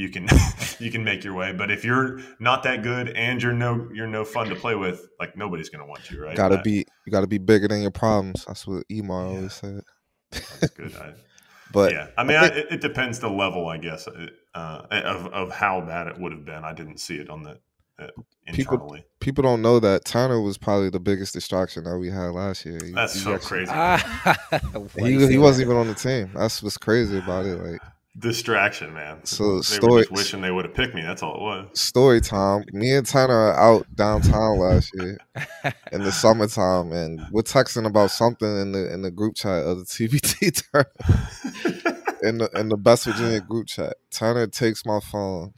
you 0.00 0.08
can 0.08 0.26
you 0.78 0.90
can 0.90 1.04
make 1.04 1.22
your 1.22 1.34
way. 1.34 1.52
But 1.52 1.70
if 1.70 1.84
you're 1.84 2.20
not 2.38 2.62
that 2.62 2.82
good 2.82 3.10
and 3.10 3.42
you're 3.42 3.52
no 3.52 3.88
you're 3.92 4.06
no 4.06 4.24
fun 4.24 4.48
to 4.48 4.56
play 4.56 4.74
with 4.74 5.08
like 5.18 5.36
nobody's 5.36 5.68
gonna 5.68 5.86
want 5.86 6.10
you 6.10 6.22
right? 6.22 6.36
Gotta 6.36 6.60
be 6.62 6.84
you 7.06 7.12
gotta 7.12 7.26
be 7.26 7.38
bigger 7.38 7.68
than 7.68 7.82
your 7.82 7.90
problems. 7.90 8.44
That's 8.46 8.66
what 8.66 8.84
emar 8.88 9.30
yeah. 9.30 9.36
always 9.36 9.52
said. 9.52 9.82
That's 10.30 10.70
good. 10.70 10.96
I, 10.96 11.12
but 11.72 11.92
yeah. 11.92 12.08
I 12.16 12.24
mean 12.24 12.38
I 12.38 12.48
think, 12.48 12.66
I, 12.70 12.74
it, 12.74 12.80
depends 12.80 13.18
the 13.20 13.28
level 13.28 13.68
i 13.68 13.76
guess 13.76 14.08
uh, 14.08 14.86
of, 14.90 15.26
of 15.26 15.52
how 15.52 15.80
bad 15.82 16.06
it 16.06 16.18
would 16.18 16.32
have 16.32 16.44
been. 16.44 16.64
I 16.64 16.72
didn't 16.72 16.98
see 16.98 17.16
it 17.16 17.28
on 17.28 17.42
the 17.42 17.58
uh, 18.00 18.06
People, 18.52 18.96
people 19.20 19.42
don't 19.42 19.62
know 19.62 19.78
that 19.78 20.04
Turner 20.04 20.40
was 20.40 20.58
probably 20.58 20.90
the 20.90 20.98
biggest 21.00 21.34
distraction 21.34 21.84
that 21.84 21.96
we 21.98 22.08
had 22.08 22.30
last 22.30 22.64
year. 22.64 22.78
He, 22.84 22.90
That's 22.92 23.20
so 23.20 23.34
actually, 23.34 23.66
crazy. 23.66 24.98
he, 24.98 25.32
he 25.32 25.38
wasn't 25.38 25.66
even 25.66 25.76
on 25.76 25.86
the 25.86 25.94
team. 25.94 26.30
That's 26.34 26.62
what's 26.62 26.76
crazy 26.76 27.18
about 27.18 27.46
it. 27.46 27.62
Like 27.62 27.80
distraction, 28.18 28.92
man. 28.92 29.24
So 29.24 29.56
they 29.56 29.62
story, 29.62 29.92
were 29.92 30.00
just 30.00 30.12
wishing 30.12 30.40
they 30.40 30.50
would 30.50 30.64
have 30.64 30.74
picked 30.74 30.94
me. 30.94 31.02
That's 31.02 31.22
all 31.22 31.36
it 31.36 31.40
was. 31.40 31.80
Story 31.80 32.20
time. 32.20 32.64
Me 32.72 32.92
and 32.92 33.06
Turner 33.06 33.34
are 33.34 33.58
out 33.58 33.86
downtown 33.94 34.58
last 34.58 34.90
year 34.94 35.18
in 35.92 36.02
the 36.02 36.12
summertime, 36.12 36.92
and 36.92 37.20
we're 37.30 37.42
texting 37.42 37.86
about 37.86 38.10
something 38.10 38.60
in 38.60 38.72
the 38.72 38.92
in 38.92 39.02
the 39.02 39.10
group 39.10 39.36
chat 39.36 39.64
of 39.64 39.78
the 39.78 39.84
TBT 39.84 40.62
Turner 40.72 42.10
in 42.22 42.38
the 42.38 42.50
in 42.56 42.68
the 42.68 42.76
Best 42.76 43.04
Virginia 43.04 43.40
group 43.40 43.66
chat. 43.66 43.94
Turner 44.10 44.46
takes 44.46 44.84
my 44.84 44.98
phone 45.00 45.54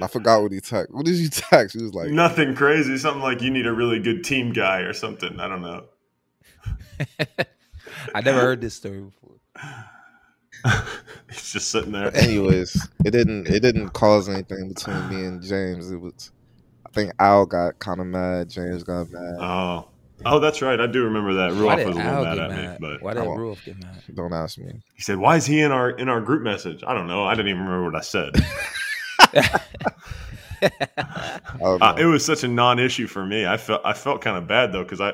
I 0.00 0.06
forgot 0.08 0.42
what 0.42 0.52
he 0.52 0.60
text. 0.60 0.92
What 0.92 1.06
did 1.06 1.16
you 1.16 1.28
text? 1.30 1.76
He 1.76 1.82
was 1.82 1.94
like 1.94 2.10
nothing 2.10 2.54
crazy. 2.54 2.98
Something 2.98 3.22
like 3.22 3.40
you 3.40 3.50
need 3.50 3.66
a 3.66 3.72
really 3.72 3.98
good 3.98 4.24
team 4.24 4.52
guy 4.52 4.80
or 4.80 4.92
something. 4.92 5.40
I 5.40 5.48
don't 5.48 5.62
know. 5.62 5.84
I 8.14 8.20
never 8.20 8.40
heard 8.40 8.60
this 8.60 8.74
story 8.74 9.00
before. 9.00 9.36
He's 11.30 11.52
just 11.52 11.70
sitting 11.70 11.92
there. 11.92 12.10
But 12.10 12.22
anyways, 12.22 12.88
it 13.04 13.10
didn't 13.10 13.48
it 13.48 13.60
didn't 13.60 13.90
cause 13.90 14.28
anything 14.28 14.68
between 14.68 15.08
me 15.08 15.24
and 15.24 15.42
James. 15.42 15.90
It 15.90 16.00
was 16.00 16.30
I 16.84 16.90
think 16.90 17.12
Al 17.18 17.46
got 17.46 17.78
kind 17.78 18.00
of 18.00 18.06
mad. 18.06 18.50
James 18.50 18.82
got 18.82 19.10
mad. 19.10 19.36
Oh. 19.40 19.88
Oh, 20.24 20.40
that's 20.40 20.62
right. 20.62 20.80
I 20.80 20.86
do 20.86 21.04
remember 21.04 21.34
that. 21.34 21.50
Ruoff 21.52 21.84
was 21.84 21.94
a 21.94 21.98
little 21.98 22.24
mad 22.24 22.38
at 22.38 22.50
mad? 22.50 22.80
me, 22.80 22.88
but 22.88 23.02
why 23.02 23.12
did 23.12 23.22
Ruoff 23.22 23.62
get 23.64 23.82
mad? 23.82 24.02
Don't 24.14 24.32
ask 24.32 24.56
me. 24.56 24.80
He 24.94 25.02
said, 25.02 25.18
"Why 25.18 25.36
is 25.36 25.44
he 25.44 25.60
in 25.60 25.72
our 25.72 25.90
in 25.90 26.08
our 26.08 26.22
group 26.22 26.42
message?" 26.42 26.82
I 26.86 26.94
don't 26.94 27.06
know. 27.06 27.24
I 27.24 27.34
didn't 27.34 27.48
even 27.48 27.62
remember 27.62 27.84
what 27.84 27.96
I 27.96 28.00
said. 28.00 28.34
Uh, 30.62 31.94
it 31.98 32.06
was 32.06 32.24
such 32.24 32.44
a 32.44 32.48
non-issue 32.48 33.06
for 33.06 33.24
me. 33.24 33.46
I 33.46 33.56
felt 33.56 33.82
I 33.84 33.92
felt 33.92 34.20
kind 34.20 34.36
of 34.36 34.46
bad 34.46 34.72
though 34.72 34.82
because 34.82 35.00
I 35.00 35.12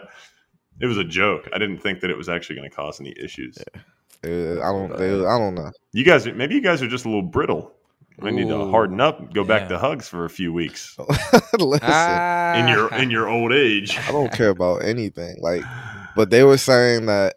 it 0.80 0.86
was 0.86 0.98
a 0.98 1.04
joke. 1.04 1.48
I 1.52 1.58
didn't 1.58 1.78
think 1.78 2.00
that 2.00 2.10
it 2.10 2.16
was 2.16 2.28
actually 2.28 2.56
going 2.56 2.68
to 2.68 2.74
cause 2.74 3.00
any 3.00 3.14
issues. 3.18 3.58
Yeah. 3.58 3.80
Uh, 4.24 4.60
I 4.60 4.72
don't. 4.72 4.96
They, 4.96 5.12
I 5.14 5.38
don't 5.38 5.54
know. 5.54 5.70
You 5.92 6.04
guys, 6.04 6.26
maybe 6.26 6.54
you 6.54 6.62
guys 6.62 6.82
are 6.82 6.88
just 6.88 7.04
a 7.04 7.08
little 7.08 7.22
brittle. 7.22 7.74
I 8.20 8.30
need 8.30 8.48
to 8.48 8.70
harden 8.70 9.00
up. 9.00 9.32
Go 9.32 9.42
yeah. 9.42 9.48
back 9.48 9.68
to 9.68 9.78
hugs 9.78 10.06
for 10.06 10.24
a 10.24 10.30
few 10.30 10.52
weeks. 10.52 10.96
Listen, 11.58 11.88
ah. 11.90 12.54
in 12.54 12.68
your 12.68 12.94
in 12.94 13.10
your 13.10 13.28
old 13.28 13.52
age, 13.52 13.98
I 13.98 14.12
don't 14.12 14.32
care 14.32 14.50
about 14.50 14.84
anything. 14.84 15.36
Like, 15.40 15.62
but 16.14 16.30
they 16.30 16.44
were 16.44 16.58
saying 16.58 17.06
that 17.06 17.36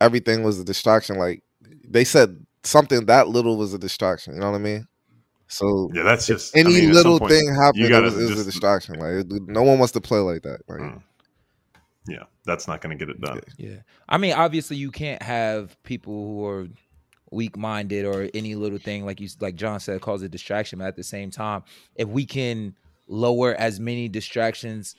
everything 0.00 0.42
was 0.42 0.60
a 0.60 0.64
distraction. 0.64 1.18
Like 1.18 1.42
they 1.88 2.04
said 2.04 2.44
something 2.62 3.06
that 3.06 3.28
little 3.28 3.56
was 3.56 3.74
a 3.74 3.78
distraction. 3.78 4.34
You 4.34 4.40
know 4.40 4.50
what 4.50 4.56
I 4.56 4.62
mean? 4.62 4.86
So 5.48 5.90
yeah, 5.94 6.02
that's 6.02 6.26
just 6.26 6.56
any 6.56 6.76
I 6.76 6.80
mean, 6.80 6.92
little 6.92 7.18
point, 7.18 7.32
thing 7.32 7.54
happening 7.54 7.92
is, 8.04 8.14
is 8.14 8.40
a 8.40 8.44
distraction. 8.44 8.98
Like 8.98 9.26
no 9.48 9.62
one 9.62 9.78
wants 9.78 9.92
to 9.92 10.00
play 10.00 10.18
like 10.18 10.42
that. 10.42 10.60
Like, 10.68 10.80
mm. 10.80 11.02
yeah, 12.08 12.24
that's 12.44 12.66
not 12.66 12.80
going 12.80 12.96
to 12.96 13.04
get 13.04 13.14
it 13.14 13.20
done. 13.20 13.40
Yeah. 13.56 13.68
yeah, 13.70 13.76
I 14.08 14.18
mean, 14.18 14.32
obviously, 14.32 14.76
you 14.76 14.90
can't 14.90 15.22
have 15.22 15.80
people 15.84 16.12
who 16.12 16.46
are 16.46 16.68
weak 17.30 17.56
minded 17.56 18.06
or 18.06 18.28
any 18.34 18.54
little 18.54 18.78
thing 18.78 19.04
like 19.04 19.20
you 19.20 19.28
like 19.40 19.56
John 19.56 19.78
said 19.78 20.00
cause 20.00 20.22
a 20.22 20.28
distraction. 20.28 20.80
But 20.80 20.88
at 20.88 20.96
the 20.96 21.04
same 21.04 21.30
time, 21.30 21.62
if 21.94 22.08
we 22.08 22.26
can 22.26 22.74
lower 23.06 23.54
as 23.54 23.78
many 23.78 24.08
distractions 24.08 24.96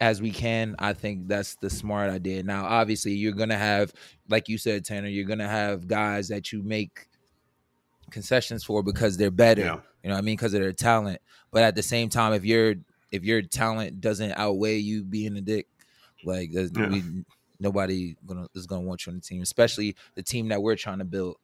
as 0.00 0.20
we 0.20 0.32
can, 0.32 0.74
I 0.80 0.94
think 0.94 1.28
that's 1.28 1.54
the 1.56 1.70
smart 1.70 2.10
idea. 2.10 2.42
Now, 2.42 2.66
obviously, 2.66 3.12
you're 3.12 3.32
gonna 3.32 3.56
have, 3.56 3.92
like 4.28 4.48
you 4.48 4.58
said, 4.58 4.84
Tanner, 4.84 5.08
you're 5.08 5.24
gonna 5.24 5.48
have 5.48 5.86
guys 5.86 6.26
that 6.28 6.52
you 6.52 6.62
make 6.64 7.06
concessions 8.10 8.64
for 8.64 8.82
because 8.82 9.16
they're 9.16 9.30
better. 9.30 9.62
Yeah. 9.62 9.80
You 10.02 10.08
know 10.10 10.14
what 10.14 10.18
I 10.18 10.22
mean? 10.22 10.36
Because 10.36 10.54
of 10.54 10.60
their 10.60 10.72
talent. 10.72 11.20
But 11.50 11.62
at 11.62 11.74
the 11.74 11.82
same 11.82 12.08
time, 12.08 12.32
if 12.32 12.44
your 12.44 12.74
if 13.12 13.24
your 13.24 13.42
talent 13.42 14.00
doesn't 14.00 14.32
outweigh 14.32 14.78
you 14.78 15.04
being 15.04 15.36
a 15.36 15.40
dick, 15.40 15.68
like 16.24 16.50
Yeah. 16.52 16.88
we, 16.88 17.02
nobody 17.60 18.16
gonna 18.26 18.46
is 18.54 18.66
gonna 18.66 18.82
want 18.82 19.06
you 19.06 19.10
on 19.10 19.16
the 19.16 19.22
team, 19.22 19.42
especially 19.42 19.96
the 20.14 20.22
team 20.22 20.48
that 20.48 20.62
we're 20.62 20.76
trying 20.76 20.98
to 20.98 21.04
build. 21.04 21.36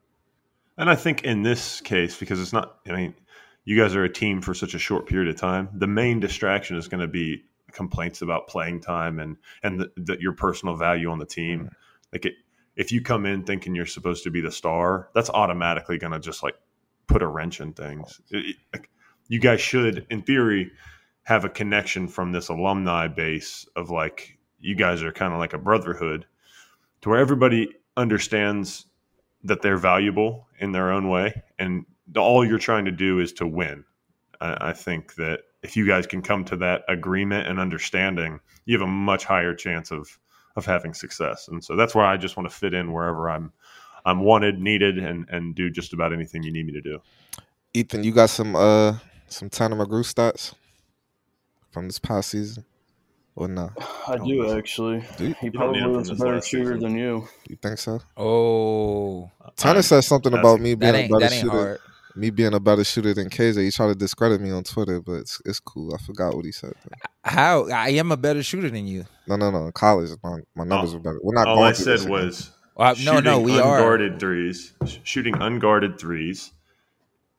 And 0.78 0.88
I 0.88 0.94
think 0.94 1.24
in 1.24 1.42
this 1.42 1.80
case, 1.80 2.18
because 2.18 2.40
it's 2.40 2.52
not, 2.52 2.78
I 2.88 2.92
mean, 2.92 3.14
you 3.64 3.78
guys 3.78 3.94
are 3.94 4.04
a 4.04 4.12
team 4.12 4.40
for 4.40 4.54
such 4.54 4.74
a 4.74 4.78
short 4.78 5.06
period 5.06 5.28
of 5.28 5.40
time. 5.40 5.68
The 5.74 5.86
main 5.86 6.18
distraction 6.18 6.76
is 6.76 6.88
going 6.88 7.02
to 7.02 7.06
be 7.08 7.44
complaints 7.72 8.22
about 8.22 8.48
playing 8.48 8.80
time 8.80 9.18
and 9.18 9.36
and 9.62 9.80
the, 9.80 9.92
the, 9.96 10.16
your 10.20 10.32
personal 10.32 10.76
value 10.76 11.10
on 11.10 11.18
the 11.18 11.26
team. 11.26 11.70
Like 12.12 12.26
it, 12.26 12.34
if 12.77 12.91
you 12.93 13.03
come 13.03 13.27
in 13.27 13.45
thinking 13.45 13.75
you're 13.75 13.87
supposed 13.87 14.25
to 14.25 14.31
be 14.31 14.41
the 14.41 14.53
star, 14.53 15.09
that's 15.14 15.31
automatically 15.31 15.99
going 15.99 16.12
to 16.12 16.20
just 16.20 16.43
like 16.43 16.55
put 17.07 17.23
a 17.23 17.27
wrench 17.27 17.61
in 17.61 17.73
things. 17.73 18.20
It- 18.31 18.57
it- 18.73 18.87
you 19.29 19.39
guys 19.39 19.61
should, 19.61 20.07
in 20.11 20.23
theory, 20.23 20.73
have 21.23 21.45
a 21.45 21.49
connection 21.49 22.09
from 22.09 22.33
this 22.33 22.49
alumni 22.49 23.07
base 23.09 23.66
of 23.77 23.89
like 23.91 24.37
you 24.59 24.75
guys 24.75 25.03
are 25.03 25.12
kind 25.12 25.33
of 25.33 25.39
like 25.39 25.53
a 25.53 25.59
brotherhood 25.59 26.27
to 27.01 27.09
where 27.09 27.18
everybody 27.18 27.68
understands 27.97 28.87
that 29.45 29.62
they're 29.62 29.77
valuable 29.77 30.49
in 30.59 30.73
their 30.73 30.91
own 30.91 31.09
way 31.09 31.43
and 31.59 31.85
all 32.16 32.45
you're 32.45 32.59
trying 32.59 32.85
to 32.85 32.91
do 32.91 33.18
is 33.20 33.33
to 33.33 33.47
win 33.47 33.85
I, 34.41 34.68
I 34.68 34.73
think 34.73 35.14
that 35.16 35.41
if 35.62 35.77
you 35.77 35.87
guys 35.87 36.07
can 36.07 36.23
come 36.23 36.45
to 36.47 36.57
that 36.57 36.83
agreement 36.89 37.47
and 37.49 37.59
understanding 37.59 38.41
you 38.64 38.79
have 38.79 38.87
a 38.87 38.91
much 38.91 39.25
higher 39.25 39.55
chance 39.55 39.91
of 39.91 40.18
of 40.57 40.64
having 40.66 40.92
success 40.94 41.48
and 41.48 41.62
so 41.64 41.76
that's 41.76 41.94
where 41.94 42.05
i 42.05 42.16
just 42.16 42.36
want 42.36 42.48
to 42.48 42.55
fit 42.55 42.74
in 42.74 42.92
wherever 42.92 43.30
i'm 43.30 43.53
i'm 44.05 44.20
wanted 44.20 44.59
needed 44.61 44.98
and 44.98 45.26
and 45.30 45.55
do 45.55 45.70
just 45.70 45.92
about 45.92 46.12
anything 46.12 46.42
you 46.42 46.53
need 46.53 46.66
me 46.66 46.72
to 46.72 46.80
do 46.82 46.98
Ethan, 47.74 48.05
you 48.05 48.12
got 48.12 48.28
some 48.28 48.55
uh 48.55 48.98
some 49.28 49.48
Tanner 49.48 49.76
McGrew 49.76 50.05
stats 50.05 50.53
from 51.70 51.86
this 51.86 51.98
past 51.98 52.28
season, 52.28 52.66
or 53.34 53.48
not? 53.48 53.72
I 54.07 54.16
Don't 54.16 54.28
do 54.28 54.42
listen. 54.42 54.59
actually. 54.59 55.05
Do 55.16 55.28
you, 55.28 55.34
He 55.40 55.48
don't 55.48 55.57
probably 55.57 55.80
him 55.80 55.92
was 55.94 56.11
a 56.11 56.14
better 56.16 56.42
shooter 56.42 56.74
season. 56.74 56.80
than 56.80 56.96
you. 56.98 57.26
you 57.48 57.57
think 57.57 57.78
so? 57.78 57.98
Oh, 58.18 59.30
Tanner 59.57 59.76
I'm- 59.76 59.82
said 59.82 60.03
something 60.03 60.34
about 60.34 60.61
me 60.61 60.74
being 60.74 60.94
a 60.94 61.09
better 61.09 61.20
that 61.20 61.32
ain't 61.32 61.40
shooter. 61.40 61.50
hard. 61.57 61.78
Me 62.14 62.30
being 62.30 62.52
a 62.54 62.60
better 62.60 62.84
shooter 62.84 63.14
than 63.14 63.30
KJ. 63.30 63.62
He 63.64 63.70
tried 63.70 63.88
to 63.88 63.94
discredit 63.94 64.40
me 64.40 64.50
on 64.50 64.64
Twitter, 64.64 65.00
but 65.00 65.12
it's 65.14 65.40
it's 65.44 65.60
cool. 65.60 65.94
I 65.94 65.98
forgot 65.98 66.34
what 66.34 66.44
he 66.44 66.52
said. 66.52 66.72
though. 66.84 67.08
How 67.24 67.68
I 67.70 67.90
am 67.90 68.12
a 68.12 68.16
better 68.16 68.42
shooter 68.42 68.68
than 68.70 68.86
you. 68.86 69.04
No, 69.26 69.36
no, 69.36 69.50
no. 69.50 69.66
In 69.66 69.72
college, 69.72 70.10
my, 70.22 70.40
my 70.54 70.64
numbers 70.64 70.90
Oh. 70.92 70.98
were 70.98 71.02
better. 71.02 71.20
We're 71.22 71.34
not 71.34 71.48
all 71.48 71.56
going 71.56 71.68
i 71.70 71.72
through 71.72 71.84
said 71.84 71.92
this 71.94 72.02
again. 72.02 72.12
was 72.12 72.50
Uh, 72.76 72.94
no, 73.04 73.20
no, 73.20 73.30
shooting 73.38 73.42
we 73.44 73.60
are. 73.60 73.76
unguarded 73.78 74.18
threes 74.20 74.72
shooting 75.04 75.34
unguarded 75.40 75.98
threes 75.98 76.52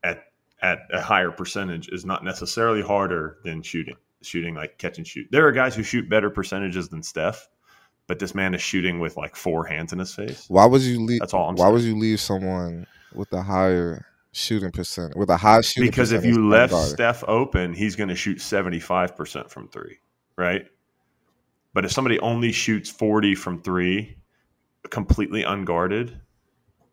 at 0.03 0.25
at 0.61 0.79
a 0.93 1.01
higher 1.01 1.31
percentage 1.31 1.89
is 1.89 2.05
not 2.05 2.23
necessarily 2.23 2.81
harder 2.81 3.37
than 3.43 3.61
shooting 3.61 3.95
shooting 4.21 4.55
like 4.55 4.77
catch 4.77 4.97
and 4.97 5.05
shoot 5.07 5.27
there 5.31 5.45
are 5.45 5.51
guys 5.51 5.75
who 5.75 5.83
shoot 5.83 6.09
better 6.09 6.29
percentages 6.29 6.87
than 6.89 7.03
steph 7.03 7.49
but 8.07 8.19
this 8.19 8.33
man 8.35 8.53
is 8.53 8.61
shooting 8.61 8.99
with 8.99 9.17
like 9.17 9.35
four 9.35 9.65
hands 9.65 9.91
in 9.91 9.99
his 9.99 10.13
face 10.13 10.45
Why 10.47 10.65
would 10.65 10.81
you 10.81 11.03
leave? 11.03 11.19
That's 11.19 11.33
all 11.33 11.49
I'm 11.49 11.55
why 11.55 11.65
saying. 11.65 11.73
would 11.73 11.83
you 11.83 11.97
leave 11.97 12.19
someone 12.21 12.85
with 13.13 13.31
a 13.33 13.41
higher 13.41 14.05
shooting 14.33 14.71
percent 14.71 15.15
with 15.15 15.29
a 15.29 15.37
high 15.37 15.61
shooting? 15.61 15.89
because 15.89 16.11
if 16.11 16.25
you 16.25 16.49
left 16.49 16.73
unguarded? 16.73 16.93
steph 16.93 17.23
open 17.27 17.73
he's 17.73 17.95
going 17.95 18.09
to 18.09 18.15
shoot 18.15 18.39
75% 18.39 19.49
from 19.49 19.67
three 19.69 19.97
right 20.37 20.65
but 21.73 21.85
if 21.85 21.91
somebody 21.91 22.19
only 22.19 22.51
shoots 22.51 22.89
40 22.89 23.35
from 23.35 23.61
three 23.61 24.17
completely 24.89 25.43
unguarded 25.43 26.19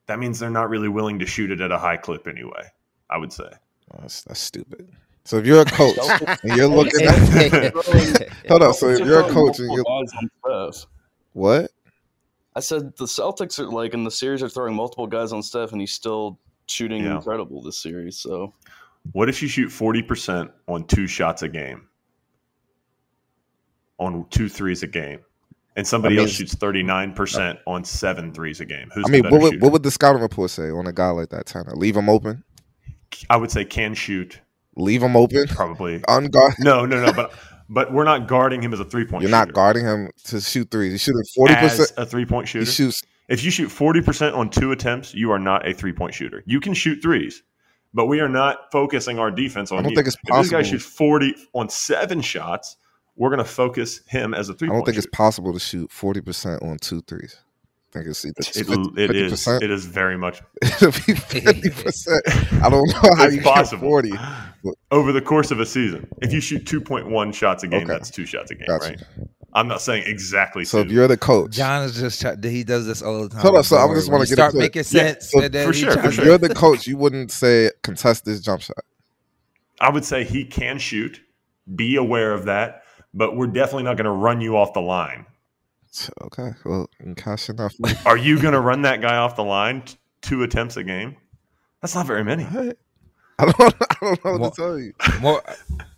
that 0.07 0.19
means 0.19 0.39
they're 0.39 0.51
not 0.51 0.71
really 0.71 0.89
willing 0.89 1.19
to 1.19 1.27
shoot 1.27 1.51
it 1.51 1.61
at 1.61 1.73
a 1.73 1.79
high 1.79 1.97
clip 1.97 2.29
anyway 2.29 2.65
i 3.11 3.17
would 3.19 3.33
say 3.33 3.51
Oh, 3.93 3.99
that's, 4.03 4.23
that's 4.23 4.41
stupid. 4.41 4.89
So 5.25 5.39
if 5.39 5.47
you're 5.47 5.63
a 5.63 5.65
coach 5.65 5.99
and 6.43 6.57
you're 6.57 6.67
looking 6.69 7.03
at 7.03 7.75
hold 8.49 8.63
up, 8.63 8.75
so 8.75 8.89
if 8.89 9.01
you're 9.01 9.21
a 9.21 9.31
coach 9.31 9.59
and 9.59 9.73
you're 9.73 9.85
guys 9.85 10.13
on 10.17 10.73
Steph. 10.73 10.87
what? 11.33 11.71
I 12.57 12.61
said 12.61 12.97
the 12.97 13.05
Celtics 13.05 13.59
are 13.59 13.67
like 13.67 13.95
in 13.95 14.05
the 14.05 14.11
series 14.11 14.43
are 14.43 14.49
throwing 14.49 14.75
multiple 14.75 15.07
guys 15.07 15.33
on 15.33 15.43
Steph, 15.43 15.73
and 15.73 15.81
he's 15.81 15.93
still 15.93 16.39
shooting 16.71 17.05
Yeah. 17.05 17.17
incredible 17.17 17.63
this 17.63 17.79
series. 17.79 18.17
So 18.17 18.55
What 19.13 19.29
if 19.31 19.41
you 19.41 19.49
shoot 19.49 19.71
40% 19.71 20.51
on 20.69 20.85
two 20.87 21.07
shots 21.07 21.43
a 21.43 21.49
game? 21.49 21.89
On 23.99 24.27
two 24.31 24.49
threes 24.49 24.83
a 24.83 24.87
game. 24.87 25.21
And 25.77 25.87
somebody 25.87 26.15
I 26.15 26.19
mean- 26.19 26.27
else 26.27 26.33
shoots 26.35 26.55
39% 26.55 27.59
on 27.67 27.85
seven 27.85 28.33
threes 28.33 28.61
a 28.61 28.65
game. 28.65 28.91
Who's 28.95 29.05
I 29.07 29.11
mean, 29.11 29.23
the 29.23 29.31
what 29.31 29.41
would, 29.41 29.63
what 29.63 29.73
would 29.73 29.83
the 29.83 29.91
scouting 29.91 30.21
report 30.23 30.51
say 30.51 30.71
on 30.71 30.87
a 30.87 30.93
guy 30.93 31.11
like 31.11 31.29
that, 31.31 31.47
Tanner? 31.47 31.75
Leave 31.75 31.97
him 31.97 32.09
open. 32.09 32.45
I 33.29 33.37
would 33.37 33.51
say 33.51 33.65
can 33.65 33.95
shoot, 33.95 34.41
Leave 34.77 35.03
him 35.03 35.17
open. 35.17 35.47
probably. 35.49 35.99
Unguard. 36.09 36.55
No, 36.59 36.87
no, 36.87 37.05
no, 37.05 37.13
but 37.13 37.33
but 37.69 37.93
we're 37.93 38.05
not 38.05 38.27
guarding 38.29 38.63
him 38.63 38.73
as 38.73 38.81
a 38.81 38.85
three 38.85 39.05
point 39.05 39.23
You're 39.23 39.31
shooter. 39.31 39.47
not 39.47 39.53
guarding 39.53 39.85
him 39.85 40.11
to 40.25 40.41
shoot 40.41 40.71
threes. 40.71 40.93
He's 40.93 41.01
shooting 41.03 41.23
forty 41.35 41.55
percent. 41.55 41.93
a 41.97 42.07
three 42.07 42.25
point 42.25 42.49
He 42.49 42.53
shooter. 42.61 42.71
shoots. 42.71 43.03
If 43.31 43.43
you 43.45 43.51
shoot 43.51 43.69
40% 43.71 44.37
on 44.37 44.51
two 44.51 44.73
attempts, 44.73 45.15
you 45.15 45.31
are 45.31 45.39
not 45.39 45.67
a 45.67 45.73
three 45.73 45.93
point 45.93 46.13
shooter. 46.13 46.43
You 46.47 46.61
can 46.61 46.75
shoot 46.75 47.01
threes, 47.01 47.43
but 47.95 48.07
we 48.07 48.21
are 48.21 48.29
not 48.29 48.71
focusing 48.73 49.19
our 49.19 49.31
defense 49.31 49.73
on 49.73 49.79
I 49.79 49.83
don't 49.83 49.91
you. 49.93 49.97
think 49.97 50.09
it's 50.09 50.17
If 50.27 50.37
this 50.37 50.51
guy 50.51 50.63
shoots 50.63 50.85
40 50.85 51.35
on 51.55 51.69
seven 51.71 52.21
shots, 52.21 52.77
we're 53.17 53.31
going 53.31 53.39
to 53.39 53.45
focus 53.51 54.01
him 54.07 54.35
as 54.35 54.49
a 54.49 54.55
three 54.55 54.69
I 54.69 54.73
don't 54.73 54.85
think 54.85 54.97
shooter. 54.97 55.07
it's 55.09 55.17
possible 55.17 55.53
to 55.53 55.59
shoot 55.61 55.91
forty 55.91 56.21
percent 56.21 56.63
on 56.63 56.79
two 56.79 57.03
threes. 57.03 57.37
I 57.93 57.99
think 57.99 58.07
it's 58.09 58.25
either 58.25 58.75
It, 58.97 59.11
it 59.11 59.17
is. 59.17 59.47
It 59.49 59.71
is 59.71 59.85
very 59.87 60.17
much 60.17 60.43
fifty 60.65 61.71
percent. 61.71 62.23
I 62.63 62.69
don't 62.71 62.87
know 62.89 63.11
how 63.17 63.25
It's 63.27 63.35
you 63.37 63.43
possible. 63.43 63.89
forty. 63.89 64.13
over 64.91 65.13
the 65.13 65.21
course 65.23 65.51
of 65.51 65.59
a 65.61 65.67
season. 65.67 66.07
If 66.23 66.33
you 66.33 66.41
shoot 66.41 66.65
2.1 66.67 67.33
shots 67.35 67.63
a 67.65 67.69
game, 67.69 67.81
Okay. 67.85 67.93
that's 67.93 68.11
two 68.11 68.27
shots 68.27 68.51
a 68.51 68.55
game, 68.55 68.67
Gotcha. 68.69 68.91
right? 68.91 69.03
I'm 69.53 69.67
not 69.69 69.81
saying 69.83 70.05
exactly 70.07 70.65
So 70.65 70.79
if 70.79 70.91
you're 70.93 71.09
the 71.09 71.17
coach, 71.17 71.51
John 71.53 71.83
is 71.85 71.95
just 71.99 72.21
try- 72.21 72.37
he 72.41 72.63
does 72.65 72.87
this 72.87 73.03
all 73.03 73.23
the 73.23 73.29
time. 73.29 73.41
Hold 73.41 73.57
up, 73.59 73.65
so 73.65 73.77
I 73.77 73.87
Don't 73.87 73.97
just 73.97 74.09
worry. 74.09 74.19
wanna 74.19 74.25
get 74.27 74.29
it 74.29 74.31
you 74.31 74.35
start 74.37 74.51
clear. 74.53 74.63
making 74.63 74.79
Yeah, 74.81 75.13
sense. 75.13 75.31
so 75.31 75.43
and 75.43 75.53
then 75.53 75.67
for 75.67 75.73
sure, 75.73 75.93
tries 75.93 76.15
for 76.15 76.21
if 76.21 76.27
you're 76.27 76.39
the 76.39 76.55
coach, 76.55 76.87
you 76.87 76.97
wouldn't 76.97 77.33
say 77.33 77.71
contest 77.83 78.25
this 78.25 78.41
jump 78.41 78.63
shot. 78.63 78.77
I 79.81 79.91
would 79.91 80.05
say 80.05 80.25
he 80.25 80.45
can 80.45 80.79
shoot. 80.79 81.21
Be 81.75 81.97
aware 81.97 82.33
of 82.33 82.45
that, 82.47 82.83
but 83.15 83.37
we're 83.37 83.47
definitely 83.47 83.85
not 83.85 83.97
going 83.97 84.05
to 84.05 84.11
run 84.11 84.41
you 84.41 84.57
off 84.57 84.73
the 84.73 84.81
line. 84.81 85.27
So, 85.91 86.13
Okay, 86.23 86.51
well, 86.65 86.89
cash 87.17 87.49
in 87.49 87.57
that. 87.57 87.75
Are 88.07 88.17
you 88.17 88.41
going 88.41 88.55
to 88.55 88.61
run 88.61 88.83
that 88.83 89.01
guy 89.01 89.17
off 89.17 89.35
the 89.37 89.43
line 89.45 89.83
t- 89.83 89.97
two 90.21 90.43
attempts 90.45 90.77
a 90.77 90.85
game? 90.85 91.17
That's 91.83 91.95
not 91.95 92.07
very 92.07 92.23
many. 92.25 92.45
I 93.41 93.53
don't. 93.53 93.75
I 93.81 93.95
don't 94.01 94.25
know 94.25 94.33
what 94.33 94.41
Well- 94.41 94.51
to 94.51 94.57
tell 94.57 94.79
you. 94.79 94.93
More, 95.21 95.43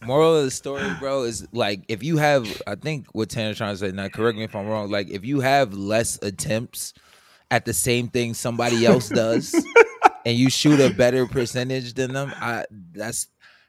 moral 0.05 0.37
of 0.37 0.45
the 0.45 0.51
story, 0.51 0.89
bro, 0.99 1.23
is 1.25 1.47
like 1.53 1.85
if 1.89 2.03
you 2.03 2.17
have, 2.19 2.47
I 2.67 2.75
think 2.75 3.07
what 3.13 3.29
Tanner's 3.31 3.59
trying 3.59 3.75
to 3.75 3.79
say. 3.79 3.93
Now, 3.93 4.09
correct 4.09 4.37
me 4.39 4.45
if 4.45 4.55
I'm 4.57 4.67
wrong. 4.67 4.91
Like 4.91 5.09
if 5.11 5.25
you 5.25 5.41
have 5.41 5.75
less 5.75 6.19
attempts 6.23 6.95
at 7.51 7.65
the 7.65 7.73
same 7.73 8.09
thing 8.09 8.35
somebody 8.35 8.87
else 8.87 9.09
does, 9.09 9.55
and 10.27 10.37
you 10.37 10.51
shoot 10.51 10.81
a 10.81 10.91
better 10.91 11.27
percentage 11.27 11.95
than 11.95 12.13
them, 12.13 12.33
I 12.37 12.65
that's 12.93 13.29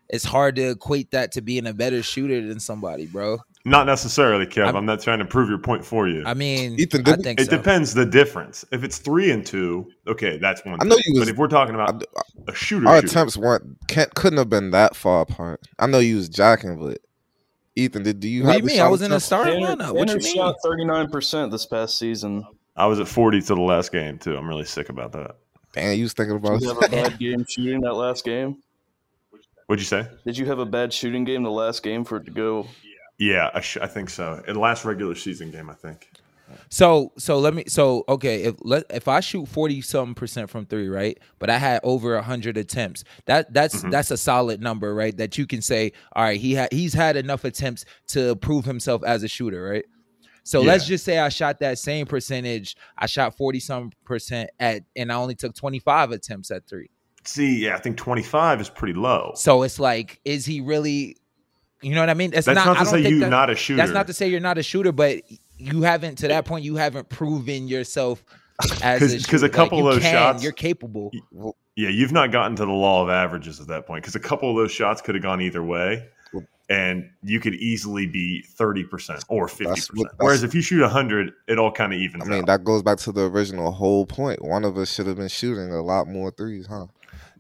it's 0.10 0.26
hard 0.26 0.56
to 0.58 0.70
equate 0.72 1.12
that 1.12 1.32
to 1.34 1.42
being 1.42 1.66
a 1.68 1.74
better 1.74 2.04
shooter 2.04 2.46
than 2.48 2.60
somebody, 2.60 3.06
bro. 3.06 3.40
Not 3.66 3.86
necessarily, 3.86 4.46
Kev. 4.46 4.68
I'm, 4.68 4.76
I'm- 4.76 4.86
not 4.86 5.02
trying 5.02 5.20
to 5.20 5.26
prove 5.26 5.48
your 5.50 5.58
point 5.58 5.86
for 5.86 6.08
you. 6.08 6.24
I 6.26 6.34
mean, 6.34 6.78
Ethan, 6.78 7.08
I 7.08 7.16
think 7.16 7.40
it 7.40 7.50
so. 7.50 7.56
depends 7.58 7.94
the 7.94 8.06
difference. 8.06 8.66
If 8.72 8.84
it's 8.84 8.98
three 8.98 9.32
and 9.32 9.46
two, 9.46 9.90
okay, 10.06 10.38
that's 10.38 10.66
one. 10.66 10.80
I 10.82 10.84
know 10.84 10.96
thing. 10.96 11.04
you 11.08 11.20
was- 11.20 11.30
but 11.30 11.32
if 11.34 11.38
we're 11.38 11.48
talking 11.48 11.74
about 11.76 12.04
I- 12.18 12.22
a 12.50 12.54
shooter, 12.54 12.88
Our 12.88 12.96
shooter, 12.98 13.08
attempts 13.08 13.38
weren't 13.38 13.78
can't 13.88 14.14
couldn't 14.16 14.38
have 14.40 14.50
been 14.50 14.72
that 14.72 14.96
far 14.98 15.22
apart. 15.22 15.62
I 15.80 15.88
know 15.88 16.00
you 16.00 16.18
was 16.18 16.28
jacking, 16.28 16.78
but 16.78 17.00
Ethan, 17.78 18.04
did 18.04 18.20
do 18.20 18.28
you? 18.28 18.44
What 18.44 18.48
do 18.48 18.52
have 18.54 18.62
you 18.62 18.66
mean? 18.68 18.82
I 18.82 18.88
was 18.90 19.02
in 19.02 19.06
a 19.06 19.16
attempts? 19.16 19.26
starting 19.26 19.64
Tanner, 19.66 19.82
lineup. 19.84 19.96
What 19.96 20.08
Tanner 20.10 20.20
you 20.20 20.26
mean? 20.26 20.36
shot 20.36 20.56
thirty 20.62 20.84
nine 20.84 21.10
percent 21.10 21.52
this 21.52 21.66
past 21.66 21.98
season. 21.98 22.46
I 22.76 22.88
was 22.88 23.00
at 23.00 23.08
40 23.08 23.40
to 23.42 23.56
the 23.56 23.62
last 23.62 23.92
game 23.92 24.18
too. 24.18 24.36
I'm 24.36 24.48
really 24.48 24.66
sick 24.66 24.90
about 24.90 25.12
that. 25.14 25.36
Damn, 25.74 25.96
you 25.96 26.04
was 26.04 26.14
thinking 26.14 26.36
about 26.36 26.60
Did 26.60 26.64
you 26.64 26.70
have 26.74 26.84
a 26.84 26.90
bad 26.90 27.20
game 27.20 27.46
shooting 27.48 27.82
that 27.82 27.94
last 27.94 28.26
game? 28.26 28.58
What'd 29.68 29.80
you 29.82 29.86
say? 29.86 30.08
Did 30.26 30.38
you 30.38 30.46
have 30.48 30.58
a 30.60 30.66
bad 30.66 30.92
shooting 30.92 31.24
game 31.24 31.44
the 31.44 31.52
last 31.52 31.84
game 31.84 32.04
for 32.04 32.18
it 32.18 32.26
to 32.26 32.32
go? 32.32 32.68
Yeah, 33.18 33.50
I, 33.54 33.62
sh- 33.62 33.78
I 33.82 33.88
think 33.88 34.10
so. 34.10 34.44
In 34.48 34.56
the 34.56 34.60
last 34.60 34.86
regular 34.86 35.16
season 35.16 35.52
game, 35.52 35.70
I 35.70 35.74
think. 35.74 36.10
So 36.70 37.14
so 37.18 37.40
let 37.40 37.54
me 37.56 37.64
so 37.68 38.04
okay 38.08 38.44
if 38.44 38.56
let 38.62 38.84
if 38.92 39.08
I 39.08 39.22
shoot 39.22 39.48
forty 39.48 39.82
something 39.82 40.14
percent 40.14 40.50
from 40.52 40.66
three 40.66 40.88
right, 40.88 41.18
but 41.40 41.50
I 41.50 41.58
had 41.58 41.80
over 41.84 42.22
hundred 42.22 42.58
attempts 42.58 43.04
that 43.26 43.52
that's 43.54 43.82
Mhm. 43.82 43.90
that's 43.92 44.12
a 44.12 44.18
solid 44.18 44.62
number 44.62 44.94
right 44.94 45.16
that 45.18 45.38
you 45.38 45.48
can 45.48 45.62
say 45.62 45.94
all 46.16 46.24
right 46.24 46.40
he 46.40 46.54
had 46.54 46.72
he's 46.72 46.94
had 46.94 47.16
enough 47.16 47.44
attempts 47.44 47.86
to 48.10 48.36
prove 48.36 48.66
himself 48.66 49.04
as 49.04 49.24
a 49.24 49.28
shooter 49.28 49.64
right. 49.64 49.86
So 50.44 50.62
let's 50.62 50.86
just 50.86 51.06
say 51.06 51.18
I 51.20 51.30
shot 51.30 51.60
that 51.62 51.80
same 51.80 52.06
percentage. 52.06 52.76
I 52.98 53.06
shot 53.08 53.36
40 53.38 53.60
some 53.62 53.92
percent 54.04 54.50
at 54.60 54.84
and 54.96 55.12
I 55.12 55.16
only 55.16 55.36
took 55.36 55.56
25 55.56 56.12
attempts 56.12 56.52
at 56.52 56.68
three. 56.68 56.90
See, 57.24 57.64
yeah, 57.64 57.76
I 57.76 57.80
think 57.80 57.96
25 57.96 58.60
is 58.60 58.70
pretty 58.70 58.94
low. 58.94 59.32
So 59.36 59.64
it's 59.64 59.80
like, 59.80 60.20
is 60.26 60.46
he 60.46 60.60
really 60.60 61.16
you 61.84 61.94
know 61.96 62.02
what 62.02 62.10
I 62.10 62.14
mean? 62.14 62.32
It's 62.34 62.46
That's 62.46 62.56
not, 62.56 62.68
I 62.68 62.74
to 62.74 62.76
don't 62.78 62.86
say 62.88 63.04
think 63.04 63.12
you're 63.12 63.20
that- 63.22 63.30
not 63.30 63.50
a 63.50 63.56
shooter. 63.56 63.78
That's 63.78 63.92
not 63.92 64.08
to 64.08 64.14
say 64.14 64.28
you're 64.30 64.40
not 64.40 64.58
a 64.58 64.64
shooter, 64.64 64.92
but 64.92 65.22
you 65.58 65.82
haven't 65.84 66.18
to 66.20 66.28
that 66.30 66.46
point. 66.46 66.64
You 66.66 66.76
haven't 66.76 67.10
proven 67.10 67.68
yourself 67.68 68.24
as 68.82 69.00
because 69.00 69.24
shooter. 69.42 69.46
a 69.46 69.50
couple 69.50 69.80
Like, 69.84 69.88
of 69.88 69.94
those 69.96 70.02
can, 70.04 70.14
shots- 70.14 70.44
You're 70.44 70.52
capable. 70.52 71.12
Yeah, 71.76 71.90
you've 71.90 72.12
not 72.12 72.32
gotten 72.32 72.56
to 72.58 72.66
the 72.66 72.72
law 72.72 73.04
of 73.04 73.10
averages 73.10 73.60
at 73.60 73.68
that 73.68 73.88
point 73.88 74.04
because 74.04 74.16
a 74.16 74.20
couple 74.20 74.50
of 74.50 74.56
those 74.56 74.72
shots 74.72 75.02
could 75.02 75.16
have 75.16 75.24
gone 75.24 75.42
either 75.42 75.64
way, 75.64 76.08
and 76.70 77.10
you 77.24 77.40
could 77.40 77.56
easily 77.56 78.06
be 78.06 78.42
thirty 78.44 78.84
percent 78.84 79.24
or 79.28 79.48
fifty 79.48 79.66
percent. 79.82 80.10
Whereas 80.18 80.44
if 80.44 80.54
you 80.54 80.62
shoot 80.62 80.86
hundred, 80.88 81.34
it 81.48 81.58
all 81.58 81.72
kind 81.72 81.92
of 81.94 82.00
evens 82.00 82.24
I 82.26 82.30
mean, 82.30 82.40
out. 82.42 82.46
that 82.46 82.64
goes 82.64 82.84
back 82.84 83.00
to 83.00 83.12
the 83.12 83.24
original 83.24 83.72
whole 83.72 84.06
point. 84.06 84.44
One 84.44 84.64
of 84.66 84.78
us 84.78 84.94
should 84.94 85.08
have 85.08 85.18
been 85.18 85.28
shooting 85.30 85.72
a 85.72 85.82
lot 85.82 86.08
more 86.08 86.30
threes, 86.30 86.68
huh? 86.68 86.86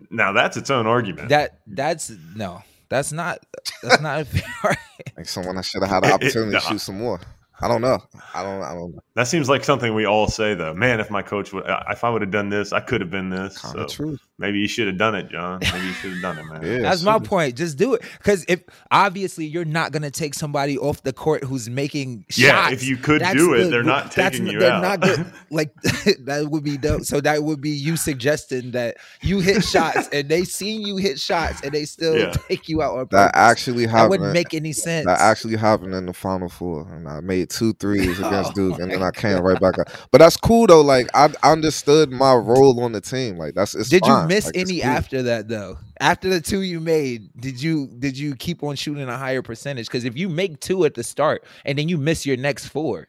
now 0.09 0.31
that's 0.31 0.57
its 0.57 0.69
own 0.71 0.87
argument. 0.87 1.29
That 1.29 1.59
that's 1.67 2.11
no. 2.35 2.63
That's 2.93 3.11
not. 3.11 3.39
That's 3.81 4.01
not 4.01 4.21
a 4.21 4.25
fair. 4.25 4.77
Like 5.17 5.27
someone 5.27 5.57
I 5.57 5.61
should 5.61 5.81
have 5.81 5.89
had 5.91 6.03
the 6.03 6.07
It- 6.07 6.11
it- 6.11 6.13
opportunity 6.13 6.51
to 6.53 6.59
shoot 6.59 6.79
some 6.81 6.99
more. 6.99 7.19
I 7.61 7.67
don't 7.67 7.81
know. 7.81 7.97
I 8.33 8.43
don't. 8.43 8.61
I 8.61 8.73
don't. 8.73 8.95
That 9.15 9.27
seems 9.27 9.47
like 9.49 9.63
something 9.63 9.93
we 9.95 10.05
all 10.05 10.27
say 10.27 10.53
though. 10.53 10.73
Man, 10.73 10.99
if 10.99 11.09
my 11.09 11.21
coach 11.21 11.53
would, 11.53 11.65
uh, 11.67 11.83
if 11.89 12.03
I 12.03 12.09
would 12.09 12.21
have 12.21 12.29
done 12.31 12.49
this, 12.49 12.71
I 12.73 12.79
could 12.81 13.01
have 13.01 13.09
been 13.09 13.29
this. 13.29 13.57
Kind 13.57 13.73
So 13.75 13.79
of 13.85 13.89
true. 13.91 14.17
Maybe 14.39 14.59
you 14.59 14.67
should 14.67 14.87
have 14.87 14.97
done 14.97 15.15
it, 15.15 15.29
John. 15.29 15.59
Maybe 15.61 15.85
you 15.87 15.93
should 15.93 16.11
have 16.13 16.21
done 16.21 16.37
it, 16.39 16.45
man. 16.45 16.61
Yeah. 16.63 16.81
That's 16.89 17.03
my 17.03 17.19
point. 17.19 17.55
Just 17.55 17.77
do 17.77 17.93
it, 17.93 18.01
because 18.17 18.45
if 18.47 18.61
obviously 18.91 19.45
you're 19.45 19.65
not 19.65 19.91
gonna 19.91 20.09
take 20.11 20.33
somebody 20.33 20.77
off 20.77 21.03
the 21.03 21.13
court 21.13 21.43
who's 21.43 21.69
making 21.69 22.25
shots. 22.29 22.37
Yeah, 22.39 22.69
if 22.71 22.83
you 22.83 22.97
could 22.97 23.21
That's 23.21 23.35
do 23.35 23.53
it, 23.53 23.65
the- 23.65 23.69
they're 23.69 23.83
not 23.83 24.11
taking 24.11 24.47
n- 24.47 24.53
you 24.53 24.59
they're 24.59 24.71
out. 24.71 24.81
not 24.81 25.01
good. 25.01 25.25
Like 25.51 25.71
that 26.25 26.47
would 26.49 26.63
be 26.63 26.77
dope. 26.77 27.03
So 27.03 27.21
that 27.21 27.43
would 27.43 27.61
be 27.61 27.69
you 27.69 27.95
suggesting 27.95 28.71
that 28.71 28.97
you 29.21 29.39
hit 29.39 29.63
shots 29.63 30.09
and 30.11 30.27
they 30.27 30.43
seen 30.45 30.81
you 30.81 30.97
hit 30.97 31.19
shots 31.19 31.61
and 31.61 31.71
they 31.71 31.85
still 31.85 32.17
Yeah. 32.17 32.31
take 32.31 32.67
you 32.67 32.81
out 32.81 32.93
on 32.97 33.07
That 33.11 33.33
purpose. 33.33 33.39
actually 33.39 33.85
that 33.85 34.09
wouldn't 34.09 34.33
make 34.33 34.53
any 34.55 34.73
sense. 34.73 35.05
That 35.05 35.19
actually 35.19 35.57
happened 35.57 35.93
in 35.93 36.07
the 36.07 36.13
final 36.13 36.49
four, 36.49 36.87
and 36.91 37.07
I 37.07 37.19
made 37.19 37.51
two 37.51 37.73
threes 37.73 38.19
oh 38.19 38.27
against 38.27 38.51
Oh 38.51 38.53
Duke, 38.55 38.79
and 38.79 38.89
then 38.91 39.03
I 39.03 39.11
came 39.11 39.37
right 39.41 39.59
back 39.59 39.77
up. 39.77 39.89
But 40.11 40.19
that's 40.19 40.37
cool 40.37 40.65
though. 40.65 40.81
Like 40.81 41.07
I 41.13 41.29
I 41.43 41.51
understood 41.51 42.09
my 42.11 42.33
role 42.33 42.83
on 42.83 42.93
the 42.93 43.01
team. 43.01 43.37
Like 43.37 43.53
that's 43.53 43.75
it's 43.75 43.89
did 43.89 44.03
you 44.07 44.22
fine. 44.29 44.29
miss 44.29 44.45
Like, 44.45 44.57
any 44.57 44.81
after 44.83 45.23
that 45.23 45.47
though? 45.47 45.77
After 45.99 46.29
the 46.29 46.41
two 46.41 46.61
you 46.61 46.79
made, 46.79 47.29
did 47.39 47.61
you 47.61 47.87
did 47.99 48.17
you 48.17 48.35
keep 48.35 48.63
on 48.63 48.75
shooting 48.75 49.07
a 49.09 49.17
higher 49.17 49.41
percentage? 49.41 49.87
Because 49.87 50.05
if 50.05 50.17
you 50.17 50.29
make 50.29 50.59
two 50.59 50.85
at 50.85 50.95
the 50.95 51.03
start 51.03 51.43
and 51.65 51.77
then 51.77 51.89
you 51.89 51.97
miss 51.97 52.25
your 52.25 52.37
next 52.37 52.67
four, 52.67 53.07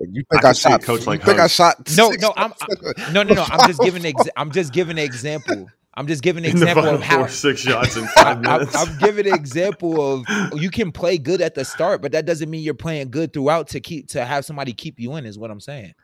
You 0.00 0.24
I 0.32 0.36
think 0.36 0.44
I, 0.44 0.52
can 0.52 0.54
see 0.54 0.72
a 0.74 0.80
shot? 0.80 0.82
coach 0.82 1.06
you 1.06 1.06
like 1.06 1.22
think 1.24 1.40
I 1.40 1.46
shot? 1.48 1.76
No, 1.90 2.14
no, 2.18 2.34
I'm 2.36 2.54
I- 2.60 2.68
no, 3.12 3.22
no, 3.22 3.34
no. 3.34 3.46
I'm 3.50 3.64
just 3.64 3.82
giving. 3.82 4.04
Ex- 4.06 4.28
I'm 4.36 4.52
just 4.52 4.72
giving 4.72 4.98
an 4.98 5.04
example. 5.04 5.72
I'm 5.94 6.06
just 6.08 6.22
giving 6.22 6.44
an 6.44 6.50
example 6.50 6.94
of 6.94 7.02
how 7.02 7.18
four, 7.18 7.28
six 7.28 7.60
shots 7.60 7.96
in 7.96 8.08
I, 8.18 8.22
five 8.24 8.42
I'm, 8.46 8.60
minutes. 8.60 8.74
I'm 8.74 8.96
giving 8.98 9.26
an 9.28 9.34
example 9.34 10.00
of 10.14 10.26
oh, 10.52 10.56
you 10.56 10.70
can 10.70 10.92
play 10.92 11.18
good 11.18 11.40
at 11.40 11.54
the 11.54 11.64
start, 11.64 12.02
but 12.02 12.12
that 12.12 12.26
doesn't 12.26 12.50
mean 12.50 12.62
you're 12.62 12.74
playing 12.74 13.10
good 13.10 13.32
throughout 13.32 13.68
to 13.68 13.80
keep 13.80 14.08
to 14.08 14.24
have 14.24 14.44
somebody 14.44 14.72
keep 14.72 15.00
you 15.00 15.16
in. 15.16 15.26
Is 15.26 15.38
what 15.38 15.50
I'm 15.50 15.60
saying. 15.60 15.94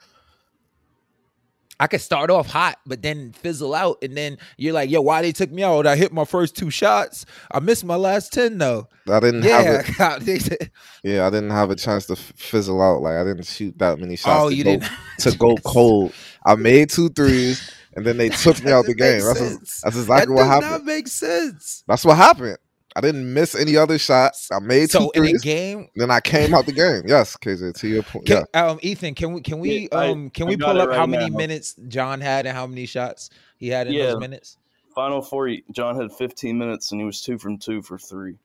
I 1.81 1.87
could 1.87 2.03
start 2.03 2.31
off 2.31 2.47
hot, 2.47 2.79
but 2.87 3.01
then 3.01 3.33
fizzle 3.33 3.75
out, 3.75 3.97
and 4.03 4.15
then 4.15 4.37
you're 4.59 4.75
like, 4.75 4.91
"Yo, 4.91 5.01
why 5.01 5.23
they 5.23 5.33
took 5.33 5.51
me 5.51 5.63
out? 5.65 5.87
I 5.87 5.97
hit 5.97 6.13
my 6.13 6.27
first 6.27 6.55
two 6.55 6.71
shots. 6.71 7.25
I 7.51 7.59
missed 7.61 7.85
my 7.85 7.97
last 7.97 8.35
ten 8.35 8.59
though." 8.59 8.87
I 9.11 9.19
didn't 9.19 9.43
have 9.45 10.29
it. 10.29 10.71
Yeah, 11.03 11.27
I 11.27 11.31
didn't 11.31 11.51
have 11.51 11.71
a 11.71 11.77
chance 11.77 12.05
to 12.07 12.17
fizzle 12.17 12.83
out. 12.83 13.01
Like 13.01 13.17
I 13.17 13.25
didn't 13.25 13.47
shoot 13.47 13.79
that 13.79 13.99
many 13.99 14.17
shots. 14.17 14.45
oh, 14.45 14.51
to 14.51 14.55
you 14.55 14.65
go, 14.65 14.71
didn't 14.73 14.91
to 15.21 15.37
go 15.39 15.57
cold. 15.65 16.13
I 16.45 16.55
made 16.57 16.91
two 16.91 17.09
threes, 17.09 17.73
and 17.97 18.05
then 18.05 18.19
they 18.19 18.29
took 18.45 18.63
me 18.63 18.71
out 18.73 18.85
the 18.85 18.95
game. 18.95 19.23
That's, 19.23 19.41
make 19.41 19.51
that's 19.59 19.97
exactly 19.97 20.27
that 20.27 20.33
what 20.33 20.47
happened. 20.47 20.73
That 20.73 20.85
makes 20.85 21.13
sense. 21.13 21.83
That's 21.89 22.05
what 22.05 22.19
happened. 22.19 22.59
I 22.97 23.01
didn't 23.01 23.33
miss 23.33 23.55
any 23.55 23.77
other 23.77 23.99
shots. 23.99 24.51
I 24.51 24.59
made 24.59 24.91
two 24.91 24.99
So 24.99 25.11
in 25.11 25.27
a 25.27 25.27
threes. 25.29 25.43
game, 25.43 25.89
then 25.97 26.11
I 26.11 26.21
came 26.21 26.55
out 26.55 26.67
the 26.67 26.73
game. 26.73 27.03
Yes, 27.07 27.37
KJ, 27.37 27.75
to 27.81 27.89
your 27.89 28.03
point. 28.03 28.27
Can, 28.27 28.45
yeah. 28.55 28.67
um, 28.67 28.79
Ethan, 28.83 29.15
can 29.15 29.33
we 29.33 29.41
can 29.43 29.61
we 29.61 29.89
Yeah, 29.93 29.99
um 29.99 30.31
can 30.31 30.47
I 30.47 30.51
we 30.51 30.57
pull 30.57 30.71
it 30.77 30.81
up 30.81 30.91
how 30.91 31.01
right 31.01 31.09
many 31.09 31.31
now. 31.31 31.37
minutes 31.37 31.77
John 31.89 32.21
had 32.21 32.47
and 32.47 32.57
how 32.57 32.67
many 32.67 32.87
shots 32.87 33.31
he 33.59 33.69
had 33.69 33.87
in 33.87 33.95
Yeah. 33.95 34.07
those 34.07 34.21
minutes? 34.21 34.57
Final 34.95 35.23
four, 35.23 35.49
John 35.71 35.95
had 36.01 36.13
15 36.13 36.59
minutes 36.59 36.91
and 36.91 37.01
he 37.01 37.05
was 37.05 37.21
two 37.23 37.39
from 37.39 37.59
two 37.59 37.81
for 37.81 37.97
three. 37.97 38.39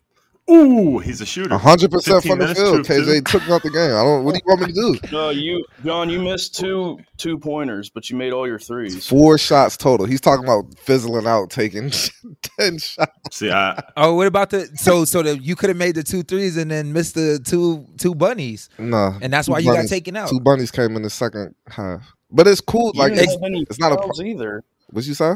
Ooh, 0.47 0.99
he's 0.99 1.21
a 1.21 1.25
shooter. 1.25 1.57
hundred 1.57 1.89
percent 1.89 2.23
from 2.23 2.37
the 2.37 2.53
field. 2.53 2.85
two 2.85 2.93
of. 2.93 2.99
KJ 3.07 3.25
took 3.25 3.41
me 3.47 3.51
out 3.53 3.63
the 3.63 3.71
game. 3.71 3.89
I 3.95 4.03
don't. 4.03 4.23
What 4.23 4.35
do 4.35 4.41
you 4.45 4.47
want 4.47 4.61
me 4.61 4.67
to 4.67 4.73
do? 4.73 4.99
No, 5.11 5.29
you, 5.31 5.65
John, 5.83 6.07
you 6.09 6.21
missed 6.21 6.53
two 6.55 6.99
two 7.17 7.39
pointers, 7.39 7.89
but 7.89 8.09
you 8.11 8.15
made 8.15 8.31
all 8.31 8.45
your 8.47 8.59
threes. 8.59 9.07
Four 9.07 9.39
shots 9.39 9.75
total. 9.75 10.05
He's 10.05 10.21
talking 10.21 10.43
about 10.43 10.65
fizzling 10.77 11.25
out, 11.25 11.49
taking 11.49 11.89
ten 12.59 12.77
shots. 12.77 13.11
See, 13.31 13.49
I, 13.51 13.81
Oh, 13.97 14.13
what 14.13 14.27
about 14.27 14.51
the 14.51 14.67
so 14.75 15.03
so 15.03 15.23
that 15.23 15.41
you 15.43 15.55
could 15.55 15.69
have 15.69 15.77
made 15.77 15.95
the 15.95 16.03
two 16.03 16.21
threes 16.21 16.57
and 16.57 16.69
then 16.69 16.93
missed 16.93 17.15
the 17.15 17.39
two 17.43 17.85
two 17.97 18.13
bunnies, 18.13 18.69
No, 18.77 19.17
and 19.21 19.33
that's 19.33 19.47
Two 19.47 19.53
why 19.53 19.59
you 19.59 19.73
got 19.73 19.87
taken 19.87 20.15
out. 20.15 20.29
Two 20.29 20.39
bunnies 20.39 20.69
came 20.69 20.95
in 20.95 21.01
the 21.01 21.09
second 21.09 21.55
half, 21.69 22.13
but 22.29 22.45
it's 22.45 22.61
cool. 22.61 22.91
You 22.93 22.99
Like, 22.99 23.13
didn't 23.13 23.23
it's, 23.23 23.33
have 23.33 23.43
any 23.43 23.61
it's 23.67 23.79
not 23.79 23.93
a 23.93 23.95
fouls 23.95 24.21
either. 24.21 24.63
what 24.91 25.05
you 25.05 25.15
say? 25.15 25.31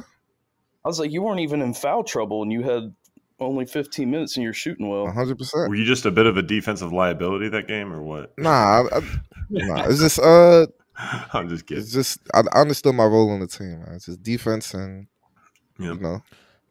I 0.86 0.88
was 0.88 1.00
like, 1.00 1.12
you 1.12 1.22
weren't 1.24 1.42
even 1.42 1.62
in 1.62 1.74
foul 1.74 2.04
trouble, 2.04 2.42
and 2.44 2.52
you 2.52 2.62
had 2.64 2.94
only 3.40 3.66
15 3.66 4.10
minutes, 4.10 4.36
and 4.38 4.44
you're 4.44 4.54
shooting 4.54 4.88
well. 4.90 5.10
hundred 5.12 5.38
percent. 5.38 5.70
were 5.70 5.76
you 5.76 5.86
just 5.86 6.06
a 6.06 6.12
bit 6.12 6.26
of 6.26 6.38
a 6.38 6.42
defensive 6.42 6.92
liability 6.94 7.50
that 7.50 7.68
game, 7.68 7.92
or 7.94 8.02
what? 8.02 8.38
Nah, 8.38 8.50
I, 8.92 8.98
I, 8.98 9.02
nah. 9.50 9.84
It's 9.88 10.00
just 10.00 10.20
uh, 10.20 10.68
I'm 11.34 11.50
just 11.50 11.66
kidding. 11.66 11.84
it's 11.84 11.92
just 11.94 12.20
I, 12.34 12.42
I 12.54 12.62
understood 12.62 12.96
my 12.96 13.06
role 13.06 13.30
on 13.32 13.40
the 13.40 13.48
team. 13.48 13.80
Man. 13.80 13.94
It's 13.96 14.06
just 14.08 14.22
defense 14.24 14.74
and 14.74 15.08
Yeah. 15.78 15.94
you 15.94 16.00
know 16.00 16.22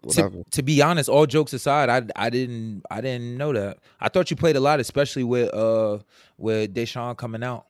to, 0.03 0.07
whatever. 0.23 0.43
to 0.53 0.63
be 0.63 0.81
honest, 0.83 1.09
all 1.09 1.27
jokes 1.27 1.53
aside, 1.53 1.89
I 1.89 2.03
I 2.17 2.31
didn't 2.31 2.83
I 2.91 3.01
didn't 3.01 3.37
know 3.37 3.53
that. 3.53 3.79
I 4.01 4.09
thought 4.09 4.31
you 4.31 4.37
played 4.37 4.57
a 4.57 4.61
lot, 4.61 4.79
especially 4.81 5.25
with 5.25 5.53
uh 5.55 5.99
with 6.37 6.75
Da'Sean 6.75 7.17
coming 7.17 7.43
out 7.43 7.67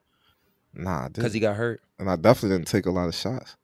Nah, 0.74 1.08
because 1.08 1.32
he 1.32 1.40
got 1.40 1.56
hurt. 1.56 1.80
and 1.98 2.10
I 2.10 2.16
definitely 2.16 2.58
didn't 2.58 2.68
take 2.68 2.86
a 2.86 2.90
lot 2.90 3.08
of 3.08 3.14
shots. 3.14 3.56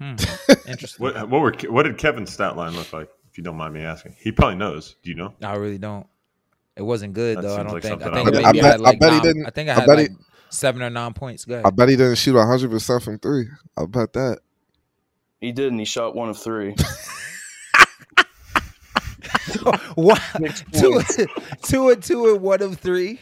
Hmm. 0.00 0.14
Interesting. 0.68 1.02
What, 1.04 1.28
what 1.28 1.40
were 1.40 1.52
what 1.72 1.82
did 1.82 1.98
Kevin's 1.98 2.32
stat 2.32 2.56
line 2.56 2.74
look 2.74 2.92
like? 2.92 3.08
If 3.38 3.42
you 3.42 3.44
don't 3.44 3.56
mind 3.56 3.72
me 3.72 3.82
asking, 3.84 4.16
he 4.18 4.32
probably 4.32 4.56
knows. 4.56 4.96
Do 5.00 5.10
you 5.10 5.14
know? 5.14 5.32
I 5.40 5.54
really 5.54 5.78
don't. 5.78 6.08
It 6.74 6.82
wasn't 6.82 7.12
good 7.12 7.38
That 7.38 7.42
though. 7.42 7.54
I 7.54 7.62
don't 7.62 7.72
like 7.72 7.82
think. 7.84 8.02
I 8.02 8.04
something 8.04 8.08
I 8.12 8.24
think 8.24 8.34
maybe 8.34 8.38
do. 8.38 8.44
I, 8.44 8.50
I 8.50 8.52
had 8.52 8.62
bet- 8.62 8.74
I 8.74 8.76
like 8.82 8.98
bet 8.98 9.12
he 9.12 9.20
didn't- 9.20 9.46
I 9.46 9.50
think 9.50 9.68
I 9.68 9.72
I 9.72 9.74
had 9.76 9.86
bet 9.86 9.98
he- 10.00 10.08
seven 10.50 10.82
or 10.82 10.90
nine 10.90 11.12
points. 11.12 11.44
Go 11.44 11.62
I 11.64 11.70
bet 11.70 11.88
he 11.88 11.94
didn't 11.94 12.16
shoot 12.16 12.36
hundred 12.36 12.68
percent 12.72 13.00
from 13.04 13.20
three. 13.20 13.46
I 13.76 13.86
bet 13.86 14.12
that. 14.14 14.40
He 15.40 15.52
didn't. 15.52 15.78
he 15.78 15.84
shot 15.84 16.16
one 16.16 16.28
of 16.30 16.36
three. 16.36 16.74
What? 19.94 20.20
Two, 20.72 21.00
two 21.62 21.88
and 21.90 22.02
two 22.02 22.32
and 22.34 22.42
one 22.42 22.62
of 22.62 22.78
three. 22.78 23.18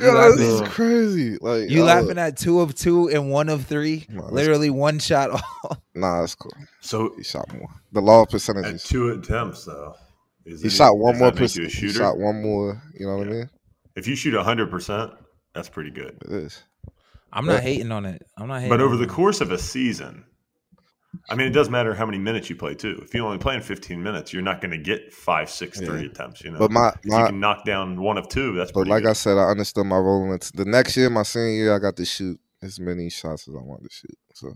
Yo, 0.00 0.36
this 0.36 0.60
is 0.60 0.68
crazy. 0.68 1.38
Like 1.40 1.70
You 1.70 1.78
yo, 1.80 1.84
laughing 1.84 2.18
at 2.18 2.36
two 2.36 2.60
of 2.60 2.74
two 2.74 3.08
and 3.08 3.30
one 3.30 3.48
of 3.48 3.64
three? 3.66 4.06
No, 4.08 4.16
that's- 4.22 4.32
Literally 4.32 4.70
one 4.70 4.98
shot 4.98 5.30
off. 5.30 5.78
Nah, 5.94 6.20
that's 6.20 6.34
cool. 6.34 6.52
So 6.80 7.14
He 7.16 7.22
shot 7.22 7.52
more. 7.54 7.68
The 7.92 8.00
law 8.00 8.22
of 8.22 8.26
at 8.28 8.30
percentages. 8.32 8.82
two 8.84 9.10
attempts, 9.10 9.64
though, 9.64 9.94
is 10.44 10.60
He 10.62 10.66
it- 10.68 10.70
shot 10.72 10.96
one 10.98 11.18
more 11.18 11.30
that 11.30 11.38
you 11.38 11.44
a 11.44 11.66
percent. 11.66 11.72
He 11.72 11.88
shot 11.90 12.18
one 12.18 12.42
more. 12.42 12.82
You 12.98 13.06
know 13.06 13.16
what 13.18 13.28
I 13.28 13.30
mean? 13.30 13.50
If 13.96 14.06
you 14.08 14.16
shoot 14.16 14.34
hundred 14.34 14.70
percent, 14.70 15.12
that's 15.54 15.68
pretty 15.68 15.90
good. 15.90 16.18
It 16.26 16.32
is. 16.32 16.62
I'm 17.32 17.46
not 17.46 17.54
Yeah. 17.54 17.60
hating 17.60 17.92
on 17.92 18.04
it. 18.06 18.22
I'm 18.36 18.48
not 18.48 18.56
hating. 18.56 18.70
But 18.70 18.80
over 18.80 18.94
on 18.94 18.98
the 19.00 19.04
it. 19.06 19.10
course 19.10 19.40
of 19.40 19.52
a 19.52 19.58
season, 19.58 20.24
I 21.28 21.34
mean, 21.34 21.46
it 21.46 21.50
does 21.52 21.68
matter 21.70 21.94
how 21.94 22.06
many 22.06 22.18
minutes 22.18 22.48
you 22.50 22.56
play 22.56 22.74
too. 22.74 23.00
If 23.02 23.14
you 23.14 23.24
only 23.24 23.38
play 23.38 23.54
in 23.54 23.60
15 23.62 24.02
minutes, 24.02 24.32
you're 24.32 24.42
not 24.42 24.60
going 24.60 24.70
to 24.72 24.78
get 24.78 25.12
five, 25.12 25.48
six, 25.50 25.80
Yeah. 25.80 25.86
three 25.88 26.06
attempts. 26.06 26.42
You 26.42 26.50
know, 26.52 26.58
But 26.58 26.70
my- 26.70 26.88
If 26.90 27.04
you 27.04 27.10
my- 27.12 27.26
can 27.26 27.40
knock 27.40 27.64
down 27.64 28.00
one 28.00 28.18
of 28.18 28.28
two. 28.28 28.54
That's 28.54 28.72
But 28.72 28.86
like 28.88 29.02
good. 29.04 29.10
I 29.10 29.12
said, 29.14 29.36
I 29.38 29.44
understood 29.50 29.86
my 29.86 29.96
role 29.96 30.32
in. 30.32 30.38
The 30.54 30.64
next 30.64 30.96
year, 30.96 31.10
my 31.10 31.22
senior 31.22 31.50
year, 31.50 31.74
I 31.74 31.78
got 31.78 31.96
to 31.96 32.04
shoot 32.04 32.38
as 32.62 32.78
many 32.80 33.10
shots 33.10 33.48
as 33.48 33.54
I 33.54 33.58
wanted 33.62 33.90
to 33.90 33.94
shoot. 33.94 34.18
So 34.34 34.52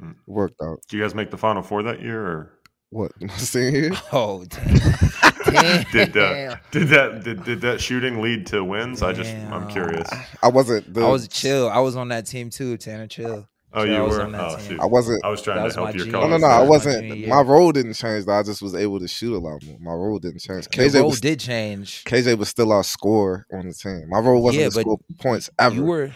Hmm. 0.00 0.10
it 0.10 0.16
worked 0.26 0.60
out. 0.62 0.78
Did 0.88 0.96
you 0.96 1.02
guys 1.02 1.14
make 1.14 1.30
the 1.30 1.38
final 1.38 1.62
four 1.62 1.82
that 1.84 2.00
year, 2.02 2.20
or 2.24 2.58
What 2.90 3.12
my 3.20 3.36
senior 3.36 3.78
year? 3.80 3.92
Oh 4.12 4.44
damn! 4.44 5.84
did 5.92 6.16
uh, 6.16 6.32
Damn. 6.32 6.58
did 6.70 6.88
that 6.88 7.22
did, 7.24 7.44
did 7.44 7.60
that 7.60 7.80
shooting 7.80 8.20
lead 8.20 8.46
to 8.48 8.64
wins? 8.64 9.02
I 9.02 9.12
just 9.12 9.30
I'm 9.52 9.68
curious. 9.68 10.08
I 10.42 10.48
wasn't. 10.48 10.92
The, 10.94 11.02
I 11.04 11.08
was 11.10 11.28
chill. 11.28 11.68
I 11.68 11.78
was 11.78 11.96
on 11.96 12.08
that 12.08 12.26
team 12.26 12.50
too. 12.50 12.76
Tanner, 12.76 13.06
chill. 13.06 13.48
Oh, 13.76 13.84
Chill, 13.84 13.94
you 13.94 14.02
was 14.04 14.16
were. 14.16 14.30
Oh, 14.36 14.58
shoot. 14.58 14.80
I 14.80 14.86
wasn't. 14.86 15.24
I 15.24 15.28
was 15.28 15.42
trying 15.42 15.56
That 15.56 15.62
to 15.62 15.66
was 15.66 15.74
help 15.74 15.94
your 15.96 16.04
G- 16.06 16.10
No, 16.12 16.28
no, 16.28 16.36
no. 16.36 16.46
I 16.46 16.60
was 16.60 16.66
my 16.66 16.70
wasn't. 16.70 17.02
junior 17.02 17.14
year. 17.16 17.28
My 17.28 17.40
role 17.42 17.72
didn't 17.72 17.94
change. 17.94 18.24
Though. 18.24 18.32
I 18.38 18.42
just 18.42 18.62
was 18.62 18.74
able 18.74 19.00
to 19.00 19.08
shoot 19.08 19.34
a 19.34 19.38
lot 19.38 19.62
more. 19.64 19.78
My 19.80 19.92
role 19.92 20.18
didn't 20.18 20.40
change. 20.40 20.68
Your 20.76 20.86
KJ 20.88 21.00
role 21.00 21.10
was 21.10 21.20
did 21.20 21.40
change. 21.40 22.04
KJ 22.04 22.38
was 22.38 22.48
still 22.48 22.72
our 22.72 22.84
scorer 22.84 23.46
on 23.52 23.66
the 23.66 23.74
team. 23.74 24.08
My 24.08 24.20
role 24.20 24.42
wasn't 24.42 24.60
Yeah, 24.62 24.68
to 24.70 24.80
score 24.80 24.98
points 25.18 25.50
ever. 25.58 25.74
You 25.74 25.84
were, 25.84 26.12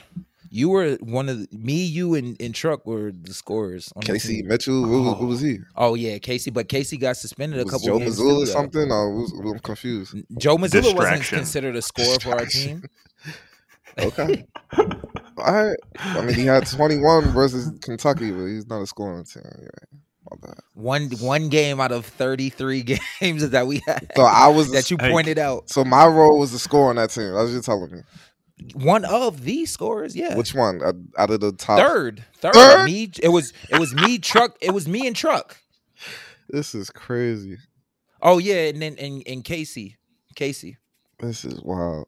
you 0.51 0.69
were 0.71 0.95
one 1.03 1.29
of 1.29 1.39
the, 1.41 1.49
me, 1.59 1.85
you, 1.85 2.15
and, 2.15 2.41
and 2.41 2.55
Truck 2.55 2.87
were 2.87 3.13
the 3.13 3.35
scorers. 3.35 3.93
On 3.97 4.03
Casey 4.03 4.37
team. 4.37 4.49
Mitchell. 4.49 4.85
Who, 4.85 5.03
was- 5.03 5.19
who 5.19 5.27
was 5.27 5.41
he? 5.41 5.59
Oh 5.77 5.95
yeah, 5.95 6.19
Casey. 6.19 6.51
But 6.51 6.69
Casey 6.69 6.97
got 6.97 7.17
suspended 7.17 7.59
a 7.61 7.65
couple 7.65 7.81
Joe 7.87 7.99
games. 7.99 8.19
Mazzulla 8.21 8.43
or 8.45 8.47
something? 8.47 8.89
Oh, 8.91 8.95
or 8.95 9.15
was, 9.17 9.33
I'm 9.33 9.59
confused. 9.59 10.15
Joe 10.39 10.57
Mazzulla 10.57 10.95
wasn't 10.95 11.25
considered 11.25 11.75
a 11.77 11.83
scorer 11.83 12.19
for 12.21 12.31
our 12.39 12.47
team. 12.47 12.85
Okay. 13.99 14.45
All 14.79 15.53
right. 15.55 15.77
I 15.99 16.21
mean, 16.23 16.35
he 16.35 16.47
had 16.47 16.67
21 16.67 17.27
versus 17.33 17.71
Kentucky, 17.81 18.31
but 18.31 18.47
he's 18.47 18.67
not 18.69 18.81
a 18.83 18.87
scoring 18.87 19.25
team. 19.25 19.43
Yeah. 19.61 19.69
One 20.75 21.09
one 21.21 21.49
game 21.49 21.81
out 21.81 21.91
of 21.91 22.05
33 22.05 22.83
games 23.21 23.49
that 23.49 23.67
we 23.67 23.81
had 23.87 24.11
So 24.15 24.25
I 24.25 24.49
was 24.49 24.71
that 24.73 24.91
you 24.91 24.99
Hey. 25.01 25.11
pointed 25.11 25.39
out. 25.39 25.71
So 25.71 25.85
my 25.85 26.07
role 26.07 26.39
was 26.39 26.51
to 26.53 26.59
score 26.59 26.91
on 26.91 26.97
that 26.97 27.11
team. 27.11 27.33
That's 27.33 27.45
what 27.45 27.53
you're 27.53 27.63
telling 27.63 27.93
me. 27.93 28.01
One 28.75 29.05
of 29.07 29.45
the 29.45 29.65
scorers, 29.65 30.15
yeah. 30.15 30.35
Which 30.37 30.55
one 30.55 30.83
out- 30.85 30.97
out 31.17 31.31
of 31.31 31.41
the 31.41 31.53
top? 31.53 31.79
third, 31.79 32.25
third, 32.41 32.55
Third? 32.55 32.85
Me, 32.85 33.11
it 33.23 33.29
was 33.29 33.53
it 33.71 33.79
was 33.79 33.95
me, 33.95 34.19
truck. 34.19 34.57
It 34.61 34.73
was 34.75 34.87
me 34.87 35.07
and 35.07 35.17
truck. 35.17 35.57
This 36.51 36.75
is 36.75 36.91
crazy. 36.91 37.57
Oh 38.21 38.37
yeah, 38.39 38.67
and 38.69 38.83
then 38.83 38.97
and, 38.99 39.23
and 39.27 39.45
Casey, 39.45 39.97
Casey. 40.35 40.77
This 41.21 41.45
is 41.45 41.61
wild. 41.63 42.07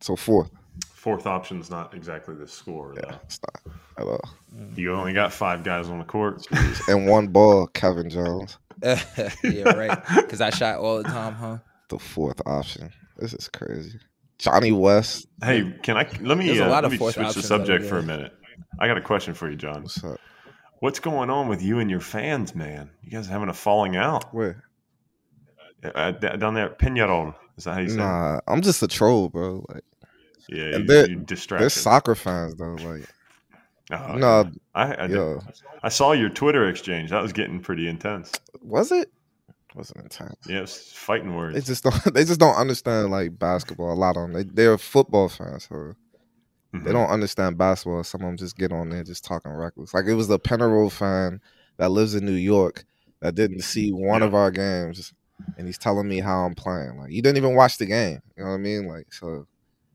So 0.00 0.16
fourth. 0.16 0.50
Fourth 0.92 1.26
option's 1.26 1.70
not 1.70 1.94
exactly 1.94 2.34
the 2.34 2.46
score, 2.46 2.94
Yeah, 2.96 3.02
though. 3.12 3.18
it's 3.24 3.40
not 3.42 3.74
at 3.98 4.06
all. 4.06 4.28
You 4.74 4.92
only 4.94 5.12
got 5.12 5.32
five 5.32 5.62
guys 5.64 5.88
on 5.88 5.98
the 5.98 6.04
court. 6.04 6.46
And 6.88 7.06
one 7.06 7.28
ball, 7.28 7.66
Kevin 7.68 8.10
Jones, 8.10 8.58
yeah, 8.82 9.72
right. 9.74 9.98
Because 10.16 10.40
I 10.40 10.50
shot 10.50 10.78
all 10.78 10.98
the 10.98 11.04
time, 11.04 11.34
huh? 11.34 11.58
the 11.88 11.98
fourth 11.98 12.40
option. 12.46 12.90
This 13.16 13.32
is 13.34 13.48
crazy. 13.48 13.98
Johnny 14.38 14.70
West. 14.72 15.26
Hey, 15.42 15.74
can 15.82 15.96
I? 15.96 16.08
Let 16.20 16.38
me 16.38 16.46
There's 16.46 16.60
a 16.60 16.66
uh, 16.66 16.70
lot 16.70 16.82
let 16.84 16.92
me 16.92 16.98
fourth 16.98 17.14
switch 17.14 17.24
the 17.24 17.28
options 17.28 17.44
out 17.46 17.48
subject 17.66 17.86
for 17.86 17.98
a 17.98 18.02
minute. 18.02 18.32
I 18.78 18.86
got 18.86 18.96
a 18.98 19.00
question 19.00 19.34
for 19.34 19.50
you, 19.50 19.56
John. 19.56 19.82
What's 19.82 20.02
up? 20.04 20.20
What's 20.80 21.00
going 21.00 21.28
on 21.28 21.48
with 21.48 21.60
you 21.60 21.80
and 21.80 21.90
your 21.90 22.00
fans, 22.00 22.54
man? 22.54 22.90
You 23.02 23.10
guys 23.10 23.26
having 23.26 23.48
a 23.48 23.52
falling 23.54 23.96
out 23.96 24.32
Where? 24.32 24.62
uh, 25.82 26.12
down 26.12 26.54
there 26.54 26.66
at 26.70 26.78
Peñarol? 26.78 27.34
Is 27.58 27.64
that 27.64 27.74
how 27.74 27.80
you 27.80 27.88
say? 27.90 27.94
it? 27.96 27.98
Nah, 27.98 28.40
I'm 28.48 28.62
just 28.62 28.82
a 28.82 28.88
troll, 28.88 29.28
bro. 29.28 29.64
Like 29.68 29.84
Yeah, 30.48 30.64
and 30.76 30.88
you, 30.88 31.26
they're- 31.26 31.58
they're 31.58 31.68
soccer 31.68 32.14
fans 32.14 32.54
though. 32.56 32.74
Like 32.76 33.06
Oh, 33.90 34.16
no. 34.16 34.50
I, 34.74 34.94
I, 34.94 35.06
yo, 35.06 35.40
I 35.82 35.88
saw 35.88 36.12
your 36.12 36.28
Twitter 36.28 36.68
exchange. 36.68 37.08
That 37.10 37.22
was 37.22 37.32
getting 37.32 37.58
pretty 37.60 37.88
intense. 37.88 38.32
was 38.62 38.92
it? 38.92 39.10
Wasn't 39.74 40.02
intense. 40.02 40.36
Yeah, 40.46 40.58
it 40.58 40.60
was 40.62 40.92
fighting 40.92 41.34
words. 41.34 41.54
They 41.54 41.60
just 41.62 41.84
don't. 41.84 41.94
They 42.14 42.24
just 42.24 42.40
don't 42.40 42.56
understand 42.56 43.10
like 43.10 43.38
basketball. 43.38 43.92
A 43.92 43.94
lot 43.94 44.16
of 44.16 44.22
them. 44.22 44.32
They, 44.34 44.42
they're 44.44 44.78
football 44.78 45.28
fans, 45.28 45.68
so 45.68 45.94
Mhm. 46.74 46.84
they 46.84 46.92
don't 46.92 47.08
understand 47.08 47.56
basketball. 47.56 48.04
Some 48.04 48.20
of 48.22 48.26
them 48.26 48.36
just 48.36 48.58
get 48.58 48.72
on 48.72 48.90
there 48.90 49.02
just 49.04 49.24
talking 49.24 49.52
reckless. 49.52 49.94
Like 49.94 50.04
it 50.06 50.14
was 50.14 50.28
the 50.28 50.38
Penarol 50.38 50.92
fan 50.92 51.40
that 51.78 51.90
lives 51.90 52.14
in 52.14 52.26
New 52.26 52.32
York 52.32 52.84
that 53.20 53.34
didn't 53.34 53.62
see 53.62 53.90
one 53.90 54.20
Yeah. 54.20 54.26
of 54.26 54.34
our 54.34 54.50
games, 54.50 55.14
and 55.56 55.66
he's 55.66 55.78
telling 55.78 56.08
me 56.08 56.20
how 56.20 56.40
I'm 56.44 56.54
playing. 56.54 56.98
Like 56.98 57.10
you 57.10 57.22
didn't 57.22 57.36
even 57.38 57.54
watch 57.54 57.78
the 57.78 57.86
game. 57.86 58.20
You 58.36 58.44
know 58.44 58.50
what 58.50 58.56
I 58.56 58.58
mean? 58.58 58.86
Like 58.86 59.12
so, 59.12 59.46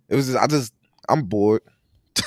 it 0.09 0.15
was. 0.15 0.27
Just, 0.27 0.37
I 0.39 0.47
just. 0.47 0.73
I'm 1.09 1.23
bored. 1.23 1.61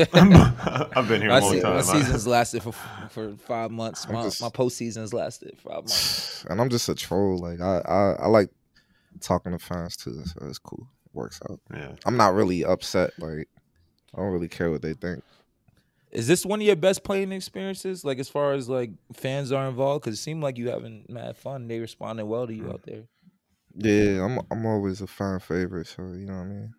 I've 0.00 1.08
been 1.08 1.20
here 1.20 1.28
My, 1.30 1.38
a 1.38 1.40
long 1.40 1.52
se- 1.52 1.60
time. 1.60 1.74
my 1.74 1.80
season's 1.82 2.26
lasted 2.26 2.62
for 2.62 2.72
for 3.10 3.32
five 3.46 3.70
months. 3.70 4.06
I'm 4.06 4.14
My, 4.14 4.22
just- 4.22 4.40
my 4.40 4.48
postseason's 4.48 5.12
lasted 5.12 5.56
five 5.58 5.76
months. 5.76 6.44
and 6.50 6.60
I'm 6.60 6.68
just 6.68 6.88
a 6.88 6.94
troll. 6.94 7.38
Like 7.38 7.60
I, 7.60 7.78
I, 7.86 8.12
I 8.22 8.26
like 8.28 8.50
talking 9.20 9.52
to 9.52 9.58
fans 9.58 9.96
too, 9.96 10.22
so 10.24 10.46
it's 10.46 10.58
cool. 10.58 10.86
works 11.12 11.40
out. 11.50 11.60
yeah. 11.74 11.92
I'm 12.06 12.16
not 12.16 12.34
really 12.34 12.64
upset. 12.64 13.10
Like 13.18 13.48
I 14.14 14.18
don't 14.20 14.32
really 14.32 14.48
care 14.48 14.70
what 14.70 14.82
they 14.82 14.94
think. 14.94 15.22
Is 16.10 16.26
this 16.26 16.46
one 16.46 16.60
of 16.60 16.66
your 16.66 16.76
best 16.76 17.04
playing 17.04 17.32
experiences? 17.32 18.04
Like 18.04 18.18
as 18.18 18.28
far 18.28 18.52
as 18.52 18.68
like 18.68 18.90
fans 19.12 19.52
are 19.52 19.68
involved, 19.68 20.04
because 20.04 20.18
it 20.18 20.22
seemed 20.22 20.42
like 20.42 20.56
you 20.56 20.70
having 20.70 21.04
mad 21.08 21.36
fun. 21.36 21.68
They 21.68 21.80
responded 21.80 22.26
well 22.26 22.46
to 22.46 22.54
you 22.54 22.64
mm. 22.64 22.72
out 22.72 22.82
there. 22.84 23.04
Yeah, 23.74 24.24
I'm 24.24 24.40
I'm 24.50 24.66
always 24.66 25.00
a 25.00 25.06
fan 25.06 25.38
favorite, 25.40 25.86
so 25.86 26.02
you 26.02 26.26
know 26.26 26.34
what 26.34 26.40
I 26.40 26.44
mean. 26.44 26.74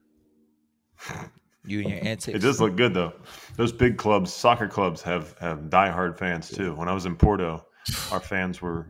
You 1.65 1.81
and 1.81 1.89
your 1.89 1.99
antics. 1.99 2.35
It 2.35 2.39
does 2.39 2.59
look 2.59 2.75
good 2.75 2.93
though. 2.93 3.13
Those 3.55 3.71
big 3.71 3.97
clubs, 3.97 4.33
soccer 4.33 4.67
clubs, 4.67 5.01
have 5.01 5.37
have 5.39 5.59
diehard 5.69 6.17
fans 6.17 6.49
too. 6.49 6.73
When 6.73 6.87
I 6.87 6.93
was 6.93 7.05
in 7.05 7.15
Porto, 7.15 7.65
our 8.11 8.19
fans 8.19 8.61
were 8.61 8.87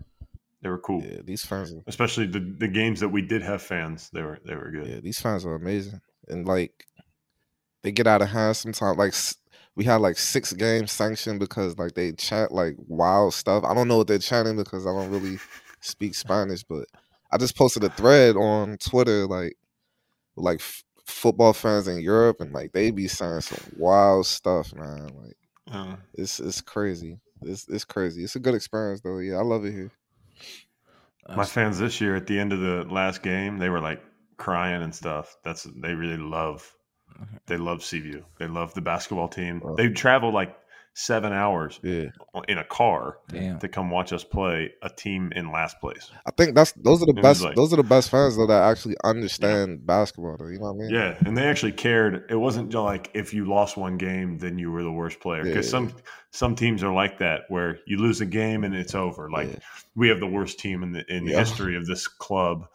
they 0.61 0.69
were 0.69 0.77
cool. 0.77 1.03
Yeah, 1.03 1.21
these 1.23 1.43
fans 1.43 1.73
are 1.73 1.81
Especially 1.87 2.27
the, 2.27 2.39
the 2.39 2.67
games 2.67 2.99
that 2.99 3.09
we 3.09 3.21
did 3.21 3.41
have 3.41 3.61
fans, 3.61 4.09
they 4.13 4.21
were 4.21 4.39
they 4.45 4.55
were 4.55 4.71
good. 4.71 4.87
yeah, 4.87 4.99
these 4.99 5.19
fans 5.19 5.45
are 5.45 5.55
amazing. 5.55 6.01
And 6.27 6.45
like 6.45 6.85
they 7.83 7.91
get 7.91 8.07
out 8.07 8.21
of 8.21 8.29
hand 8.29 8.55
sometimes. 8.57 8.97
Like 8.97 9.13
s- 9.13 9.35
we 9.79 9.85
had 9.85 10.01
like 10.01 10.17
six 10.17 10.51
games 10.51 10.91
sanctioned 10.91 11.39
because 11.39 11.77
like 11.77 11.93
they 11.93 12.11
chat 12.11 12.51
like 12.51 12.75
wild 12.89 13.33
stuff. 13.33 13.63
I 13.63 13.73
don't 13.73 13.87
know 13.87 13.95
what 13.95 14.07
they're 14.07 14.19
chanting 14.19 14.57
because 14.57 14.85
I 14.85 14.89
don't 14.91 15.09
really 15.09 15.39
speak 15.79 16.15
Spanish, 16.15 16.65
but 16.65 16.83
I 17.31 17.37
just 17.37 17.55
posted 17.55 17.85
a 17.85 17.89
thread 17.89 18.35
on 18.35 18.77
Twitter 18.77 19.25
like 19.25 19.55
like 20.35 20.59
f- 20.59 20.83
football 21.05 21.53
fans 21.53 21.87
in 21.87 22.01
Europe 22.01 22.41
and 22.41 22.51
like 22.51 22.73
they 22.73 22.91
be 22.91 23.07
saying 23.07 23.39
some 23.39 23.63
wild 23.77 24.25
stuff, 24.25 24.75
man. 24.75 25.11
Like 25.15 25.37
Uh, 25.71 25.95
it's 26.13 26.41
it's 26.41 26.59
crazy. 26.59 27.17
It's 27.43 27.65
it's 27.69 27.85
crazy. 27.85 28.25
It's 28.25 28.35
a 28.35 28.39
good 28.41 28.55
experience 28.55 28.99
though. 28.99 29.19
Yeah, 29.19 29.37
I 29.37 29.43
love 29.43 29.63
it 29.63 29.71
here. 29.71 29.91
my 31.37 31.45
fans 31.45 31.79
this 31.79 32.01
year 32.01 32.17
at 32.17 32.27
the 32.27 32.37
end 32.37 32.51
of 32.51 32.59
the 32.59 32.83
last 32.91 33.23
game, 33.23 33.59
they 33.59 33.69
were 33.69 33.79
like 33.79 34.03
crying 34.35 34.81
and 34.81 34.93
stuff. 34.93 35.37
That's 35.45 35.63
they 35.81 35.93
really 35.93 36.17
love. 36.17 36.69
They 37.47 37.57
love 37.57 37.83
Seaview. 37.83 38.23
They 38.37 38.47
love 38.47 38.73
the 38.73 38.81
basketball 38.81 39.27
team. 39.27 39.61
Wow. 39.63 39.75
They 39.75 39.89
travel 39.89 40.31
like 40.33 40.55
seven 40.95 41.31
hours 41.31 41.79
Yeah. 41.81 42.07
in 42.49 42.57
a 42.57 42.63
car 42.65 43.19
Damn. 43.29 43.59
to 43.59 43.69
come 43.69 43.89
watch 43.89 44.11
us 44.11 44.23
play 44.25 44.73
a 44.81 44.89
team 44.89 45.31
in 45.33 45.49
last 45.51 45.79
place. 45.79 46.11
I 46.25 46.31
think 46.31 46.55
that's 46.55 46.73
those 46.73 47.01
are 47.01 47.05
the 47.05 47.13
It 47.17 47.21
best 47.21 47.41
like- 47.41 47.55
those 47.55 47.71
are 47.71 47.77
the 47.77 47.83
best 47.83 48.09
fans 48.09 48.35
though 48.35 48.47
that 48.47 48.63
actually 48.63 48.95
understand 49.03 49.85
basketball 49.85 50.35
though. 50.37 50.47
You 50.47 50.59
know 50.59 50.73
what 50.73 50.83
I 50.83 50.87
mean? 50.87 50.89
Yeah, 50.89 51.15
and 51.25 51.37
they 51.37 51.47
actually 51.47 51.71
cared. 51.73 52.25
It 52.29 52.35
wasn't 52.35 52.73
like 52.73 53.11
if 53.13 53.33
you 53.33 53.45
lost 53.45 53.77
one 53.77 53.97
game, 53.97 54.39
then 54.39 54.57
you 54.57 54.71
were 54.71 54.83
the 54.83 54.91
worst 54.91 55.19
player. 55.21 55.43
Because 55.43 55.67
Yeah. 55.67 55.71
some 55.71 55.93
some 56.31 56.55
teams 56.55 56.83
are 56.83 56.93
like 56.93 57.19
that, 57.19 57.41
where 57.49 57.79
you 57.87 57.97
lose 57.97 58.19
a 58.19 58.25
game 58.25 58.63
and 58.63 58.75
it's 58.75 58.93
over. 58.95 59.29
Like 59.31 59.51
Yeah. 59.51 59.59
we 59.95 60.09
have 60.09 60.19
the 60.19 60.27
worst 60.27 60.59
team 60.59 60.83
in 60.83 60.91
the 60.91 61.05
in 61.15 61.23
the 61.25 61.33
history 61.33 61.77
of 61.77 61.85
this 61.85 62.07
club. 62.07 62.65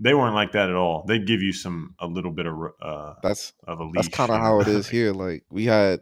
They 0.00 0.12
weren't 0.14 0.34
like 0.34 0.52
that 0.52 0.68
at 0.70 0.74
all. 0.76 1.04
They'd 1.06 1.26
give 1.26 1.40
you 1.42 1.52
some 1.52 1.94
a 2.00 2.06
little 2.06 2.32
bit 2.32 2.46
of 2.46 2.54
uh, 2.82 3.14
That's 3.22 3.52
of 3.66 3.78
a 3.78 3.84
leash. 3.84 3.92
that's 3.94 4.08
kind 4.08 4.30
of 4.30 4.40
how 4.40 4.60
it 4.60 4.68
is 4.78 4.88
here. 4.88 5.12
Like 5.12 5.44
we 5.50 5.64
had 5.66 6.00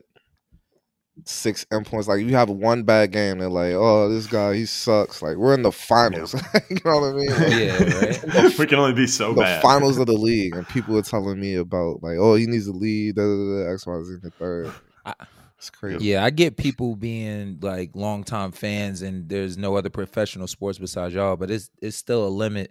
six 1.25 1.65
endpoints. 1.71 2.09
Like 2.09 2.21
you 2.21 2.35
have 2.35 2.49
one 2.49 2.85
bad 2.85 3.13
game, 3.13 3.39
they're 3.39 3.49
like, 3.51 3.73
"Oh, 3.75 4.09
this 4.09 4.27
guy 4.27 4.55
he 4.55 4.65
sucks." 4.67 5.21
Like 5.23 5.37
we're 5.37 5.55
in 5.55 5.63
the 5.63 5.73
finals. 5.73 6.35
you 6.71 6.79
know 6.85 7.01
what 7.01 7.11
I 7.11 7.13
mean? 7.13 7.31
Like, 7.31 7.51
Yeah, 7.51 8.41
right. 8.41 8.59
we 8.59 8.67
can 8.67 8.79
only 8.79 8.95
be 8.95 9.07
so 9.07 9.35
the 9.35 9.43
bad. 9.43 9.63
finals 9.63 9.99
of 9.99 10.07
the 10.07 10.13
league, 10.15 10.55
and 10.57 10.67
people 10.69 10.95
were 10.95 11.03
telling 11.03 11.39
me 11.39 11.57
about 11.57 12.03
like, 12.03 12.17
"Oh, 12.19 12.35
he 12.35 12.47
needs 12.47 12.67
to 12.67 12.73
lead." 12.73 13.17
Da, 13.17 13.23
da, 13.23 13.65
da, 13.65 13.73
X, 13.73 13.87
Y, 13.87 14.03
Z 14.05 14.13
in 14.15 14.21
the 14.23 14.31
third. 14.31 14.73
I- 15.05 15.15
It's 15.59 15.71
crazy. 15.71 16.05
Yeah, 16.07 16.25
I 16.25 16.31
get 16.31 16.57
people 16.57 16.97
being 16.97 17.59
like 17.61 17.91
longtime 17.95 18.53
fans, 18.53 19.03
and 19.03 19.29
there's 19.29 19.57
no 19.59 19.77
other 19.77 19.91
professional 19.91 20.47
sports 20.49 20.79
besides 20.79 21.15
y'all, 21.15 21.37
but 21.37 21.51
it's 21.51 21.71
it's 21.83 21.97
still 21.97 22.27
a 22.27 22.31
limit 22.31 22.71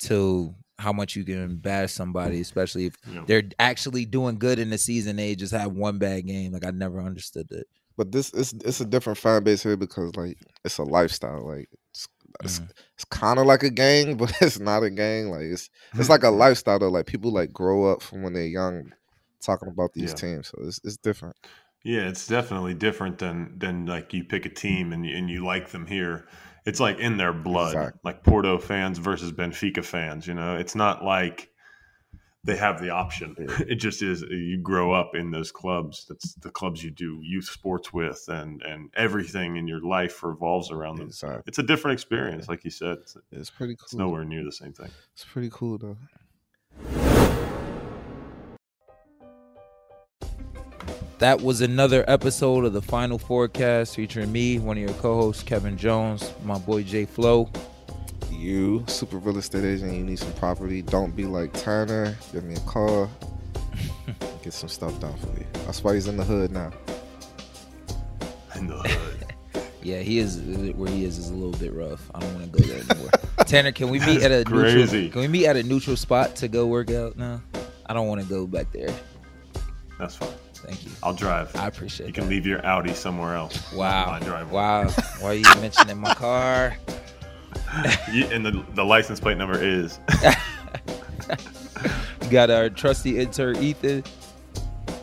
to 0.00 0.54
how 0.82 0.92
much 0.92 1.16
you 1.16 1.24
can 1.24 1.56
bash 1.56 1.92
somebody, 1.92 2.40
especially 2.40 2.86
if 2.86 2.94
Yeah. 3.10 3.22
they're 3.26 3.42
actually 3.58 4.04
doing 4.04 4.38
good 4.38 4.58
in 4.58 4.70
the 4.70 4.78
season. 4.78 5.16
They 5.16 5.34
just 5.36 5.52
have 5.54 5.72
one 5.72 5.98
bad 5.98 6.26
game. 6.26 6.52
Like 6.52 6.66
I 6.66 6.70
never 6.70 7.00
understood 7.00 7.46
that. 7.50 7.64
But 7.96 8.10
this 8.10 8.32
it's 8.34 8.52
it's 8.52 8.80
a 8.80 8.84
different 8.86 9.18
fan 9.18 9.44
base 9.44 9.62
here 9.62 9.76
because 9.76 10.16
like 10.16 10.38
it's 10.64 10.78
a 10.78 10.82
lifestyle. 10.82 11.46
Like 11.46 11.68
it's 11.92 12.08
it's, 12.42 12.60
Mhm. 12.60 12.70
it's 12.96 13.04
kind 13.04 13.38
of 13.38 13.46
like 13.46 13.62
a 13.62 13.70
gang, 13.70 14.16
but 14.20 14.32
it's 14.40 14.58
not 14.58 14.82
a 14.82 14.90
gang. 14.90 15.30
Like 15.30 15.42
it's 15.42 15.68
it's 15.94 16.08
like 16.08 16.24
a 16.24 16.30
lifestyle 16.44 16.78
though. 16.78 16.88
Like 16.88 17.06
people 17.06 17.30
like 17.32 17.52
grow 17.52 17.84
up 17.92 18.02
from 18.02 18.22
when 18.22 18.32
they're 18.32 18.46
young, 18.46 18.92
talking 19.40 19.68
about 19.68 19.92
these 19.92 20.10
Yeah. 20.10 20.14
teams. 20.16 20.48
So 20.48 20.58
it's 20.66 20.80
it's 20.84 20.96
different. 20.96 21.36
Yeah, 21.84 22.08
it's 22.08 22.26
definitely 22.26 22.74
different 22.74 23.18
than 23.18 23.58
than 23.58 23.86
like 23.86 24.14
you 24.14 24.24
pick 24.24 24.46
a 24.46 24.48
team 24.48 24.92
and 24.92 25.04
and 25.04 25.28
you 25.28 25.44
like 25.44 25.70
them 25.70 25.86
here. 25.86 26.26
It's 26.64 26.80
like 26.80 26.98
in 26.98 27.16
their 27.16 27.32
blood, 27.32 27.74
like 28.04 28.22
Porto 28.22 28.58
fans 28.58 28.98
versus 28.98 29.32
Benfica 29.32 29.84
fans. 29.84 30.26
You 30.26 30.34
know, 30.34 30.56
it's 30.56 30.74
not 30.74 31.04
like 31.04 31.50
they 32.44 32.56
have 32.56 32.80
the 32.80 32.90
option. 32.90 33.36
It 33.60 33.76
just 33.76 34.02
is. 34.02 34.22
You 34.22 34.58
grow 34.58 34.92
up 34.92 35.14
in 35.14 35.30
those 35.30 35.50
clubs. 35.52 36.06
That's 36.08 36.34
the 36.34 36.50
clubs 36.50 36.82
you 36.82 36.90
do 36.90 37.20
youth 37.22 37.44
sports 37.46 37.92
with, 37.92 38.24
and 38.28 38.62
and 38.62 38.90
everything 38.96 39.56
in 39.56 39.66
your 39.66 39.80
life 39.80 40.22
revolves 40.22 40.70
around 40.70 40.98
them. 40.98 41.08
Exactly. 41.08 41.42
It's 41.46 41.58
a 41.58 41.62
different 41.62 41.94
experience, 41.94 42.48
like 42.48 42.64
you 42.64 42.70
said. 42.70 42.98
It's, 42.98 43.16
It's 43.30 43.50
pretty 43.50 43.74
it's 43.74 43.94
nowhere 43.94 44.24
near 44.24 44.44
the 44.44 44.52
same 44.52 44.72
thing. 44.72 44.90
It's 45.14 45.24
pretty 45.24 45.50
cool 45.52 45.78
though. 45.78 45.96
That 51.22 51.40
was 51.40 51.60
another 51.60 52.04
episode 52.08 52.64
of 52.64 52.72
the 52.72 52.82
Final 52.82 53.16
Fourcast 53.16 53.94
featuring 53.94 54.32
me, 54.32 54.58
one 54.58 54.76
of 54.76 54.82
your 54.82 54.92
co-hosts, 54.94 55.44
Kevin 55.44 55.76
Jones, 55.76 56.34
my 56.42 56.58
boy 56.58 56.82
Jay 56.82 57.04
Flow. 57.04 57.48
You 58.28 58.82
super 58.88 59.18
real 59.18 59.38
estate 59.38 59.62
agent, 59.62 59.92
you 59.92 60.02
need 60.02 60.18
some 60.18 60.32
property. 60.32 60.82
Don't 60.82 61.14
be 61.14 61.24
like 61.24 61.52
Turner. 61.52 62.16
Give 62.32 62.42
me 62.42 62.56
a 62.56 62.60
call. 62.62 63.08
Get 64.42 64.52
some 64.52 64.68
stuff 64.68 64.98
done 64.98 65.16
for 65.18 65.28
you. 65.38 65.46
That's 65.64 65.84
why 65.84 65.94
he's 65.94 66.08
in 66.08 66.16
the 66.16 66.24
hood 66.24 66.50
now. 66.50 66.72
In 68.56 68.66
the 68.66 68.78
hood. 68.78 69.26
Yeah, 69.84 69.98
he 69.98 70.18
is 70.18 70.40
where 70.74 70.90
he 70.90 71.04
is 71.04 71.18
is 71.18 71.30
a 71.30 71.34
little 71.34 71.58
bit 71.58 71.72
rough. 71.72 72.10
I 72.16 72.20
don't 72.20 72.34
want 72.34 72.52
to 72.52 72.60
go 72.60 72.66
there 72.66 72.82
anymore. 72.90 73.10
Tanner, 73.46 73.70
can 73.70 73.90
we 73.90 74.00
meet 74.00 74.22
at 74.22 74.32
a 74.32 74.44
Crazy. 74.44 75.02
neutral? 75.02 75.12
Can 75.12 75.20
we 75.22 75.28
meet 75.28 75.46
at 75.46 75.56
a 75.56 75.62
neutral 75.62 75.96
spot 75.96 76.34
to 76.36 76.48
go 76.48 76.66
work 76.66 76.90
out 76.90 77.16
now? 77.16 77.40
I 77.86 77.94
don't 77.94 78.08
want 78.08 78.20
to 78.20 78.26
go 78.28 78.44
back 78.48 78.72
there. 78.72 78.92
That's 80.00 80.16
fine. 80.16 80.28
Thank 80.64 80.84
you. 80.84 80.90
I'll 81.02 81.14
drive. 81.14 81.54
I 81.56 81.66
appreciate 81.66 82.06
it. 82.06 82.08
You 82.08 82.12
can 82.14 82.28
leave 82.28 82.46
your 82.46 82.64
Audi 82.64 82.94
somewhere 82.94 83.34
else. 83.34 83.72
Wow. 83.72 84.06
My 84.12 84.20
driveway. 84.20 84.52
Wow. 84.52 84.88
Why 85.20 85.28
are 85.30 85.34
you 85.34 85.44
mentioning 85.60 85.98
my 85.98 86.14
car? 86.14 86.76
You- 88.12 88.26
and 88.26 88.44
the, 88.44 88.62
the 88.74 88.84
license 88.84 89.18
plate 89.18 89.38
number 89.38 89.58
is. 89.62 89.98
You 92.22 92.28
got 92.30 92.50
our 92.50 92.70
trusty 92.70 93.18
intern 93.18 93.56
Ethan. 93.56 94.04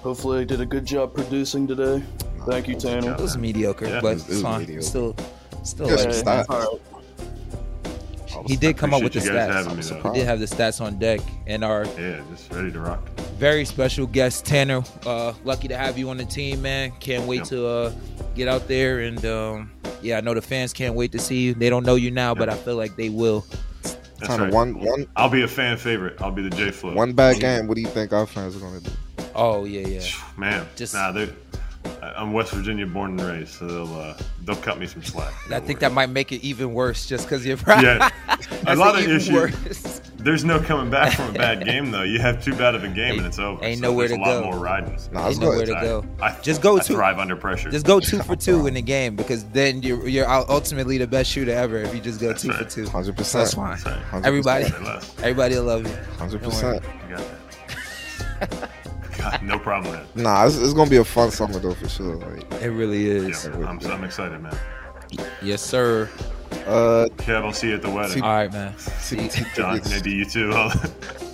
Hopefully, 0.02 0.42
I 0.42 0.44
did 0.46 0.62
a 0.62 0.66
good 0.66 0.86
job 0.86 1.14
producing 1.14 1.68
today. 1.68 2.02
Thank 2.46 2.68
you, 2.68 2.76
Tanner. 2.76 3.12
It 3.14 3.20
was 3.20 3.38
mediocre, 3.38 3.88
Yeah. 3.88 4.00
but 4.02 4.12
It 4.12 4.14
was- 4.14 4.22
it 4.22 4.26
it's 4.26 4.34
was 4.36 4.42
fine. 4.42 4.60
mediocre. 4.62 4.82
Still, 4.84 5.16
still. 5.64 5.88
Yeah, 5.88 5.96
like, 5.96 6.14
some 6.14 6.26
Hey, 6.28 6.44
all 6.50 6.60
right. 6.60 6.82
He 8.46 8.56
did 8.56 8.78
come 8.78 8.94
up 8.94 9.02
with 9.04 9.14
the 9.14 9.20
Appreciate 9.20 9.34
you 9.34 9.48
guys 9.48 9.66
stats. 9.66 9.92
having 9.94 10.04
me. 10.04 10.10
He 10.14 10.20
did 10.20 10.28
have 10.28 10.40
the 10.40 10.46
stats 10.46 10.82
on 10.82 10.98
deck, 11.00 11.20
and 11.48 11.64
our 11.64 11.86
Yeah, 12.00 12.22
just 12.32 12.52
ready 12.54 12.72
to 12.72 12.80
rock. 12.80 13.08
very 13.38 13.66
special 13.66 14.06
guest 14.08 14.46
Tanner. 14.46 14.84
Uh, 15.06 15.34
lucky 15.44 15.68
to 15.68 15.78
have 15.78 15.98
you 15.98 16.10
on 16.10 16.18
the 16.18 16.26
team, 16.26 16.62
man. 16.62 16.92
Can't 17.00 17.26
wait 17.26 17.38
Yep. 17.38 17.48
to 17.48 17.68
uh, 17.68 17.92
get 18.36 18.48
out 18.48 18.68
there 18.68 19.00
and 19.02 19.26
um, 19.26 19.72
yeah, 20.02 20.18
I 20.18 20.22
know 20.22 20.34
the 20.34 20.42
fans 20.42 20.72
can't 20.74 20.96
wait 20.96 21.12
to 21.14 21.20
see 21.20 21.42
you. 21.44 21.54
They 21.54 21.70
don't 21.70 21.86
know 21.86 21.96
you 21.96 22.12
now, 22.12 22.34
but 22.36 22.50
I 22.50 22.56
feel 22.56 22.76
like 22.76 22.96
they 22.96 23.10
will. 23.10 23.46
That's 23.84 24.28
Kind 24.28 24.42
right. 24.42 24.54
one 24.54 24.80
one 24.80 25.08
I'll 25.16 25.30
be 25.30 25.44
a 25.44 25.48
fan 25.48 25.78
favorite. 25.78 26.22
I'll 26.22 26.32
be 26.32 26.42
the 26.42 26.50
J 26.50 26.72
Flow. 26.72 26.94
one 26.94 27.14
bad 27.14 27.40
game. 27.40 27.68
What 27.68 27.76
do 27.76 27.82
you 27.82 27.88
think 27.88 28.12
our 28.14 28.26
fans 28.26 28.56
are 28.56 28.60
gonna 28.60 28.82
do? 28.82 28.92
Oh 29.34 29.64
yeah, 29.66 29.88
yeah. 29.88 30.02
Man, 30.38 30.66
Just- 30.76 30.94
nah, 30.94 31.12
they're. 31.12 31.30
I'm 32.02 32.34
West 32.34 32.52
Virginia 32.52 32.86
born 32.86 33.20
and 33.20 33.22
raised, 33.22 33.54
so 33.56 33.68
they'll 33.68 33.94
uh, 34.00 34.18
they'll 34.46 34.56
cut 34.58 34.80
me 34.80 34.88
some 34.88 35.04
slack. 35.04 35.34
I 35.52 35.60
think 35.60 35.68
worry. 35.68 35.76
that 35.76 35.92
might 35.94 36.10
make 36.10 36.32
it 36.32 36.42
even 36.44 36.74
worse, 36.74 37.06
just 37.06 37.26
because 37.26 37.46
you're 37.46 37.58
right. 37.58 37.84
Yeah, 37.84 38.10
a 38.68 38.76
lot 38.76 38.96
of 38.98 39.06
issues. 39.08 39.32
worse. 39.32 40.02
There's 40.22 40.44
no 40.44 40.60
coming 40.60 40.90
back 40.92 41.14
from 41.14 41.30
a 41.30 41.34
bad 41.38 41.64
game 41.66 41.92
though. 41.92 42.04
You 42.04 42.20
have 42.20 42.44
too 42.44 42.54
bad 42.54 42.76
of 42.76 42.84
a 42.84 42.90
game 42.90 43.18
and 43.20 43.26
it's 43.26 43.40
over. 43.40 43.64
ain't 43.64 43.80
So 43.80 43.84
nowhere 43.84 44.10
there's 44.10 44.20
to 44.20 44.26
a 44.26 44.34
lot 44.36 44.44
more 44.44 44.58
riding. 44.60 44.98
Nah, 45.14 45.24
let's 45.28 45.36
Ain't 45.38 45.44
nowhere 45.46 45.66
to 45.66 45.72
go. 45.72 46.06
I, 46.22 46.38
Just 46.42 46.62
go 46.62 46.76
I 46.78 46.82
to- 46.82 46.94
thrive 46.94 47.20
under 47.20 47.38
pressure. 47.38 47.70
Just 47.72 47.86
go 47.86 48.02
two 48.02 48.20
for 48.24 48.36
two 48.36 48.68
in 48.68 48.74
the 48.74 48.82
game 48.82 49.16
because 49.16 49.46
then 49.46 49.82
you're 49.82 50.06
you're 50.10 50.28
ultimately 50.30 50.98
the 50.98 51.08
best 51.08 51.32
shooter 51.32 51.52
ever 51.54 51.78
if 51.78 51.96
you 51.96 52.02
just 52.02 52.20
go 52.20 52.28
That's 52.30 52.42
two 52.42 52.50
right. 52.50 52.58
for 52.58 52.66
two. 52.70 52.86
Hundred 52.90 53.16
That's 53.16 53.34
percent. 53.34 53.52
fine. 53.54 53.78
That's 53.82 53.86
right. 53.86 54.22
100%. 54.24 54.26
Everybody, 54.26 54.66
Say 54.66 54.80
less. 54.84 55.16
everybody 55.20 55.56
will 55.56 55.64
love 55.64 55.88
you. 55.88 55.96
Hundred 56.18 56.42
Don't 56.42 56.54
worry. 56.64 56.80
percent. 56.80 58.70
You 59.20 59.24
got 59.24 59.32
that. 59.32 59.42
God, 59.42 59.48
no 59.48 59.60
problem. 59.60 59.94
Man. 59.94 60.06
Nah, 60.16 60.46
it's, 60.46 60.58
it's 60.58 60.74
gonna 60.74 60.90
be 60.90 60.98
a 60.98 61.04
fun 61.06 61.32
summer 61.32 61.60
though 61.60 61.74
for 61.74 61.90
sure. 61.90 62.16
Like, 62.16 62.52
It 62.62 62.70
really 62.70 63.06
is. 63.10 63.46
Yeah, 63.46 63.68
I'm, 63.68 63.80
I'm 63.86 64.04
excited, 64.04 64.42
man. 64.42 64.58
Yes, 65.42 65.62
sir. 65.62 66.10
uh, 66.68 67.08
Kev, 67.18 67.44
I'll 67.44 67.54
see 67.54 67.70
you 67.70 67.76
at 67.76 67.82
the 67.82 67.90
wedding. 67.90 68.22
All 68.22 68.30
right, 68.30 68.52
man. 68.52 68.74
T- 69.08 69.28
T- 69.28 69.44
John, 69.56 69.82
maybe 69.90 70.12
you 70.12 70.26
too. 70.26 70.52